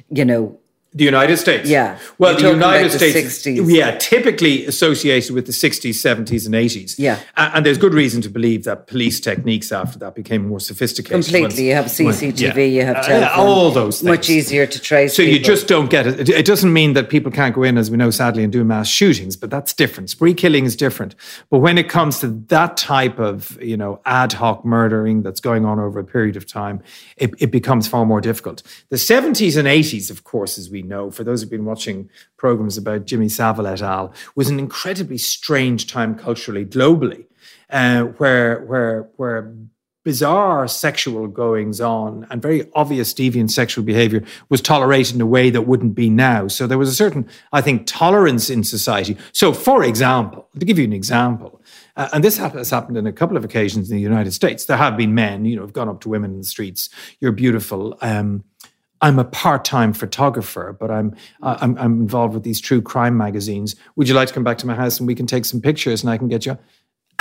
you 0.10 0.26
know, 0.26 0.60
the 0.94 1.06
United 1.06 1.38
States. 1.38 1.70
Yeah. 1.70 1.98
Well, 2.18 2.36
the 2.38 2.50
United 2.50 2.92
States. 2.92 3.44
The 3.44 3.62
60s. 3.62 3.74
Yeah, 3.74 3.98
typically 3.98 4.66
associated 4.66 5.34
with 5.34 5.46
the 5.46 5.54
60s, 5.54 5.92
70s, 5.92 6.46
and 6.46 6.54
80s. 6.54 6.96
Yeah. 6.98 7.20
And, 7.38 7.56
and, 7.56 7.66
there's 7.66 7.78
good 7.78 7.94
reason 7.94 8.22
to 8.24 8.30
believe 8.30 8.66
that 8.66 8.88
police 8.88 9.22
techniques 9.22 9.72
after 9.72 9.98
that 10.00 10.16
became 10.16 10.50
more 10.50 10.60
sophisticated. 10.60 11.24
Completely. 11.24 11.42
Once, 11.44 11.60
you 11.60 11.74
have 11.74 11.86
CCTV, 11.86 12.56
when, 12.56 12.58
yeah. 12.58 12.64
you 12.64 12.86
have 12.86 12.98
uh, 12.98 13.04
telephone. 13.04 13.40
Uh, 13.40 13.42
all 13.42 13.72
those 13.72 14.02
things. 14.02 14.10
Much 14.10 14.30
easier 14.30 14.68
to 14.68 14.80
trace. 14.82 15.16
So 15.16 15.24
people. 15.24 15.38
you 15.38 15.44
just 15.46 15.68
don't 15.70 15.90
get 15.90 16.08
it. 16.08 16.28
It 16.28 16.46
doesn't 16.46 16.74
mean 16.74 16.92
that 16.94 17.10
people 17.10 17.32
can't 17.32 17.56
go 17.56 17.64
in, 17.64 17.78
as 17.78 17.90
we 17.90 17.96
know, 17.96 18.10
sadly, 18.10 18.44
and 18.44 18.52
do 18.52 18.66
mass 18.66 18.90
shootings, 18.90 19.38
but 19.38 19.50
that's 19.50 19.74
different. 19.74 20.10
Spree 20.10 20.34
killing 20.34 20.66
is 20.66 20.76
different. 20.76 21.16
But 21.50 21.60
when 21.60 21.78
it 21.78 21.88
comes 21.88 22.20
to 22.20 22.28
that 22.28 22.76
type 22.76 23.18
of, 23.18 23.58
you 23.62 23.78
know, 23.78 24.02
ad 24.06 24.34
hoc 24.34 24.66
murdering 24.66 25.24
that's 25.24 25.40
going 25.40 25.64
on 25.64 25.80
over 25.80 26.00
a 26.00 26.04
period 26.04 26.36
of 26.36 26.46
time, 26.46 26.82
it, 27.16 27.34
it 27.40 27.52
becomes 27.52 27.88
far 27.88 28.06
more 28.06 28.20
difficult. 28.20 28.62
The 28.90 28.98
70s 28.98 29.56
and 29.56 29.70
80s, 29.70 30.12
of 30.12 30.26
course, 30.26 30.58
as 30.58 30.70
we 30.70 30.81
know, 30.84 31.12
for 31.12 31.24
those 31.24 31.42
who've 31.42 31.50
been 31.50 31.66
watching 31.66 32.10
programs 32.38 32.78
about 32.78 33.06
Jimmy 33.06 33.30
Savile 33.30 33.68
et 33.68 33.82
al., 33.82 34.14
was 34.36 34.50
an 34.50 34.60
incredibly 34.60 35.18
strange 35.18 35.88
time 35.88 36.16
culturally, 36.16 36.66
globally, 36.66 37.26
uh, 37.70 38.04
where 38.04 38.62
where 38.66 39.10
where 39.18 39.54
bizarre 40.04 40.68
sexual 40.68 41.28
goings 41.28 41.80
on 41.80 42.26
and 42.32 42.42
very 42.42 42.70
obvious 42.74 43.14
deviant 43.14 43.52
sexual 43.52 43.84
behavior 43.84 44.24
was 44.50 44.60
tolerated 44.60 45.16
in 45.16 45.22
a 45.22 45.26
way 45.26 45.50
that 45.52 45.68
wouldn't 45.68 45.94
be 45.94 46.10
now. 46.10 46.48
So 46.48 46.66
there 46.66 46.78
was 46.78 46.90
a 46.90 46.96
certain, 46.96 47.28
I 47.54 47.62
think, 47.62 47.86
tolerance 47.86 48.50
in 48.50 48.64
society. 48.64 49.16
So, 49.32 49.54
for 49.54 49.84
example, 49.84 50.48
to 50.60 50.66
give 50.66 50.80
you 50.80 50.86
an 50.86 50.94
example, 50.94 51.62
uh, 51.96 52.10
and 52.14 52.24
this 52.24 52.38
has 52.38 52.70
happened 52.70 52.98
in 52.98 53.06
a 53.06 53.14
couple 53.14 53.38
of 53.38 53.46
occasions 53.46 53.92
in 53.92 53.96
the 53.96 54.02
United 54.02 54.32
States. 54.32 54.66
There 54.66 54.78
have 54.78 54.98
been 54.98 55.14
men, 55.14 55.46
you 55.46 55.56
know, 55.56 55.62
have 55.62 55.74
gone 55.74 55.90
up 55.90 56.02
to 56.02 56.10
women 56.10 56.32
in 56.32 56.40
the 56.40 56.46
streets. 56.46 56.90
You're 57.20 57.32
beautiful. 57.32 57.98
Um, 58.02 58.44
I'm 59.02 59.18
a 59.18 59.24
part-time 59.24 59.94
photographer, 59.94 60.76
but 60.80 60.92
I'm, 60.92 61.16
uh, 61.42 61.58
I'm, 61.60 61.78
I'm 61.78 62.02
involved 62.02 62.34
with 62.34 62.44
these 62.44 62.62
true 62.62 62.82
crime 62.82 63.18
magazines. 63.18 63.76
Would 63.96 64.08
you 64.08 64.14
like 64.14 64.28
to 64.28 64.34
come 64.34 64.44
back 64.44 64.60
to 64.60 64.68
my 64.68 64.76
house 64.76 65.00
and 65.00 65.08
we 65.08 65.16
can 65.16 65.26
take 65.26 65.46
some 65.46 65.60
pictures 65.60 66.04
and 66.04 66.12
I 66.12 66.18
can 66.18 66.28
get 66.28 66.46
you? 66.46 66.58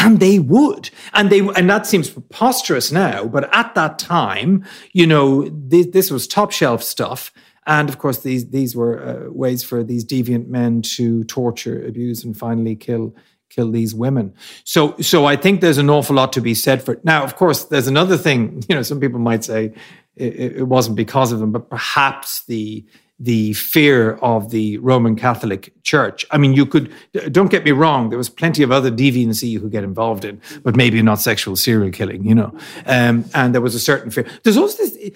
And 0.02 0.18
they 0.18 0.38
would, 0.38 0.88
and 1.12 1.28
they 1.28 1.40
and 1.40 1.68
that 1.68 1.86
seems 1.86 2.08
preposterous 2.08 2.90
now, 2.90 3.26
but 3.26 3.54
at 3.54 3.74
that 3.74 3.98
time, 3.98 4.64
you 4.94 5.06
know, 5.06 5.46
this, 5.50 5.88
this 5.88 6.10
was 6.10 6.26
top 6.26 6.52
shelf 6.52 6.82
stuff. 6.82 7.30
And 7.66 7.90
of 7.90 7.98
course, 7.98 8.22
these 8.22 8.48
these 8.48 8.74
were 8.74 9.02
uh, 9.02 9.30
ways 9.30 9.62
for 9.62 9.84
these 9.84 10.02
deviant 10.02 10.46
men 10.48 10.80
to 10.96 11.24
torture, 11.24 11.86
abuse, 11.86 12.24
and 12.24 12.34
finally 12.34 12.76
kill 12.76 13.14
kill 13.50 13.70
these 13.70 13.94
women. 13.94 14.32
So 14.64 14.96
so 15.00 15.26
I 15.26 15.36
think 15.36 15.60
there's 15.60 15.78
an 15.78 15.90
awful 15.90 16.16
lot 16.16 16.32
to 16.32 16.40
be 16.40 16.54
said 16.54 16.82
for 16.82 16.92
it. 16.92 17.04
Now, 17.04 17.22
of 17.22 17.36
course, 17.36 17.64
there's 17.64 17.88
another 17.88 18.16
thing. 18.16 18.62
You 18.70 18.76
know, 18.76 18.82
some 18.82 19.00
people 19.00 19.20
might 19.20 19.44
say 19.44 19.72
it, 20.16 20.56
it 20.56 20.68
wasn't 20.68 20.96
because 20.96 21.32
of 21.32 21.38
them, 21.40 21.52
but 21.52 21.70
perhaps 21.70 22.44
the 22.46 22.84
the 23.22 23.52
fear 23.52 24.14
of 24.22 24.50
the 24.50 24.78
Roman 24.78 25.14
Catholic 25.14 25.74
Church. 25.82 26.24
I 26.30 26.38
mean, 26.38 26.54
you 26.54 26.64
could, 26.64 26.90
don't 27.30 27.50
get 27.50 27.64
me 27.64 27.70
wrong, 27.70 28.08
there 28.08 28.16
was 28.16 28.30
plenty 28.30 28.62
of 28.62 28.72
other 28.72 28.90
deviancy 28.90 29.46
you 29.46 29.60
could 29.60 29.70
get 29.70 29.84
involved 29.84 30.24
in, 30.24 30.40
but 30.64 30.74
maybe 30.74 31.02
not 31.02 31.20
sexual 31.20 31.54
serial 31.54 31.92
killing, 31.92 32.24
you 32.24 32.34
know. 32.34 32.50
Um, 32.86 33.26
and 33.34 33.54
there 33.54 33.60
was 33.60 33.74
a 33.74 33.78
certain 33.78 34.10
fear. 34.10 34.26
There's 34.42 34.56
also 34.56 34.82
this, 34.82 35.10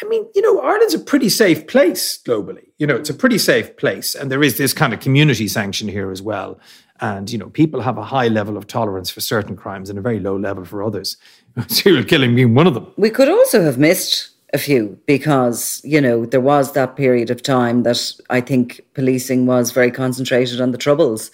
I 0.00 0.06
mean, 0.06 0.26
you 0.34 0.42
know, 0.42 0.60
Ireland's 0.60 0.94
a 0.94 0.98
pretty 1.00 1.28
safe 1.28 1.66
place 1.66 2.22
globally. 2.22 2.68
You 2.78 2.86
know, 2.86 2.94
it's 2.94 3.10
a 3.10 3.14
pretty 3.14 3.38
safe 3.38 3.76
place. 3.76 4.14
And 4.14 4.30
there 4.30 4.44
is 4.44 4.56
this 4.56 4.72
kind 4.72 4.94
of 4.94 5.00
community 5.00 5.48
sanction 5.48 5.88
here 5.88 6.12
as 6.12 6.22
well. 6.22 6.60
And, 7.00 7.30
you 7.30 7.38
know, 7.38 7.50
people 7.50 7.80
have 7.80 7.98
a 7.98 8.04
high 8.04 8.28
level 8.28 8.56
of 8.56 8.68
tolerance 8.68 9.10
for 9.10 9.20
certain 9.20 9.56
crimes 9.56 9.90
and 9.90 9.98
a 9.98 10.02
very 10.02 10.20
low 10.20 10.36
level 10.38 10.64
for 10.64 10.84
others. 10.84 11.16
serial 11.68 12.04
killing 12.04 12.34
being 12.34 12.54
one 12.54 12.66
of 12.66 12.74
them. 12.74 12.92
We 12.96 13.10
could 13.10 13.28
also 13.28 13.62
have 13.62 13.78
missed 13.78 14.30
a 14.52 14.58
few 14.58 14.98
because, 15.06 15.80
you 15.84 16.00
know, 16.00 16.24
there 16.24 16.40
was 16.40 16.72
that 16.72 16.96
period 16.96 17.30
of 17.30 17.42
time 17.42 17.82
that 17.82 18.12
I 18.30 18.40
think 18.40 18.80
policing 18.94 19.46
was 19.46 19.72
very 19.72 19.90
concentrated 19.90 20.60
on 20.60 20.70
the 20.70 20.78
troubles. 20.78 21.30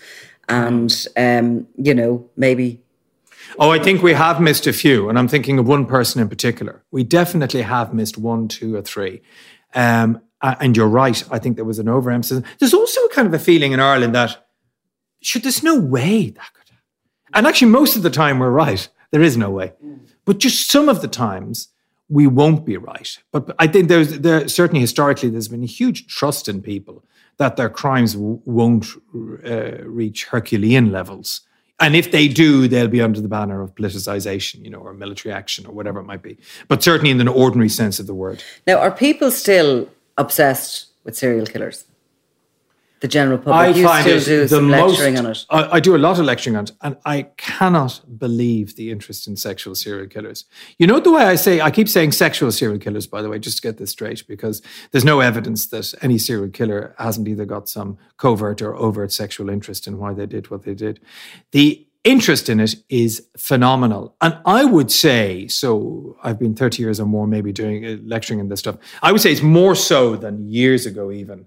And, 0.48 1.06
um, 1.16 1.68
you 1.76 1.94
know, 1.94 2.28
maybe. 2.36 2.80
Oh, 3.58 3.70
I 3.70 3.78
think 3.78 4.02
we 4.02 4.14
have 4.14 4.40
missed 4.40 4.66
a 4.66 4.72
few. 4.72 5.08
And 5.08 5.18
I'm 5.18 5.28
thinking 5.28 5.58
of 5.58 5.68
one 5.68 5.86
person 5.86 6.20
in 6.20 6.28
particular. 6.28 6.82
We 6.90 7.04
definitely 7.04 7.62
have 7.62 7.92
missed 7.92 8.16
one, 8.18 8.48
two, 8.48 8.74
or 8.74 8.82
three. 8.82 9.20
Um, 9.74 10.22
and 10.42 10.76
you're 10.76 10.88
right. 10.88 11.22
I 11.30 11.38
think 11.38 11.56
there 11.56 11.64
was 11.64 11.78
an 11.78 11.88
overemphasis. 11.88 12.42
There's 12.58 12.74
also 12.74 13.00
a 13.02 13.10
kind 13.10 13.28
of 13.28 13.34
a 13.34 13.38
feeling 13.38 13.72
in 13.72 13.80
Ireland 13.80 14.14
that, 14.14 14.46
should 15.20 15.42
there's 15.42 15.62
no 15.62 15.78
way 15.78 16.30
that 16.30 16.54
could 16.54 16.70
happen. 16.70 16.84
And 17.34 17.46
actually, 17.46 17.70
most 17.70 17.96
of 17.96 18.02
the 18.02 18.10
time, 18.10 18.38
we're 18.38 18.50
right. 18.50 18.88
There 19.10 19.20
is 19.20 19.36
no 19.36 19.50
way. 19.50 19.72
But 20.24 20.38
just 20.38 20.70
some 20.70 20.88
of 20.88 21.02
the 21.02 21.08
times 21.08 21.68
we 22.08 22.26
won't 22.26 22.64
be 22.64 22.76
right. 22.76 23.18
But 23.32 23.54
I 23.58 23.66
think 23.66 23.88
there's 23.88 24.18
there 24.18 24.48
certainly 24.48 24.80
historically 24.80 25.30
there's 25.30 25.48
been 25.48 25.62
a 25.62 25.66
huge 25.66 26.06
trust 26.06 26.48
in 26.48 26.60
people 26.60 27.04
that 27.38 27.56
their 27.56 27.70
crimes 27.70 28.14
w- 28.14 28.40
won't 28.44 28.86
uh, 29.44 29.82
reach 29.84 30.24
Herculean 30.24 30.92
levels. 30.92 31.40
And 31.78 31.96
if 31.96 32.10
they 32.10 32.28
do, 32.28 32.68
they'll 32.68 32.88
be 32.88 33.00
under 33.00 33.22
the 33.22 33.28
banner 33.28 33.62
of 33.62 33.74
politicization, 33.74 34.62
you 34.62 34.70
know, 34.70 34.80
or 34.80 34.92
military 34.92 35.32
action 35.32 35.64
or 35.64 35.72
whatever 35.72 36.00
it 36.00 36.04
might 36.04 36.22
be. 36.22 36.36
But 36.68 36.82
certainly 36.82 37.10
in 37.10 37.16
the 37.16 37.30
ordinary 37.30 37.70
sense 37.70 37.98
of 37.98 38.06
the 38.06 38.12
word. 38.12 38.44
Now, 38.66 38.78
are 38.78 38.90
people 38.90 39.30
still 39.30 39.88
obsessed 40.18 40.88
with 41.04 41.16
serial 41.16 41.46
killers? 41.46 41.86
The 43.00 43.08
general 43.08 43.38
public. 43.38 43.54
I 43.54 43.68
you 43.68 43.84
find 43.84 44.02
still 44.02 44.20
do 44.20 44.48
some 44.48 44.68
most, 44.68 44.98
lecturing 44.98 45.18
on 45.18 45.26
it. 45.26 45.46
I, 45.48 45.76
I 45.76 45.80
do 45.80 45.96
a 45.96 45.98
lot 45.98 46.18
of 46.18 46.26
lecturing 46.26 46.56
on 46.56 46.64
it, 46.64 46.72
and 46.82 46.96
I 47.04 47.22
cannot 47.36 48.00
believe 48.18 48.76
the 48.76 48.90
interest 48.90 49.26
in 49.26 49.36
sexual 49.36 49.74
serial 49.74 50.06
killers. 50.06 50.44
You 50.78 50.86
know 50.86 51.00
the 51.00 51.10
way 51.10 51.24
I 51.24 51.34
say, 51.34 51.60
I 51.60 51.70
keep 51.70 51.88
saying 51.88 52.12
sexual 52.12 52.52
serial 52.52 52.78
killers, 52.78 53.06
by 53.06 53.22
the 53.22 53.28
way, 53.28 53.38
just 53.38 53.56
to 53.56 53.62
get 53.62 53.78
this 53.78 53.90
straight, 53.90 54.26
because 54.28 54.60
there's 54.90 55.04
no 55.04 55.20
evidence 55.20 55.66
that 55.68 55.94
any 56.02 56.18
serial 56.18 56.50
killer 56.50 56.94
hasn't 56.98 57.26
either 57.26 57.46
got 57.46 57.68
some 57.68 57.98
covert 58.18 58.60
or 58.60 58.76
overt 58.76 59.12
sexual 59.12 59.48
interest 59.48 59.86
in 59.86 59.98
why 59.98 60.12
they 60.12 60.26
did 60.26 60.50
what 60.50 60.64
they 60.64 60.74
did. 60.74 61.00
The 61.52 61.86
interest 62.04 62.48
in 62.48 62.60
it 62.60 62.74
is 62.88 63.26
phenomenal. 63.36 64.14
And 64.20 64.38
I 64.44 64.64
would 64.64 64.90
say, 64.90 65.48
so 65.48 66.16
I've 66.22 66.38
been 66.38 66.54
30 66.54 66.82
years 66.82 67.00
or 67.00 67.06
more 67.06 67.26
maybe 67.26 67.52
doing 67.52 67.84
uh, 67.84 67.96
lecturing 68.04 68.40
in 68.40 68.48
this 68.48 68.60
stuff. 68.60 68.76
I 69.02 69.12
would 69.12 69.20
say 69.20 69.32
it's 69.32 69.42
more 69.42 69.74
so 69.74 70.16
than 70.16 70.48
years 70.48 70.86
ago, 70.86 71.10
even. 71.10 71.46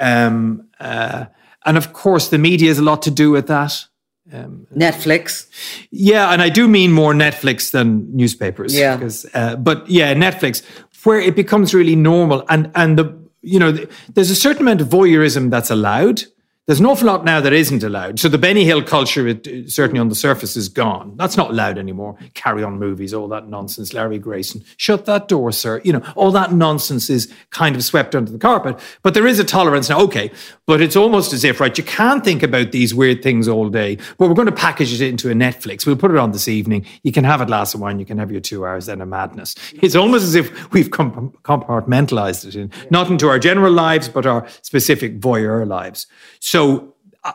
Um, 0.00 0.68
uh, 0.80 1.26
and 1.64 1.76
of 1.76 1.92
course, 1.92 2.28
the 2.28 2.38
media 2.38 2.68
has 2.68 2.78
a 2.78 2.82
lot 2.82 3.02
to 3.02 3.10
do 3.10 3.30
with 3.30 3.46
that. 3.46 3.86
Um, 4.32 4.66
Netflix. 4.74 5.48
Yeah, 5.90 6.32
and 6.32 6.40
I 6.42 6.48
do 6.48 6.66
mean 6.66 6.92
more 6.92 7.12
Netflix 7.12 7.70
than 7.70 8.14
newspapers. 8.16 8.74
Yeah. 8.74 8.96
Because, 8.96 9.26
uh, 9.34 9.56
but 9.56 9.88
yeah, 9.88 10.14
Netflix, 10.14 10.62
where 11.04 11.20
it 11.20 11.36
becomes 11.36 11.74
really 11.74 11.96
normal, 11.96 12.44
and 12.48 12.70
and 12.74 12.98
the 12.98 13.24
you 13.44 13.58
know, 13.58 13.72
there's 14.14 14.30
a 14.30 14.34
certain 14.34 14.62
amount 14.62 14.80
of 14.80 14.88
voyeurism 14.88 15.50
that's 15.50 15.70
allowed. 15.70 16.24
There's 16.66 16.80
an 16.80 16.86
awful 16.86 17.08
lot 17.08 17.26
now 17.26 17.42
that 17.42 17.52
isn't 17.52 17.82
allowed. 17.82 18.18
So 18.18 18.30
the 18.30 18.38
Benny 18.38 18.64
Hill 18.64 18.82
culture, 18.82 19.28
it, 19.28 19.70
certainly 19.70 20.00
on 20.00 20.08
the 20.08 20.14
surface, 20.14 20.56
is 20.56 20.70
gone. 20.70 21.14
That's 21.16 21.36
not 21.36 21.50
allowed 21.50 21.76
anymore. 21.76 22.16
Carry 22.32 22.62
on 22.64 22.78
movies, 22.78 23.12
all 23.12 23.28
that 23.28 23.48
nonsense. 23.48 23.92
Larry 23.92 24.18
Grayson, 24.18 24.64
shut 24.78 25.04
that 25.04 25.28
door, 25.28 25.52
sir. 25.52 25.82
You 25.84 25.92
know, 25.92 26.02
all 26.16 26.30
that 26.30 26.54
nonsense 26.54 27.10
is 27.10 27.30
kind 27.50 27.76
of 27.76 27.84
swept 27.84 28.14
under 28.14 28.32
the 28.32 28.38
carpet. 28.38 28.80
But 29.02 29.12
there 29.12 29.26
is 29.26 29.38
a 29.38 29.44
tolerance 29.44 29.90
now. 29.90 30.00
Okay, 30.00 30.30
but 30.64 30.80
it's 30.80 30.96
almost 30.96 31.34
as 31.34 31.44
if, 31.44 31.60
right, 31.60 31.76
you 31.76 31.84
can't 31.84 32.24
think 32.24 32.42
about 32.42 32.72
these 32.72 32.94
weird 32.94 33.22
things 33.22 33.46
all 33.46 33.68
day. 33.68 33.96
But 34.16 34.28
we're 34.28 34.34
going 34.34 34.46
to 34.46 34.52
package 34.52 34.98
it 34.98 35.06
into 35.06 35.30
a 35.30 35.34
Netflix. 35.34 35.86
We'll 35.86 35.96
put 35.96 36.12
it 36.12 36.16
on 36.16 36.32
this 36.32 36.48
evening. 36.48 36.86
You 37.02 37.12
can 37.12 37.24
have 37.24 37.42
a 37.42 37.46
glass 37.46 37.74
of 37.74 37.80
wine. 37.80 37.98
You 37.98 38.06
can 38.06 38.16
have 38.16 38.32
your 38.32 38.40
two 38.40 38.64
hours. 38.64 38.86
Then 38.86 39.02
a 39.02 39.06
madness. 39.06 39.54
It's 39.82 39.94
almost 39.94 40.24
as 40.24 40.34
if 40.34 40.72
we've 40.72 40.90
com- 40.90 41.34
compartmentalized 41.42 42.46
it 42.46 42.56
in 42.56 42.70
not 42.90 43.10
into 43.10 43.28
our 43.28 43.38
general 43.38 43.72
lives, 43.72 44.08
but 44.08 44.24
our 44.24 44.48
specific 44.62 45.20
voyeur 45.20 45.66
lives. 45.66 46.06
Uh, 46.54 47.32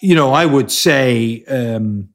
you 0.00 0.14
know, 0.14 0.32
I 0.32 0.46
would 0.46 0.70
say 0.70 1.44
um, 1.48 2.10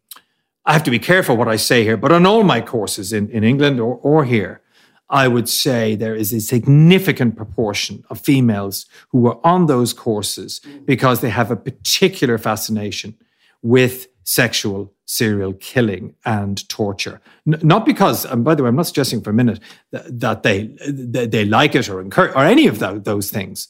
I 0.65 0.73
have 0.73 0.83
to 0.83 0.91
be 0.91 0.99
careful 0.99 1.37
what 1.37 1.47
I 1.47 1.55
say 1.55 1.83
here, 1.83 1.97
but 1.97 2.11
on 2.11 2.25
all 2.25 2.43
my 2.43 2.61
courses 2.61 3.11
in, 3.11 3.29
in 3.29 3.43
England 3.43 3.79
or, 3.79 3.95
or 3.95 4.25
here, 4.25 4.61
I 5.09 5.27
would 5.27 5.49
say 5.49 5.95
there 5.95 6.15
is 6.15 6.31
a 6.31 6.39
significant 6.39 7.35
proportion 7.35 8.03
of 8.09 8.19
females 8.19 8.85
who 9.09 9.27
are 9.27 9.39
on 9.43 9.65
those 9.65 9.91
courses 9.91 10.61
because 10.85 11.19
they 11.19 11.29
have 11.29 11.51
a 11.51 11.57
particular 11.57 12.37
fascination 12.37 13.17
with 13.61 14.07
sexual 14.23 14.93
serial 15.05 15.53
killing 15.53 16.15
and 16.23 16.67
torture. 16.69 17.19
N- 17.45 17.59
not 17.61 17.85
because, 17.85 18.23
and 18.23 18.45
by 18.45 18.55
the 18.55 18.63
way, 18.63 18.69
I'm 18.69 18.77
not 18.77 18.87
suggesting 18.87 19.21
for 19.21 19.31
a 19.31 19.33
minute 19.33 19.59
that, 19.91 20.19
that 20.19 20.43
they, 20.43 20.73
they, 20.87 21.27
they 21.27 21.45
like 21.45 21.75
it 21.75 21.89
or 21.89 21.99
encourage 21.99 22.33
or 22.33 22.45
any 22.45 22.67
of 22.67 22.79
tho- 22.79 22.99
those 22.99 23.29
things, 23.29 23.67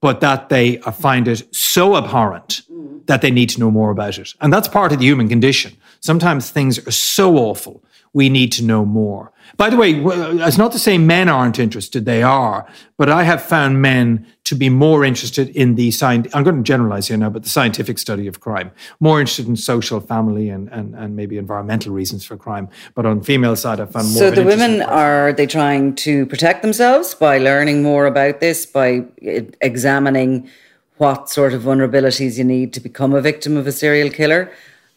but 0.00 0.20
that 0.20 0.48
they 0.48 0.76
find 0.78 1.28
it 1.28 1.54
so 1.54 1.96
abhorrent 1.96 2.62
mm. 2.70 3.06
that 3.06 3.20
they 3.20 3.30
need 3.30 3.48
to 3.50 3.60
know 3.60 3.70
more 3.70 3.90
about 3.90 4.18
it. 4.18 4.34
And 4.40 4.52
that's 4.52 4.68
part 4.68 4.92
of 4.92 4.98
the 4.98 5.04
human 5.04 5.28
condition. 5.28 5.76
Sometimes 6.00 6.50
things 6.50 6.78
are 6.86 6.90
so 6.90 7.36
awful, 7.36 7.82
we 8.12 8.28
need 8.28 8.52
to 8.52 8.64
know 8.64 8.84
more. 8.84 9.32
By 9.56 9.70
the 9.70 9.76
way, 9.76 9.92
it's 9.92 10.58
not 10.58 10.72
to 10.72 10.78
say 10.78 10.98
men 10.98 11.28
aren't 11.28 11.58
interested, 11.58 12.04
they 12.04 12.22
are, 12.22 12.66
but 12.96 13.08
I 13.08 13.22
have 13.24 13.42
found 13.42 13.82
men 13.82 14.26
to 14.44 14.54
be 14.54 14.68
more 14.68 15.04
interested 15.04 15.48
in 15.50 15.74
the 15.74 15.90
science. 15.90 16.28
I'm 16.34 16.44
going 16.44 16.56
to 16.56 16.62
generalize 16.62 17.08
here 17.08 17.16
now, 17.16 17.30
but 17.30 17.42
the 17.42 17.48
scientific 17.48 17.98
study 17.98 18.26
of 18.26 18.40
crime, 18.40 18.70
more 18.98 19.20
interested 19.20 19.46
in 19.48 19.56
social, 19.56 20.00
family, 20.00 20.48
and, 20.48 20.68
and, 20.68 20.94
and 20.94 21.16
maybe 21.16 21.38
environmental 21.38 21.92
reasons 21.92 22.24
for 22.24 22.36
crime. 22.36 22.68
But 22.94 23.06
on 23.06 23.18
the 23.20 23.24
female 23.24 23.56
side, 23.56 23.80
I 23.80 23.86
found 23.86 24.08
more. 24.08 24.18
So 24.18 24.30
the 24.30 24.44
women 24.44 24.82
are 24.82 25.32
they 25.32 25.46
trying 25.46 25.94
to 25.96 26.26
protect 26.26 26.62
themselves 26.62 27.14
by 27.14 27.38
learning 27.38 27.82
more 27.82 28.06
about 28.06 28.40
this, 28.40 28.66
by 28.66 29.04
eh, 29.22 29.42
examining 29.60 30.48
what 30.96 31.30
sort 31.30 31.54
of 31.54 31.62
vulnerabilities 31.62 32.36
you 32.36 32.44
need 32.44 32.72
to 32.74 32.80
become 32.80 33.14
a 33.14 33.20
victim 33.22 33.56
of 33.56 33.66
a 33.66 33.72
serial 33.72 34.10
killer, 34.10 34.52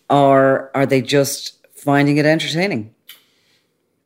or 0.10 0.70
are 0.76 0.86
they 0.86 1.02
just 1.02 1.66
finding 1.76 2.18
it 2.18 2.26
entertaining? 2.26 2.93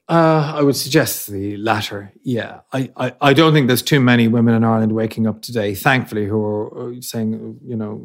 Uh, 0.10 0.54
I 0.56 0.62
would 0.62 0.78
suggest 0.78 1.28
the 1.28 1.58
latter. 1.58 2.14
Yeah, 2.24 2.62
I, 2.72 2.90
I, 2.96 3.14
I, 3.20 3.34
don't 3.34 3.52
think 3.52 3.68
there's 3.68 3.82
too 3.82 4.00
many 4.00 4.30
women 4.30 4.56
in 4.56 4.64
Ireland 4.64 4.94
waking 4.94 5.28
up 5.28 5.42
today, 5.42 5.76
thankfully, 5.76 6.26
who 6.26 6.46
are 6.46 7.02
saying, 7.02 7.60
you 7.66 7.76
know, 7.76 7.98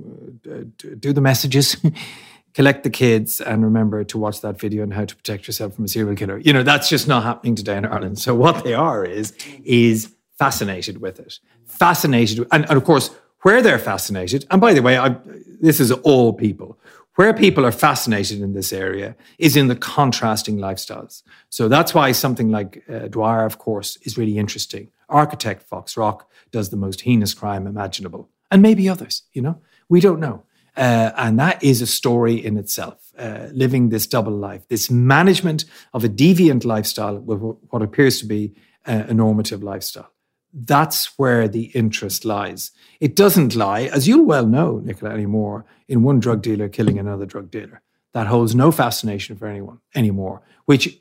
do 0.98 1.12
the 1.12 1.20
messages, 1.20 1.76
collect 2.54 2.82
the 2.82 2.90
kids, 2.90 3.40
and 3.40 3.62
remember 3.62 4.02
to 4.02 4.18
watch 4.18 4.40
that 4.40 4.58
video 4.58 4.82
on 4.82 4.90
how 4.90 5.04
to 5.04 5.14
protect 5.14 5.46
yourself 5.46 5.76
from 5.76 5.84
a 5.84 5.88
serial 5.88 6.16
killer. 6.16 6.38
You 6.38 6.52
know, 6.52 6.64
that's 6.64 6.88
just 6.88 7.06
not 7.06 7.22
happening 7.22 7.54
today 7.54 7.76
in 7.76 7.86
Ireland. 7.86 8.18
So 8.18 8.34
what 8.34 8.64
they 8.64 8.74
are 8.74 9.04
is 9.04 9.32
is 9.64 10.12
fascinated 10.40 11.00
with 11.00 11.20
it, 11.20 11.38
fascinated, 11.66 12.48
and, 12.50 12.68
and 12.68 12.76
of 12.76 12.82
course, 12.82 13.10
where 13.42 13.62
they're 13.62 13.78
fascinated. 13.78 14.44
And 14.50 14.60
by 14.60 14.74
the 14.74 14.82
way, 14.82 14.98
I, 14.98 15.14
this 15.60 15.78
is 15.78 15.92
all 15.92 16.32
people 16.32 16.80
where 17.16 17.34
people 17.34 17.66
are 17.66 17.72
fascinated 17.72 18.40
in 18.40 18.54
this 18.54 18.72
area 18.72 19.14
is 19.38 19.56
in 19.56 19.68
the 19.68 19.76
contrasting 19.76 20.56
lifestyles. 20.56 21.22
So 21.50 21.68
that's 21.68 21.94
why 21.94 22.12
something 22.12 22.50
like 22.50 22.82
uh, 22.88 23.08
Dwyer, 23.08 23.44
of 23.44 23.58
course, 23.58 23.96
is 24.02 24.16
really 24.16 24.38
interesting. 24.38 24.90
Architect 25.08 25.68
Foxrock 25.68 26.24
does 26.50 26.70
the 26.70 26.76
most 26.76 27.02
heinous 27.02 27.34
crime 27.34 27.66
imaginable, 27.66 28.30
and 28.50 28.62
maybe 28.62 28.88
others, 28.88 29.22
you 29.32 29.42
know? 29.42 29.60
We 29.88 30.00
don't 30.00 30.20
know. 30.20 30.44
Uh, 30.74 31.10
and 31.16 31.38
that 31.38 31.62
is 31.62 31.82
a 31.82 31.86
story 31.86 32.34
in 32.34 32.56
itself, 32.56 33.12
uh, 33.18 33.48
living 33.52 33.90
this 33.90 34.06
double 34.06 34.32
life, 34.32 34.66
this 34.68 34.90
management 34.90 35.66
of 35.92 36.02
a 36.02 36.08
deviant 36.08 36.64
lifestyle 36.64 37.18
with 37.18 37.40
what 37.68 37.82
appears 37.82 38.20
to 38.20 38.26
be 38.26 38.54
a 38.86 39.14
normative 39.14 39.62
lifestyle. 39.62 40.10
That's 40.52 41.18
where 41.18 41.48
the 41.48 41.64
interest 41.74 42.24
lies. 42.24 42.72
It 43.00 43.16
doesn't 43.16 43.56
lie, 43.56 43.82
as 43.82 44.06
you'll 44.06 44.26
well 44.26 44.46
know, 44.46 44.80
Nicola, 44.84 45.12
anymore, 45.12 45.64
in 45.88 46.02
one 46.02 46.20
drug 46.20 46.42
dealer 46.42 46.68
killing 46.68 46.98
another 46.98 47.26
drug 47.26 47.50
dealer. 47.50 47.82
That 48.12 48.26
holds 48.26 48.54
no 48.54 48.70
fascination 48.70 49.36
for 49.36 49.46
anyone 49.46 49.78
anymore, 49.94 50.42
which 50.66 50.98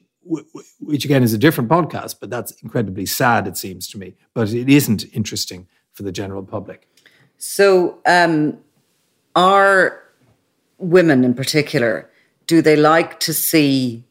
which 0.79 1.03
again 1.03 1.23
is 1.23 1.33
a 1.33 1.37
different 1.37 1.69
podcast, 1.69 2.17
but 2.19 2.29
that's 2.29 2.51
incredibly 2.61 3.05
sad, 3.05 3.47
it 3.47 3.57
seems 3.57 3.87
to 3.89 3.97
me. 3.97 4.15
But 4.33 4.53
it 4.53 4.69
isn't 4.69 5.03
interesting 5.13 5.67
for 5.93 6.03
the 6.03 6.11
general 6.11 6.43
public. 6.43 6.87
So, 7.37 7.99
um, 8.05 8.59
are 9.35 10.03
women 10.77 11.23
in 11.23 11.33
particular, 11.33 12.09
do 12.45 12.61
they 12.61 12.75
like 12.75 13.19
to 13.21 13.33
see 13.33 14.03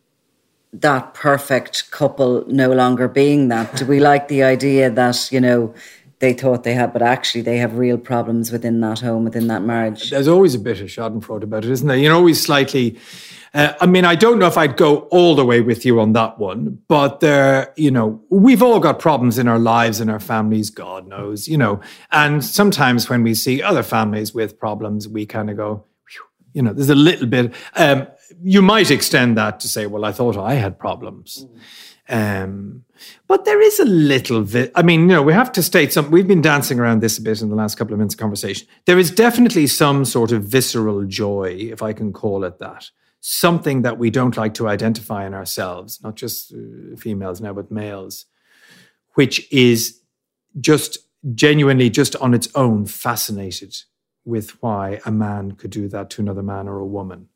that 0.72 1.14
perfect 1.14 1.90
couple 1.90 2.44
no 2.46 2.72
longer 2.72 3.08
being 3.08 3.48
that? 3.48 3.74
Do 3.76 3.86
we 3.86 4.00
like 4.00 4.28
the 4.28 4.42
idea 4.42 4.90
that, 4.90 5.30
you 5.32 5.40
know, 5.40 5.74
they 6.20 6.32
thought 6.32 6.64
they 6.64 6.74
had, 6.74 6.92
but 6.92 7.02
actually 7.02 7.40
they 7.40 7.56
have 7.56 7.76
real 7.76 7.98
problems 7.98 8.52
within 8.52 8.80
that 8.80 9.00
home, 9.00 9.24
within 9.24 9.48
that 9.48 9.62
marriage? 9.62 10.10
There's 10.10 10.28
always 10.28 10.54
a 10.54 10.58
bit 10.58 10.80
of 10.80 10.88
schadenfreude 10.88 11.42
about 11.42 11.64
it, 11.64 11.70
isn't 11.70 11.88
there? 11.88 11.96
You 11.96 12.08
know, 12.08 12.16
always 12.16 12.40
slightly. 12.40 12.98
Uh, 13.52 13.72
I 13.80 13.86
mean, 13.86 14.04
I 14.04 14.14
don't 14.14 14.38
know 14.38 14.46
if 14.46 14.56
I'd 14.56 14.76
go 14.76 14.98
all 15.10 15.34
the 15.34 15.44
way 15.44 15.60
with 15.60 15.84
you 15.84 15.98
on 15.98 16.12
that 16.12 16.38
one, 16.38 16.78
but 16.86 17.18
there, 17.18 17.72
you 17.76 17.90
know, 17.90 18.22
we've 18.28 18.62
all 18.62 18.78
got 18.78 19.00
problems 19.00 19.38
in 19.38 19.48
our 19.48 19.58
lives 19.58 19.98
and 19.98 20.08
our 20.08 20.20
families, 20.20 20.70
God 20.70 21.08
knows, 21.08 21.48
you 21.48 21.58
know. 21.58 21.80
And 22.12 22.44
sometimes 22.44 23.08
when 23.08 23.24
we 23.24 23.34
see 23.34 23.60
other 23.60 23.82
families 23.82 24.32
with 24.32 24.56
problems, 24.58 25.08
we 25.08 25.26
kind 25.26 25.50
of 25.50 25.56
go, 25.56 25.84
you 26.52 26.62
know, 26.62 26.72
there's 26.72 26.90
a 26.90 26.94
little 26.94 27.26
bit. 27.26 27.52
Um, 27.74 28.06
you 28.42 28.62
might 28.62 28.90
extend 28.90 29.36
that 29.36 29.60
to 29.60 29.68
say, 29.68 29.86
well, 29.86 30.04
I 30.04 30.12
thought 30.12 30.36
I 30.36 30.54
had 30.54 30.78
problems. 30.78 31.46
Um, 32.08 32.84
but 33.28 33.44
there 33.44 33.60
is 33.60 33.78
a 33.78 33.84
little 33.84 34.42
bit. 34.42 34.72
I 34.74 34.82
mean, 34.82 35.02
you 35.02 35.06
know, 35.06 35.22
we 35.22 35.32
have 35.32 35.52
to 35.52 35.62
state 35.62 35.92
some. 35.92 36.10
We've 36.10 36.26
been 36.26 36.42
dancing 36.42 36.80
around 36.80 37.00
this 37.00 37.18
a 37.18 37.22
bit 37.22 37.40
in 37.40 37.50
the 37.50 37.56
last 37.56 37.76
couple 37.76 37.94
of 37.94 37.98
minutes 37.98 38.14
of 38.14 38.20
conversation. 38.20 38.66
There 38.86 38.98
is 38.98 39.10
definitely 39.10 39.68
some 39.68 40.04
sort 40.04 40.32
of 40.32 40.44
visceral 40.44 41.04
joy, 41.04 41.56
if 41.58 41.82
I 41.82 41.92
can 41.92 42.12
call 42.12 42.42
it 42.44 42.58
that, 42.58 42.90
something 43.20 43.82
that 43.82 43.98
we 43.98 44.10
don't 44.10 44.36
like 44.36 44.54
to 44.54 44.68
identify 44.68 45.24
in 45.24 45.34
ourselves, 45.34 46.02
not 46.02 46.16
just 46.16 46.52
uh, 46.52 46.96
females 46.96 47.40
now, 47.40 47.52
but 47.52 47.70
males, 47.70 48.26
which 49.14 49.50
is 49.52 50.00
just 50.60 50.98
genuinely, 51.34 51.90
just 51.90 52.16
on 52.16 52.34
its 52.34 52.48
own, 52.56 52.86
fascinated 52.86 53.76
with 54.24 54.60
why 54.62 55.00
a 55.06 55.12
man 55.12 55.52
could 55.52 55.70
do 55.70 55.88
that 55.88 56.10
to 56.10 56.22
another 56.22 56.42
man 56.42 56.66
or 56.66 56.78
a 56.78 56.86
woman. 56.86 57.28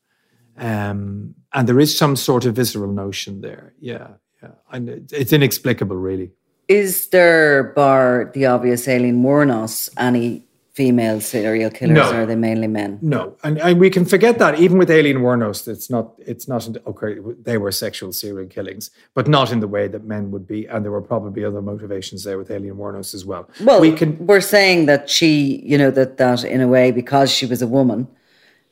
Um, 0.56 1.34
and 1.52 1.68
there 1.68 1.80
is 1.80 1.96
some 1.96 2.16
sort 2.16 2.44
of 2.46 2.54
visceral 2.56 2.92
notion 2.92 3.40
there. 3.40 3.74
Yeah, 3.80 4.08
yeah. 4.42 4.50
And 4.72 4.88
it's 5.12 5.32
inexplicable, 5.32 5.96
really. 5.96 6.30
Is 6.68 7.08
there, 7.08 7.72
bar 7.74 8.30
the 8.34 8.46
obvious 8.46 8.88
Aileen 8.88 9.22
Wuornos, 9.22 9.90
any 9.98 10.44
female 10.72 11.20
serial 11.20 11.70
killers, 11.70 11.94
No. 11.94 12.10
or 12.10 12.22
are 12.22 12.26
they 12.26 12.34
mainly 12.34 12.66
men? 12.66 12.98
No, 13.02 13.36
and, 13.44 13.58
and 13.58 13.78
we 13.78 13.90
can 13.90 14.04
forget 14.04 14.38
that 14.38 14.58
even 14.58 14.78
with 14.78 14.90
Aileen 14.90 15.18
Wuornos, 15.18 15.68
it's 15.68 15.90
not. 15.90 16.14
It's 16.18 16.48
not. 16.48 16.66
Okay, 16.86 17.16
they 17.42 17.58
were 17.58 17.70
sexual 17.70 18.12
serial 18.12 18.48
killings, 18.48 18.90
but 19.14 19.28
not 19.28 19.52
in 19.52 19.60
the 19.60 19.68
way 19.68 19.88
that 19.88 20.04
men 20.04 20.30
would 20.30 20.46
be, 20.46 20.66
and 20.66 20.84
there 20.84 20.90
were 20.90 21.02
probably 21.02 21.44
other 21.44 21.60
motivations 21.62 22.24
there 22.24 22.38
with 22.38 22.50
Aileen 22.50 22.74
Wuornos 22.74 23.14
as 23.14 23.24
well. 23.26 23.48
Well, 23.60 23.80
we 23.80 23.92
can. 23.92 24.26
we're 24.26 24.40
saying 24.40 24.86
that 24.86 25.10
she, 25.10 25.62
you 25.64 25.76
know, 25.78 25.90
that 25.90 26.16
that 26.16 26.44
in 26.44 26.60
a 26.60 26.68
way 26.68 26.90
because 26.92 27.30
she 27.30 27.44
was 27.46 27.60
a 27.62 27.66
woman, 27.68 28.08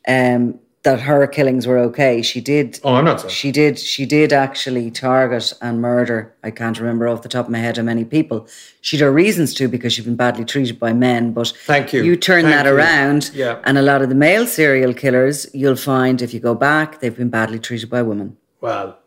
um, 0.09 0.59
that 0.83 1.01
her 1.01 1.27
killings 1.29 1.67
were 1.67 1.79
okay. 1.79 2.23
She 2.23 2.41
did. 2.41 2.81
Oh, 2.83 2.95
I'm 2.95 3.05
not 3.05 3.21
saying. 3.21 3.31
She 3.33 3.53
did. 3.53 3.79
She 3.79 4.05
did 4.05 4.33
actually 4.33 4.91
target 4.91 5.53
and 5.63 5.81
murder. 5.81 6.35
I 6.43 6.51
can't 6.51 6.79
remember 6.79 7.07
off 7.07 7.23
the 7.23 7.29
top 7.29 7.47
of 7.47 7.53
my 7.53 7.59
head 7.59 7.77
how 7.77 7.85
many 7.85 8.05
people. 8.05 8.49
She'd 8.81 9.01
her 9.01 9.13
reasons 9.13 9.55
to 9.55 9.69
because 9.69 9.93
she'd 9.93 10.05
been 10.05 10.17
badly 10.17 10.45
treated 10.45 10.81
by 10.81 10.93
men. 10.93 11.33
But 11.33 11.53
Thank 11.67 11.93
you. 11.93 12.03
You 12.03 12.17
turn 12.17 12.43
Thank 12.45 12.55
that 12.57 12.67
you. 12.67 12.75
around, 12.75 13.31
Yeah. 13.33 13.61
and 13.65 13.79
a 13.79 13.83
lot 13.83 14.03
of 14.03 14.09
the 14.09 14.17
male 14.17 14.47
serial 14.47 14.93
killers, 14.93 15.47
you'll 15.55 15.77
find 15.77 16.21
if 16.21 16.35
you 16.35 16.41
go 16.41 16.55
back, 16.57 16.99
they've 17.01 17.17
been 17.17 17.31
badly 17.31 17.61
treated 17.61 17.89
by 17.89 18.03
women, 18.03 18.37
Well, 18.61 18.99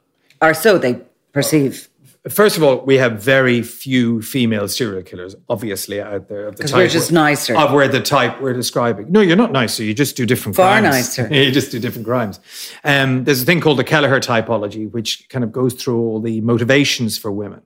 or 0.41 0.53
so 0.53 0.77
they 0.77 1.01
perceive. 1.33 1.89
First 2.29 2.57
of 2.57 2.63
all, 2.63 2.79
we 2.79 2.95
have 2.97 3.21
very 3.21 3.61
few 3.61 4.19
female 4.21 4.67
serial 4.67 5.03
killers, 5.03 5.35
obviously, 5.47 6.01
out 6.01 6.27
there 6.27 6.47
of 6.47 6.55
the 6.55 6.71
we're 6.73 6.87
just 6.87 7.11
we're- 7.11 7.21
nicer. 7.21 7.55
Of 7.55 7.71
where 7.71 7.87
the 7.87 8.01
type 8.01 8.41
we're 8.41 8.53
describing. 8.53 9.11
No, 9.11 9.21
you're 9.21 9.35
not 9.35 9.51
nicer. 9.51 9.83
You 9.83 9.93
just 9.93 10.15
do 10.15 10.25
different 10.25 10.55
Far 10.55 10.79
crimes. 10.79 10.95
nicer. 10.95 11.27
you 11.31 11.51
just 11.51 11.71
do 11.71 11.79
different 11.79 12.07
crimes. 12.07 12.39
Um, 12.83 13.25
there's 13.25 13.43
a 13.43 13.45
thing 13.45 13.61
called 13.61 13.77
the 13.77 13.83
Kelleher 13.83 14.19
typology, 14.19 14.89
which 14.89 15.29
kind 15.29 15.43
of 15.43 15.51
goes 15.51 15.75
through 15.75 15.99
all 15.99 16.19
the 16.19 16.41
motivations 16.41 17.15
for 17.15 17.31
women. 17.31 17.61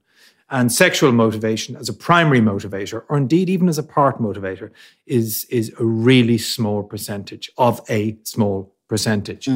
And 0.49 0.71
sexual 0.71 1.11
motivation 1.13 1.75
as 1.77 1.87
a 1.87 1.93
primary 1.93 2.41
motivator, 2.41 3.03
or 3.07 3.17
indeed 3.17 3.49
even 3.49 3.69
as 3.69 3.77
a 3.77 3.83
part 3.83 4.19
motivator, 4.19 4.71
is, 5.05 5.45
is 5.45 5.71
a 5.79 5.85
really 5.85 6.37
small 6.37 6.83
percentage 6.83 7.49
of 7.57 7.79
a 7.87 8.17
small 8.23 8.73
percentage. 8.89 9.47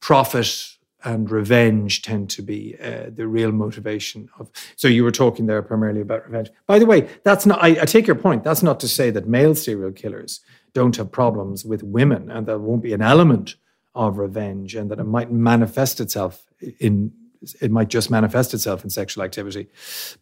Profit 0.00 0.46
and 1.04 1.30
revenge 1.30 2.02
tend 2.02 2.30
to 2.30 2.42
be 2.42 2.76
uh, 2.82 3.10
the 3.14 3.26
real 3.26 3.52
motivation 3.52 4.28
of. 4.38 4.50
So 4.76 4.88
you 4.88 5.04
were 5.04 5.10
talking 5.10 5.46
there 5.46 5.62
primarily 5.62 6.00
about 6.00 6.24
revenge. 6.26 6.50
By 6.66 6.78
the 6.78 6.86
way, 6.86 7.08
that's 7.24 7.46
not. 7.46 7.62
I, 7.62 7.68
I 7.68 7.84
take 7.84 8.06
your 8.06 8.16
point. 8.16 8.44
That's 8.44 8.62
not 8.62 8.80
to 8.80 8.88
say 8.88 9.10
that 9.10 9.28
male 9.28 9.54
serial 9.54 9.92
killers 9.92 10.40
don't 10.72 10.96
have 10.96 11.12
problems 11.12 11.64
with 11.64 11.82
women, 11.82 12.30
and 12.30 12.46
there 12.46 12.58
won't 12.58 12.82
be 12.82 12.92
an 12.92 13.02
element 13.02 13.56
of 13.94 14.18
revenge, 14.18 14.74
and 14.74 14.90
that 14.90 14.98
it 14.98 15.04
might 15.04 15.30
manifest 15.30 16.00
itself 16.00 16.44
in. 16.78 17.12
It 17.60 17.72
might 17.72 17.88
just 17.88 18.08
manifest 18.08 18.54
itself 18.54 18.84
in 18.84 18.90
sexual 18.90 19.24
activity, 19.24 19.66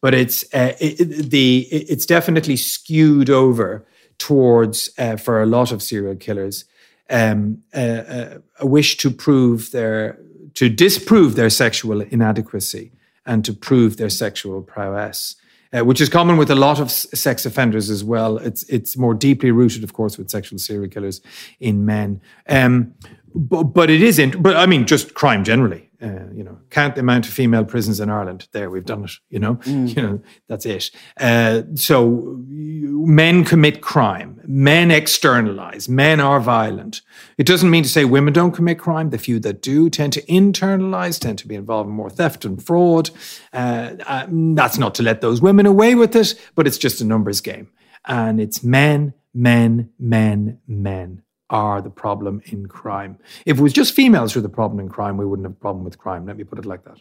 but 0.01 0.15
it's 0.15 0.43
uh, 0.55 0.73
it, 0.81 1.31
the 1.31 1.69
it's 1.71 2.07
definitely 2.07 2.57
skewed 2.57 3.29
over 3.29 3.87
towards 4.17 4.91
uh, 4.99 5.17
for 5.17 5.43
a 5.43 5.47
lot 5.47 5.71
of 5.71 5.83
serial 5.83 6.17
killers 6.17 6.65
um, 7.11 7.63
uh, 7.75 7.79
uh, 7.79 8.39
a 8.61 8.67
wish 8.67 8.97
to 8.99 9.11
prove 9.11 9.73
their 9.73 10.19
to 10.55 10.69
disprove 10.69 11.37
their 11.37 11.51
sexual 11.51 12.01
inadequacy 12.01 12.93
and 13.27 13.45
to 13.45 13.53
prove 13.53 13.97
their 13.97 14.11
sexual 14.11 14.63
prowess, 14.63 15.37
uh, 15.73 15.85
which 15.85 16.01
is 16.01 16.09
common 16.09 16.37
with 16.37 16.51
a 16.51 16.55
lot 16.55 16.81
of 16.81 16.91
sex 16.91 17.47
offenders 17.47 17.91
as 17.91 18.03
well. 18.03 18.39
It's 18.39 18.63
it's 18.65 18.97
more 18.97 19.15
deeply 19.15 19.51
rooted, 19.51 19.85
of 19.85 19.93
course, 19.93 20.19
with 20.19 20.31
sexual 20.31 20.59
serial 20.59 20.91
killers 20.91 21.21
in 21.61 21.85
men. 21.85 22.21
Um, 22.49 22.95
but, 23.35 23.65
but 23.65 23.91
it 23.91 24.03
is, 24.03 24.19
int- 24.19 24.43
but 24.43 24.57
I 24.57 24.67
mean, 24.67 24.87
just 24.87 25.15
crime 25.15 25.45
generally. 25.45 25.87
Uh, 26.03 26.25
you 26.33 26.43
know, 26.43 26.57
count 26.71 26.95
the 26.95 27.01
amount 27.03 27.27
of 27.29 27.33
female 27.35 27.63
prisons 27.63 28.01
in 28.01 28.09
Ireland. 28.09 28.49
There, 28.53 28.71
we've 28.71 28.87
done 28.87 29.05
it. 29.05 29.11
You 29.29 29.39
know, 29.39 29.61
you 29.67 30.01
know 30.03 30.23
that's 30.49 30.65
it. 30.65 30.91
Uh, 31.19 31.63
so 31.75 32.41
you- 32.49 33.05
men 33.07 33.45
commit 33.45 33.83
crime. 33.83 34.41
Men 34.47 34.91
externalize. 34.91 35.91
Men 35.91 36.19
are 36.21 36.41
violent. 36.41 37.03
It 37.37 37.47
doesn't 37.47 37.69
mean 37.71 37.83
to 37.83 37.89
say 37.91 38.07
women 38.07 38.33
don't 38.33 38.53
commit 38.53 38.79
crime. 38.79 39.11
The 39.11 39.19
few 39.19 39.39
that 39.41 39.61
do 39.61 39.91
tend 39.91 40.15
to 40.15 40.23
internalize, 40.23 41.19
tend 41.21 41.39
to 41.41 41.47
be 41.49 41.55
involved 41.55 41.89
in 41.91 41.95
more 41.95 42.09
theft 42.11 42.47
and 42.47 42.63
fraud. 42.63 43.11
Uh, 43.53 43.97
uh, 44.07 44.27
that's 44.31 44.79
not 44.79 44.95
to 44.95 45.03
let 45.03 45.21
those 45.21 45.43
women 45.43 45.67
away 45.67 45.95
with 45.95 46.17
it, 46.17 46.35
but 46.55 46.67
it's 46.67 46.79
just 46.79 47.03
a 47.03 47.05
numbers 47.05 47.43
game. 47.43 47.69
And 48.07 48.41
it's 48.41 48.65
men, 48.65 49.13
men, 49.35 49.91
men, 49.99 50.61
men 50.67 51.23
are 51.51 51.83
the 51.83 51.91
problem 51.91 52.41
in 52.47 52.67
crime. 52.67 53.19
If 53.45 53.59
it 53.59 53.63
was 53.63 53.73
just 53.73 53.93
females 53.93 54.33
who 54.33 54.41
were 54.41 54.43
the 54.43 54.55
problem 54.55 54.81
in 54.81 54.89
crime, 54.89 55.17
we 55.17 55.27
wouldn't 55.27 55.45
have 55.45 55.53
a 55.53 55.61
problem 55.61 55.85
with 55.85 55.99
crime. 55.99 56.25
Let 56.27 56.37
me 56.37 56.45
put 56.45 56.59
it 56.59 56.65
like 56.65 56.85
that. 56.85 57.01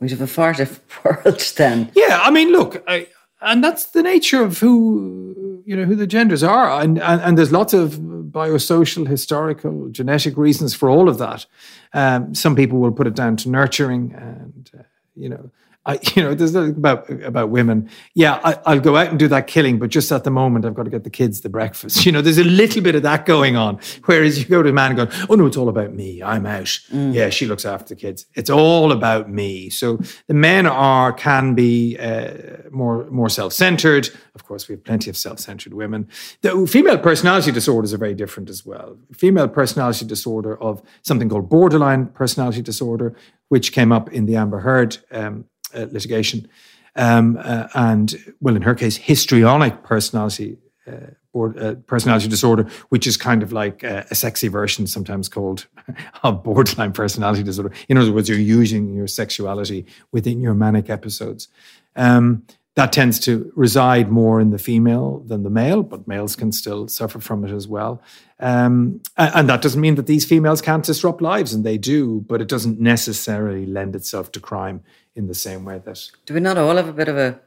We'd 0.00 0.10
have 0.10 0.20
a 0.20 0.26
far 0.26 0.52
different 0.52 1.04
world 1.04 1.40
then. 1.56 1.90
Yeah, 1.94 2.20
I 2.22 2.30
mean, 2.30 2.52
look, 2.52 2.84
I, 2.86 3.08
and 3.40 3.64
that's 3.64 3.86
the 3.86 4.02
nature 4.02 4.42
of 4.42 4.58
who 4.58 5.62
you 5.64 5.76
know 5.76 5.84
who 5.84 5.96
the 5.96 6.06
genders 6.06 6.42
are, 6.42 6.80
and 6.80 7.00
and, 7.00 7.20
and 7.20 7.38
there's 7.38 7.52
lots 7.52 7.72
of 7.74 7.94
biosocial, 7.94 9.06
historical, 9.08 9.88
genetic 9.88 10.36
reasons 10.36 10.74
for 10.74 10.90
all 10.90 11.08
of 11.08 11.18
that. 11.18 11.46
Um, 11.92 12.34
some 12.34 12.54
people 12.54 12.78
will 12.78 12.92
put 12.92 13.06
it 13.06 13.14
down 13.14 13.36
to 13.38 13.50
nurturing, 13.50 14.12
and 14.14 14.70
uh, 14.78 14.82
you 15.16 15.28
know. 15.28 15.50
I, 15.88 15.98
you 16.14 16.22
know, 16.22 16.34
there's 16.34 16.52
nothing 16.54 16.76
about 16.76 17.10
about 17.10 17.48
women. 17.48 17.88
Yeah, 18.14 18.40
I, 18.44 18.58
I'll 18.66 18.80
go 18.80 18.96
out 18.96 19.08
and 19.08 19.18
do 19.18 19.26
that 19.28 19.46
killing, 19.46 19.78
but 19.78 19.90
just 19.90 20.12
at 20.12 20.22
the 20.22 20.30
moment, 20.30 20.64
I've 20.64 20.74
got 20.74 20.84
to 20.84 20.90
get 20.90 21.02
the 21.02 21.10
kids 21.10 21.40
the 21.40 21.48
breakfast. 21.48 21.88
You 22.08 22.12
know, 22.12 22.22
there's 22.22 22.38
a 22.38 22.44
little 22.44 22.82
bit 22.82 22.94
of 22.94 23.02
that 23.02 23.26
going 23.26 23.56
on. 23.56 23.78
Whereas 24.06 24.38
you 24.38 24.46
go 24.46 24.62
to 24.62 24.70
a 24.70 24.72
man 24.72 24.98
and 24.98 25.10
go, 25.10 25.26
"Oh 25.28 25.34
no, 25.34 25.46
it's 25.46 25.58
all 25.58 25.68
about 25.68 25.92
me. 25.92 26.22
I'm 26.22 26.46
out. 26.46 26.78
Yeah, 26.90 27.28
she 27.28 27.44
looks 27.44 27.66
after 27.66 27.94
the 27.94 28.00
kids. 28.00 28.24
It's 28.34 28.48
all 28.48 28.92
about 28.92 29.30
me." 29.30 29.68
So 29.68 29.98
the 30.26 30.34
men 30.34 30.66
are 30.66 31.12
can 31.12 31.54
be 31.54 31.98
uh, 31.98 32.32
more 32.70 33.10
more 33.10 33.28
self 33.28 33.52
centered. 33.52 34.08
Of 34.34 34.46
course, 34.46 34.68
we 34.68 34.74
have 34.74 34.84
plenty 34.84 35.10
of 35.10 35.16
self 35.16 35.38
centered 35.38 35.74
women. 35.74 36.08
The 36.40 36.66
female 36.66 36.98
personality 36.98 37.52
disorders 37.52 37.92
are 37.92 37.98
very 37.98 38.14
different 38.14 38.48
as 38.48 38.64
well. 38.64 38.96
Female 39.12 39.48
personality 39.48 40.06
disorder 40.06 40.56
of 40.62 40.82
something 41.02 41.28
called 41.28 41.48
borderline 41.48 42.06
personality 42.06 42.62
disorder, 42.62 43.14
which 43.48 43.72
came 43.72 43.92
up 43.92 44.10
in 44.12 44.26
the 44.26 44.36
Amber 44.36 44.60
Heard 44.60 44.96
um, 45.10 45.44
uh, 45.74 45.86
litigation, 45.90 46.48
um, 46.96 47.38
uh, 47.40 47.68
and 47.74 48.16
well, 48.40 48.56
in 48.56 48.62
her 48.62 48.74
case, 48.74 48.96
histrionic 48.96 49.82
personality. 49.82 50.58
Uh, 50.86 51.12
or, 51.34 51.54
uh, 51.60 51.74
personality 51.86 52.26
disorder, 52.26 52.66
which 52.88 53.06
is 53.06 53.18
kind 53.18 53.42
of 53.42 53.52
like 53.52 53.84
uh, 53.84 54.02
a 54.10 54.14
sexy 54.14 54.48
version, 54.48 54.86
sometimes 54.86 55.28
called 55.28 55.66
of 56.22 56.42
borderline 56.42 56.92
personality 56.92 57.42
disorder. 57.42 57.70
In 57.88 57.98
other 57.98 58.10
words, 58.10 58.28
you're 58.28 58.38
using 58.38 58.94
your 58.94 59.06
sexuality 59.06 59.84
within 60.10 60.40
your 60.40 60.54
manic 60.54 60.88
episodes. 60.88 61.48
Um, 61.94 62.44
that 62.78 62.92
tends 62.92 63.18
to 63.18 63.50
reside 63.56 64.08
more 64.08 64.40
in 64.40 64.50
the 64.50 64.58
female 64.58 65.18
than 65.26 65.42
the 65.42 65.50
male, 65.50 65.82
but 65.82 66.06
males 66.06 66.36
can 66.36 66.52
still 66.52 66.86
suffer 66.86 67.18
from 67.18 67.44
it 67.44 67.50
as 67.50 67.66
well. 67.66 68.00
Um, 68.38 69.00
and 69.16 69.48
that 69.48 69.62
doesn't 69.62 69.80
mean 69.80 69.96
that 69.96 70.06
these 70.06 70.24
females 70.24 70.62
can't 70.62 70.84
disrupt 70.84 71.20
lives, 71.20 71.52
and 71.52 71.64
they 71.64 71.76
do, 71.76 72.20
but 72.28 72.40
it 72.40 72.46
doesn't 72.46 72.78
necessarily 72.78 73.66
lend 73.66 73.96
itself 73.96 74.30
to 74.30 74.38
crime 74.38 74.84
in 75.16 75.26
the 75.26 75.34
same 75.34 75.64
way 75.64 75.82
that 75.84 76.08
Do 76.24 76.34
we 76.34 76.38
not 76.40 76.56
all 76.56 76.76
have 76.76 76.86
a 76.86 76.92
bit 76.92 77.08
of 77.08 77.18
a 77.18 77.40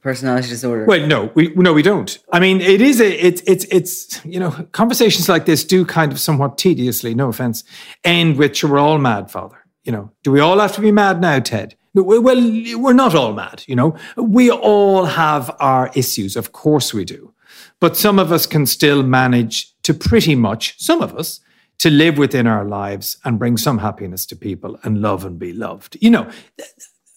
personality 0.00 0.48
disorder? 0.48 0.86
well, 0.86 1.06
no, 1.06 1.30
we 1.34 1.48
no, 1.54 1.74
we 1.74 1.82
don't. 1.82 2.18
I 2.32 2.40
mean, 2.40 2.62
it 2.62 2.80
is 2.80 2.98
a 2.98 3.12
it's 3.26 3.42
it's 3.46 3.66
it's 3.66 4.24
you 4.24 4.40
know 4.40 4.52
conversations 4.72 5.28
like 5.28 5.44
this 5.44 5.64
do 5.64 5.84
kind 5.84 6.12
of 6.12 6.18
somewhat 6.18 6.56
tediously, 6.56 7.14
no 7.14 7.28
offense, 7.28 7.62
end 8.04 8.38
with 8.38 8.62
"we're 8.64 8.78
all 8.78 8.96
mad, 8.96 9.30
Father." 9.30 9.58
You 9.84 9.92
know, 9.92 10.10
do 10.22 10.32
we 10.32 10.40
all 10.40 10.58
have 10.60 10.72
to 10.76 10.80
be 10.80 10.92
mad 10.92 11.20
now, 11.20 11.40
Ted? 11.40 11.76
Well, 11.94 12.22
we're 12.22 12.92
not 12.92 13.14
all 13.14 13.34
mad. 13.34 13.64
You 13.66 13.76
know, 13.76 13.96
we 14.16 14.50
all 14.50 15.04
have 15.04 15.54
our 15.60 15.90
issues, 15.94 16.36
of 16.36 16.52
course 16.52 16.94
we 16.94 17.04
do, 17.04 17.34
but 17.80 17.96
some 17.96 18.18
of 18.18 18.32
us 18.32 18.46
can 18.46 18.66
still 18.66 19.02
manage 19.02 19.74
to 19.82 19.92
pretty 19.92 20.34
much 20.34 20.80
some 20.80 21.02
of 21.02 21.14
us 21.14 21.40
to 21.78 21.90
live 21.90 22.16
within 22.16 22.46
our 22.46 22.64
lives 22.64 23.18
and 23.24 23.38
bring 23.38 23.56
some 23.56 23.78
happiness 23.78 24.24
to 24.26 24.36
people 24.36 24.78
and 24.84 25.02
love 25.02 25.24
and 25.24 25.38
be 25.38 25.52
loved. 25.52 25.96
You 26.00 26.10
know, 26.10 26.30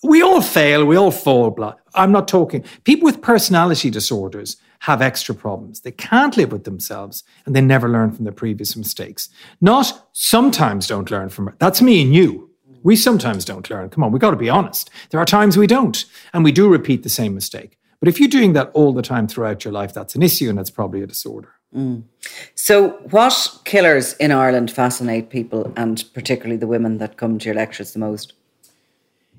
we 0.03 0.21
all 0.21 0.41
fail, 0.41 0.85
we 0.85 0.95
all 0.95 1.11
fall. 1.11 1.51
Blah. 1.51 1.75
I'm 1.93 2.11
not 2.11 2.27
talking. 2.27 2.63
People 2.83 3.05
with 3.05 3.21
personality 3.21 3.89
disorders 3.89 4.57
have 4.79 5.01
extra 5.01 5.33
problems. 5.33 5.81
They 5.81 5.91
can't 5.91 6.35
live 6.35 6.51
with 6.51 6.63
themselves 6.63 7.23
and 7.45 7.55
they 7.55 7.61
never 7.61 7.87
learn 7.87 8.11
from 8.11 8.25
their 8.25 8.33
previous 8.33 8.75
mistakes. 8.75 9.29
Not 9.61 10.09
sometimes 10.13 10.87
don't 10.87 11.11
learn 11.11 11.29
from 11.29 11.47
it. 11.47 11.55
That's 11.59 11.81
me 11.81 12.01
and 12.01 12.13
you. 12.13 12.49
We 12.85 12.95
sometimes 12.95 13.45
don't 13.45 13.67
learn. 13.67 13.89
Come 13.89 14.03
on, 14.03 14.11
we've 14.11 14.21
got 14.21 14.29
to 14.29 14.37
be 14.37 14.47
honest. 14.47 14.91
There 15.09 15.19
are 15.19 15.25
times 15.25 15.57
we 15.57 15.65
don't, 15.65 16.05
and 16.33 16.43
we 16.43 16.51
do 16.51 16.69
repeat 16.69 17.01
the 17.01 17.09
same 17.09 17.33
mistake. 17.33 17.79
But 17.99 18.09
if 18.09 18.19
you're 18.19 18.29
doing 18.29 18.53
that 18.53 18.69
all 18.75 18.93
the 18.93 19.01
time 19.01 19.27
throughout 19.27 19.65
your 19.65 19.71
life, 19.71 19.91
that's 19.91 20.13
an 20.13 20.21
issue 20.21 20.49
and 20.49 20.57
that's 20.59 20.69
probably 20.69 21.01
a 21.01 21.07
disorder. 21.07 21.49
Mm. 21.75 22.03
So, 22.53 22.89
what 23.09 23.61
killers 23.65 24.13
in 24.13 24.31
Ireland 24.31 24.69
fascinate 24.69 25.31
people, 25.31 25.73
and 25.75 26.03
particularly 26.13 26.57
the 26.57 26.67
women 26.67 26.99
that 26.99 27.17
come 27.17 27.39
to 27.39 27.45
your 27.45 27.55
lectures 27.55 27.93
the 27.93 27.99
most? 27.99 28.33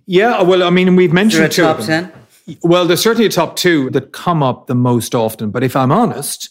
Yeah, 0.06 0.42
well, 0.42 0.64
I 0.64 0.70
mean, 0.70 0.96
we've 0.96 1.12
mentioned 1.12 1.52
two 1.52 1.62
top 1.62 1.78
of 1.78 1.86
them. 1.86 2.10
ten? 2.46 2.58
Well, 2.62 2.84
there's 2.84 3.00
certainly 3.00 3.26
a 3.26 3.30
top 3.30 3.54
two 3.54 3.90
that 3.90 4.10
come 4.10 4.42
up 4.42 4.66
the 4.66 4.74
most 4.74 5.14
often. 5.14 5.52
But 5.52 5.62
if 5.62 5.76
I'm 5.76 5.92
honest, 5.92 6.48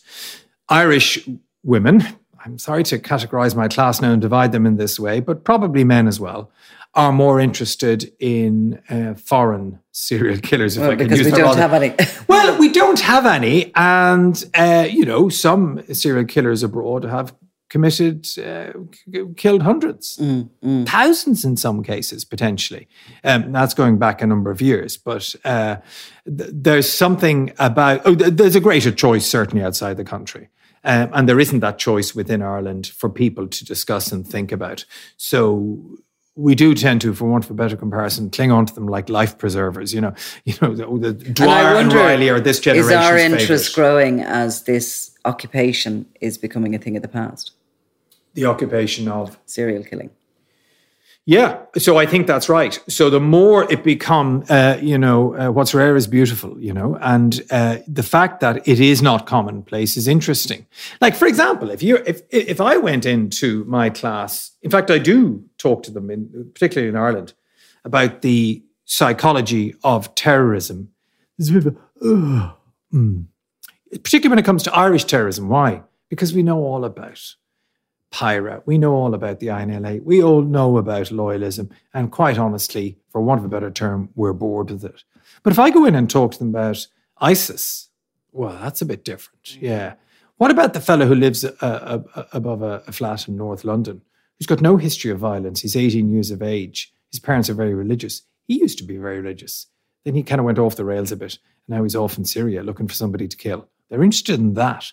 Irish 0.70 1.28
women, 1.62 2.08
I'm 2.46 2.58
sorry 2.58 2.84
to 2.84 3.00
categorize 3.00 3.54
my 3.54 3.68
class 3.68 4.02
now 4.02 4.14
and 4.14 4.22
divide 4.22 4.54
them 4.54 4.66
in 4.66 4.78
this 4.78 4.98
way, 4.98 5.20
but 5.20 5.44
probably 5.44 5.84
men 5.84 6.08
as 6.08 6.20
well, 6.20 6.52
are 6.96 7.12
more 7.12 7.40
interested 7.40 8.12
in 8.20 8.82
uh, 8.90 9.14
foreign 9.16 9.80
serial 9.92 10.38
killers. 10.40 10.78
If 10.78 10.82
Well, 10.82 10.92
I 10.92 10.96
can 10.96 11.10
use 11.10 11.20
we 11.20 11.32
that 11.32 11.38
don't 11.38 11.46
rather- 11.58 11.62
have 11.62 11.74
any. 11.74 11.96
well, 12.28 12.58
we 12.58 12.72
don't 12.72 13.00
have 13.02 13.26
any. 13.26 13.72
And, 13.76 14.44
uh, 14.54 14.88
you 14.90 15.06
know, 15.06 15.30
some 15.30 15.84
serial 15.94 16.26
killers 16.26 16.64
abroad 16.64 17.04
have 17.04 17.36
committed, 17.70 18.26
uh, 18.40 18.72
killed 19.36 19.64
hundreds, 19.64 20.22
thousands 20.86 21.44
in 21.44 21.58
some 21.58 21.84
cases, 21.84 22.24
potentially. 22.24 22.88
Um, 23.24 23.52
that's 23.52 23.74
going 23.74 23.98
back 23.98 24.22
a 24.22 24.28
number 24.28 24.52
of 24.52 24.62
years. 24.62 24.96
But 24.98 25.36
uh, 25.44 25.78
th- 26.26 26.52
there's 26.54 26.90
something 26.90 27.52
about, 27.60 28.02
oh, 28.06 28.16
th- 28.16 28.34
there's 28.36 28.56
a 28.56 28.62
greater 28.62 28.92
choice 28.92 29.26
certainly 29.26 29.66
outside 29.66 29.98
the 29.98 30.06
country. 30.06 30.50
Um, 30.86 31.10
and 31.14 31.28
there 31.28 31.40
isn't 31.40 31.62
that 31.62 31.80
choice 31.80 32.14
within 32.14 32.44
Ireland 32.44 32.86
for 32.88 33.10
people 33.10 33.48
to 33.48 33.66
discuss 33.66 34.12
and 34.12 34.26
think 34.26 34.52
about. 34.52 34.86
So 35.18 35.98
we 36.36 36.56
do 36.56 36.74
tend 36.74 37.02
to, 37.02 37.14
for 37.14 37.26
want 37.26 37.46
of 37.46 37.52
a 37.52 37.54
better 37.54 37.78
comparison, 37.78 38.30
cling 38.30 38.52
on 38.52 38.66
to 38.66 38.76
them 38.76 38.88
like 38.88 39.10
life 39.10 39.38
preservers. 39.38 39.94
You 39.94 40.02
know, 40.02 40.14
you 40.46 40.54
know, 40.62 40.76
the, 40.76 41.14
the 41.14 41.14
Dwyer 41.14 41.78
and, 41.78 41.88
wonder, 41.88 41.98
Riley 41.98 42.30
are 42.30 42.40
this 42.40 42.60
generation. 42.60 42.92
Is 42.92 42.96
our 42.96 43.18
interest 43.18 43.76
favourite. 43.76 43.76
growing 43.76 44.22
as 44.22 44.64
this 44.64 45.12
occupation 45.26 46.06
is 46.22 46.38
becoming 46.38 46.76
a 46.76 46.78
thing 46.78 46.96
of 46.96 47.02
the 47.02 47.08
past? 47.08 47.52
the 48.36 48.46
occupation 48.46 49.08
of 49.08 49.40
Serial 49.46 49.84
killing. 49.84 50.12
Yeah, 51.28 51.58
so 51.76 51.98
I 51.98 52.06
think 52.06 52.28
that's 52.28 52.50
right. 52.50 52.80
So 52.88 53.10
the 53.10 53.20
more 53.20 53.72
it 53.72 53.84
become, 53.84 54.44
uh, 54.48 54.78
you 54.80 54.96
know, 54.96 55.36
uh, 55.36 55.50
what's 55.50 55.74
rare 55.74 55.96
is 55.96 56.06
beautiful, 56.06 56.56
you 56.62 56.72
know, 56.72 57.00
and 57.02 57.42
uh, 57.50 57.78
the 57.88 58.04
fact 58.04 58.42
that 58.42 58.68
it 58.68 58.80
is 58.80 59.02
not 59.02 59.26
commonplace 59.26 59.98
is 59.98 60.08
interesting. 60.08 60.68
Like 61.02 61.16
for 61.16 61.26
example, 61.28 61.72
if 61.72 61.82
you 61.82 61.98
if 62.06 62.22
if 62.30 62.62
I 62.62 62.78
went 62.78 63.08
into 63.08 63.64
my 63.64 63.90
class, 63.90 64.52
in 64.62 64.70
fact, 64.70 64.92
I 64.92 65.00
do 65.00 65.44
talk 65.66 65.84
to 65.84 65.92
them, 65.92 66.12
in, 66.12 66.52
particularly 66.54 66.90
in 66.90 66.96
Ireland, 66.96 67.34
about 67.84 68.22
the 68.22 68.64
psychology 68.86 69.74
of 69.84 70.14
terrorism. 70.14 70.92
There's 71.38 71.50
a 71.50 71.54
bit 71.54 71.66
of 71.68 71.78
a, 72.02 72.56
mm. 72.94 73.26
particularly 73.92 74.30
when 74.30 74.40
it 74.40 74.46
comes 74.46 74.64
to 74.64 74.76
Irish 74.76 75.06
terrorism. 75.06 75.50
Why? 75.50 75.82
Because 76.10 76.34
we 76.34 76.44
know 76.44 76.60
all 76.60 76.86
about 76.86 77.20
PIRA. 78.12 78.62
We 78.66 78.78
know 78.78 78.94
all 78.94 79.14
about 79.14 79.40
the 79.40 79.48
INLA. 79.48 80.04
We 80.04 80.24
all 80.24 80.44
know 80.44 80.78
about 80.78 81.08
loyalism. 81.08 81.72
And 81.94 82.12
quite 82.12 82.38
honestly, 82.38 82.98
for 83.10 83.22
want 83.22 83.40
of 83.40 83.46
a 83.46 83.50
better 83.50 83.72
term, 83.72 84.10
we're 84.16 84.34
bored 84.34 84.70
with 84.72 84.86
it. 84.86 85.04
But 85.44 85.52
if 85.52 85.60
I 85.60 85.72
go 85.72 85.86
in 85.86 85.96
and 85.96 86.10
talk 86.10 86.32
to 86.34 86.40
them 86.40 86.50
about 86.50 86.88
ISIS, 87.18 87.90
well, 88.32 88.58
that's 88.62 88.82
a 88.82 88.86
bit 88.86 89.04
different. 89.04 89.58
Yeah. 89.60 89.96
What 90.38 90.52
about 90.52 90.74
the 90.74 90.82
fellow 90.82 91.08
who 91.08 91.16
lives 91.16 91.44
uh, 91.44 91.50
uh, 91.62 92.24
above 92.34 92.62
a, 92.62 92.84
a 92.88 92.92
flat 92.92 93.28
in 93.28 93.36
North 93.36 93.64
London, 93.64 94.02
who's 94.38 94.48
got 94.48 94.62
no 94.62 94.78
history 94.78 95.12
of 95.12 95.20
violence? 95.20 95.62
He's 95.62 95.76
18 95.76 96.12
years 96.12 96.32
of 96.32 96.42
age. 96.42 96.94
His 97.12 97.20
parents 97.20 97.50
are 97.50 97.54
very 97.54 97.74
religious. 97.74 98.24
He 98.48 98.60
used 98.60 98.78
to 98.80 98.84
be 98.84 98.98
very 98.98 99.20
religious. 99.20 99.68
Then 100.04 100.16
he 100.16 100.24
kind 100.24 100.40
of 100.40 100.46
went 100.46 100.60
off 100.60 100.76
the 100.76 100.86
rails 100.86 101.12
a 101.12 101.16
bit. 101.16 101.40
And 101.68 101.78
now 101.78 101.84
he's 101.84 101.96
off 101.96 102.18
in 102.18 102.26
Syria 102.26 102.64
looking 102.64 102.88
for 102.88 102.94
somebody 102.94 103.28
to 103.28 103.38
kill. 103.38 103.68
They're 103.90 104.04
interested 104.04 104.40
in 104.40 104.54
that 104.54 104.92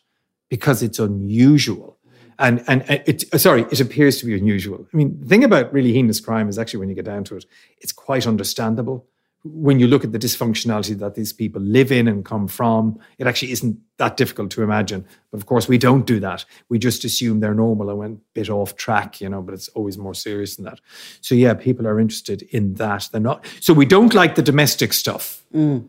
because 0.48 0.82
it's 0.82 0.98
unusual 0.98 1.98
and 2.42 2.64
and 2.66 2.82
uh, 2.82 2.98
it 3.06 3.24
uh, 3.32 3.38
sorry, 3.38 3.62
it 3.70 3.80
appears 3.80 4.18
to 4.18 4.26
be 4.26 4.34
unusual. 4.34 4.86
I 4.92 4.96
mean, 4.96 5.18
the 5.20 5.26
thing 5.26 5.44
about 5.44 5.72
really 5.72 5.92
heinous 5.92 6.20
crime 6.20 6.48
is 6.48 6.58
actually 6.58 6.80
when 6.80 6.88
you 6.88 6.94
get 6.94 7.04
down 7.04 7.24
to 7.24 7.36
it, 7.36 7.46
it's 7.78 7.92
quite 7.92 8.26
understandable. 8.26 9.06
When 9.44 9.80
you 9.80 9.88
look 9.88 10.04
at 10.04 10.12
the 10.12 10.18
dysfunctionality 10.18 10.98
that 10.98 11.14
these 11.14 11.32
people 11.32 11.60
live 11.60 11.90
in 11.90 12.06
and 12.06 12.24
come 12.24 12.46
from, 12.46 12.98
it 13.18 13.26
actually 13.26 13.52
isn't 13.52 13.78
that 13.98 14.16
difficult 14.16 14.50
to 14.52 14.62
imagine. 14.62 15.04
But 15.30 15.38
of 15.38 15.46
course, 15.46 15.68
we 15.68 15.78
don't 15.78 16.06
do 16.06 16.20
that. 16.20 16.44
We 16.68 16.78
just 16.78 17.04
assume 17.04 17.40
they're 17.40 17.54
normal 17.54 17.90
and 17.90 17.98
went 17.98 18.18
a 18.18 18.20
bit 18.34 18.50
off 18.50 18.76
track, 18.76 19.20
you 19.20 19.28
know, 19.28 19.42
but 19.42 19.54
it's 19.54 19.68
always 19.68 19.98
more 19.98 20.14
serious 20.14 20.56
than 20.56 20.64
that. 20.66 20.80
So, 21.20 21.34
yeah, 21.34 21.54
people 21.54 21.88
are 21.88 21.98
interested 21.98 22.42
in 22.42 22.74
that. 22.74 23.08
They're 23.10 23.20
not. 23.20 23.44
So, 23.60 23.72
we 23.72 23.86
don't 23.86 24.14
like 24.14 24.36
the 24.36 24.42
domestic 24.42 24.92
stuff. 24.92 25.42
Mm 25.52 25.88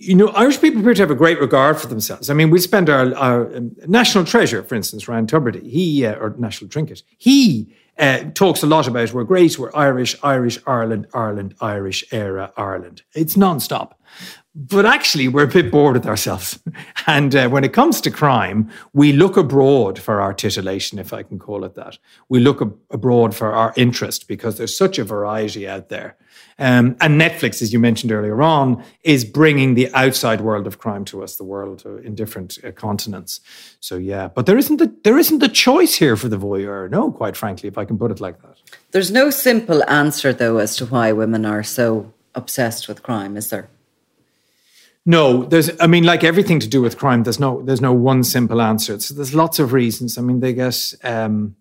you 0.00 0.14
know, 0.14 0.28
Irish 0.28 0.60
people 0.60 0.80
appear 0.80 0.94
to 0.94 1.02
have 1.02 1.10
a 1.10 1.16
great 1.16 1.40
regard 1.40 1.80
for 1.80 1.88
themselves. 1.88 2.30
I 2.30 2.34
mean, 2.34 2.50
we 2.50 2.60
spend 2.60 2.88
our, 2.88 3.14
our 3.16 3.56
um, 3.56 3.74
national 3.88 4.24
treasure, 4.24 4.62
for 4.62 4.76
instance, 4.76 5.08
Ryan 5.08 5.26
Tubridy, 5.26 5.68
he, 5.68 6.06
uh, 6.06 6.14
or 6.14 6.34
national 6.38 6.70
trinket, 6.70 7.02
he 7.16 7.74
uh, 7.98 8.24
talks 8.34 8.62
a 8.62 8.66
lot 8.66 8.86
about 8.86 9.12
we're 9.12 9.24
great, 9.24 9.58
we're 9.58 9.74
Irish, 9.74 10.14
Irish, 10.22 10.58
Ireland, 10.66 11.08
Ireland, 11.12 11.56
Irish, 11.60 12.04
era, 12.12 12.52
Ireland. 12.56 13.02
It's 13.12 13.34
nonstop. 13.34 13.94
But 14.54 14.86
actually, 14.86 15.26
we're 15.28 15.44
a 15.44 15.48
bit 15.48 15.70
bored 15.70 15.94
with 15.94 16.06
ourselves. 16.06 16.58
And 17.06 17.34
uh, 17.34 17.48
when 17.48 17.64
it 17.64 17.72
comes 17.72 18.02
to 18.02 18.10
crime, 18.10 18.70
we 18.92 19.14
look 19.14 19.38
abroad 19.38 19.98
for 19.98 20.20
our 20.20 20.34
titillation, 20.34 20.98
if 20.98 21.14
I 21.14 21.22
can 21.22 21.38
call 21.38 21.64
it 21.64 21.74
that. 21.74 21.96
We 22.28 22.38
look 22.38 22.60
ab- 22.60 22.76
abroad 22.90 23.34
for 23.34 23.52
our 23.52 23.72
interest 23.76 24.28
because 24.28 24.58
there's 24.58 24.76
such 24.76 24.98
a 24.98 25.04
variety 25.04 25.66
out 25.66 25.88
there. 25.88 26.18
Um, 26.60 26.96
and 27.00 27.20
Netflix, 27.20 27.62
as 27.62 27.72
you 27.72 27.78
mentioned 27.78 28.10
earlier 28.10 28.42
on, 28.42 28.82
is 29.04 29.24
bringing 29.24 29.74
the 29.74 29.92
outside 29.94 30.40
world 30.40 30.66
of 30.66 30.78
crime 30.78 31.04
to 31.06 31.22
us, 31.22 31.36
the 31.36 31.44
world 31.44 31.84
uh, 31.86 31.96
in 31.98 32.16
different 32.16 32.58
uh, 32.64 32.72
continents. 32.72 33.40
So 33.78 33.96
yeah, 33.96 34.28
but 34.28 34.46
there 34.46 34.58
isn't 34.58 34.78
the 34.78 34.92
there 35.04 35.18
isn't 35.18 35.38
the 35.38 35.48
choice 35.48 35.94
here 35.94 36.16
for 36.16 36.28
the 36.28 36.38
voyeur. 36.38 36.90
No, 36.90 37.12
quite 37.12 37.36
frankly, 37.36 37.68
if 37.68 37.78
I 37.78 37.84
can 37.84 37.96
put 37.96 38.10
it 38.10 38.20
like 38.20 38.42
that. 38.42 38.56
There's 38.90 39.12
no 39.12 39.30
simple 39.30 39.88
answer 39.88 40.32
though 40.32 40.58
as 40.58 40.74
to 40.76 40.86
why 40.86 41.12
women 41.12 41.46
are 41.46 41.62
so 41.62 42.12
obsessed 42.34 42.88
with 42.88 43.02
crime, 43.02 43.36
is 43.36 43.50
there? 43.50 43.68
No, 45.06 45.44
there's. 45.44 45.70
I 45.80 45.86
mean, 45.86 46.04
like 46.04 46.24
everything 46.24 46.60
to 46.60 46.68
do 46.68 46.82
with 46.82 46.98
crime, 46.98 47.22
there's 47.22 47.40
no 47.40 47.62
there's 47.62 47.80
no 47.80 47.92
one 47.92 48.24
simple 48.24 48.60
answer. 48.60 48.98
So 49.00 49.14
there's 49.14 49.34
lots 49.34 49.58
of 49.58 49.72
reasons. 49.72 50.18
I 50.18 50.22
mean, 50.22 50.40
they 50.40 50.52
get. 50.52 50.94
Um, 51.04 51.56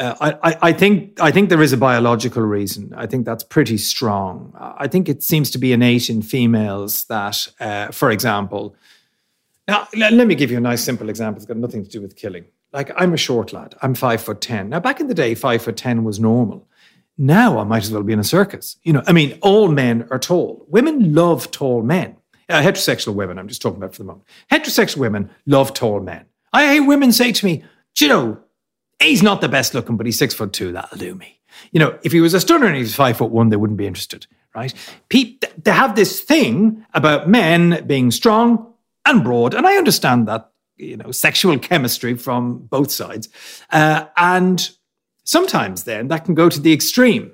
uh, 0.00 0.38
I, 0.42 0.56
I 0.62 0.72
think 0.72 1.20
I 1.20 1.30
think 1.30 1.50
there 1.50 1.62
is 1.62 1.72
a 1.72 1.76
biological 1.76 2.42
reason. 2.42 2.92
I 2.96 3.06
think 3.06 3.26
that's 3.26 3.44
pretty 3.44 3.76
strong. 3.76 4.52
I 4.58 4.88
think 4.88 5.08
it 5.08 5.22
seems 5.22 5.50
to 5.50 5.58
be 5.58 5.72
innate 5.72 6.08
in 6.08 6.22
females 6.22 7.04
that, 7.04 7.46
uh, 7.60 7.88
for 7.88 8.10
example, 8.10 8.74
now 9.68 9.86
let, 9.94 10.14
let 10.14 10.26
me 10.26 10.34
give 10.34 10.50
you 10.50 10.56
a 10.56 10.60
nice 10.60 10.82
simple 10.82 11.10
example. 11.10 11.36
It's 11.36 11.46
got 11.46 11.58
nothing 11.58 11.84
to 11.84 11.90
do 11.90 12.00
with 12.00 12.16
killing. 12.16 12.46
Like 12.72 12.90
I'm 12.96 13.12
a 13.12 13.18
short 13.18 13.52
lad. 13.52 13.74
I'm 13.82 13.94
five 13.94 14.22
foot 14.22 14.40
ten. 14.40 14.70
Now 14.70 14.80
back 14.80 15.00
in 15.00 15.06
the 15.06 15.14
day, 15.14 15.34
five 15.34 15.62
foot 15.62 15.76
ten 15.76 16.02
was 16.02 16.18
normal. 16.18 16.66
Now 17.18 17.58
I 17.58 17.64
might 17.64 17.82
as 17.82 17.92
well 17.92 18.02
be 18.02 18.14
in 18.14 18.18
a 18.18 18.24
circus. 18.24 18.76
You 18.82 18.94
know, 18.94 19.02
I 19.06 19.12
mean, 19.12 19.38
all 19.42 19.68
men 19.68 20.08
are 20.10 20.18
tall. 20.18 20.64
Women 20.68 21.14
love 21.14 21.50
tall 21.50 21.82
men. 21.82 22.16
Uh, 22.48 22.62
heterosexual 22.62 23.14
women. 23.14 23.38
I'm 23.38 23.48
just 23.48 23.60
talking 23.60 23.76
about 23.76 23.92
for 23.94 23.98
the 23.98 24.06
moment. 24.06 24.24
Heterosexual 24.50 24.96
women 24.96 25.30
love 25.44 25.74
tall 25.74 26.00
men. 26.00 26.24
I 26.52 26.66
hate 26.66 26.80
women 26.80 27.12
say 27.12 27.30
to 27.32 27.44
me, 27.46 27.62
you 27.98 28.08
know, 28.08 28.40
he's 29.00 29.22
not 29.22 29.40
the 29.40 29.48
best 29.48 29.74
looking, 29.74 29.96
but 29.96 30.06
he's 30.06 30.18
six 30.18 30.34
foot 30.34 30.52
two. 30.52 30.72
That'll 30.72 30.98
do 30.98 31.14
me. 31.14 31.40
You 31.72 31.80
know, 31.80 31.98
if 32.02 32.12
he 32.12 32.20
was 32.20 32.34
a 32.34 32.40
stunner 32.40 32.66
and 32.66 32.76
he 32.76 32.82
was 32.82 32.94
five 32.94 33.16
foot 33.16 33.30
one, 33.30 33.48
they 33.48 33.56
wouldn't 33.56 33.78
be 33.78 33.86
interested, 33.86 34.26
right? 34.54 34.72
Pete, 35.08 35.44
they 35.62 35.72
have 35.72 35.94
this 35.94 36.20
thing 36.20 36.84
about 36.94 37.28
men 37.28 37.84
being 37.86 38.10
strong 38.10 38.72
and 39.06 39.24
broad, 39.24 39.54
and 39.54 39.66
I 39.66 39.76
understand 39.76 40.28
that, 40.28 40.50
you 40.76 40.96
know, 40.96 41.10
sexual 41.10 41.58
chemistry 41.58 42.16
from 42.16 42.58
both 42.58 42.90
sides. 42.90 43.28
Uh, 43.70 44.06
and 44.16 44.70
sometimes 45.24 45.84
then 45.84 46.08
that 46.08 46.24
can 46.24 46.34
go 46.34 46.48
to 46.48 46.60
the 46.60 46.72
extreme. 46.72 47.32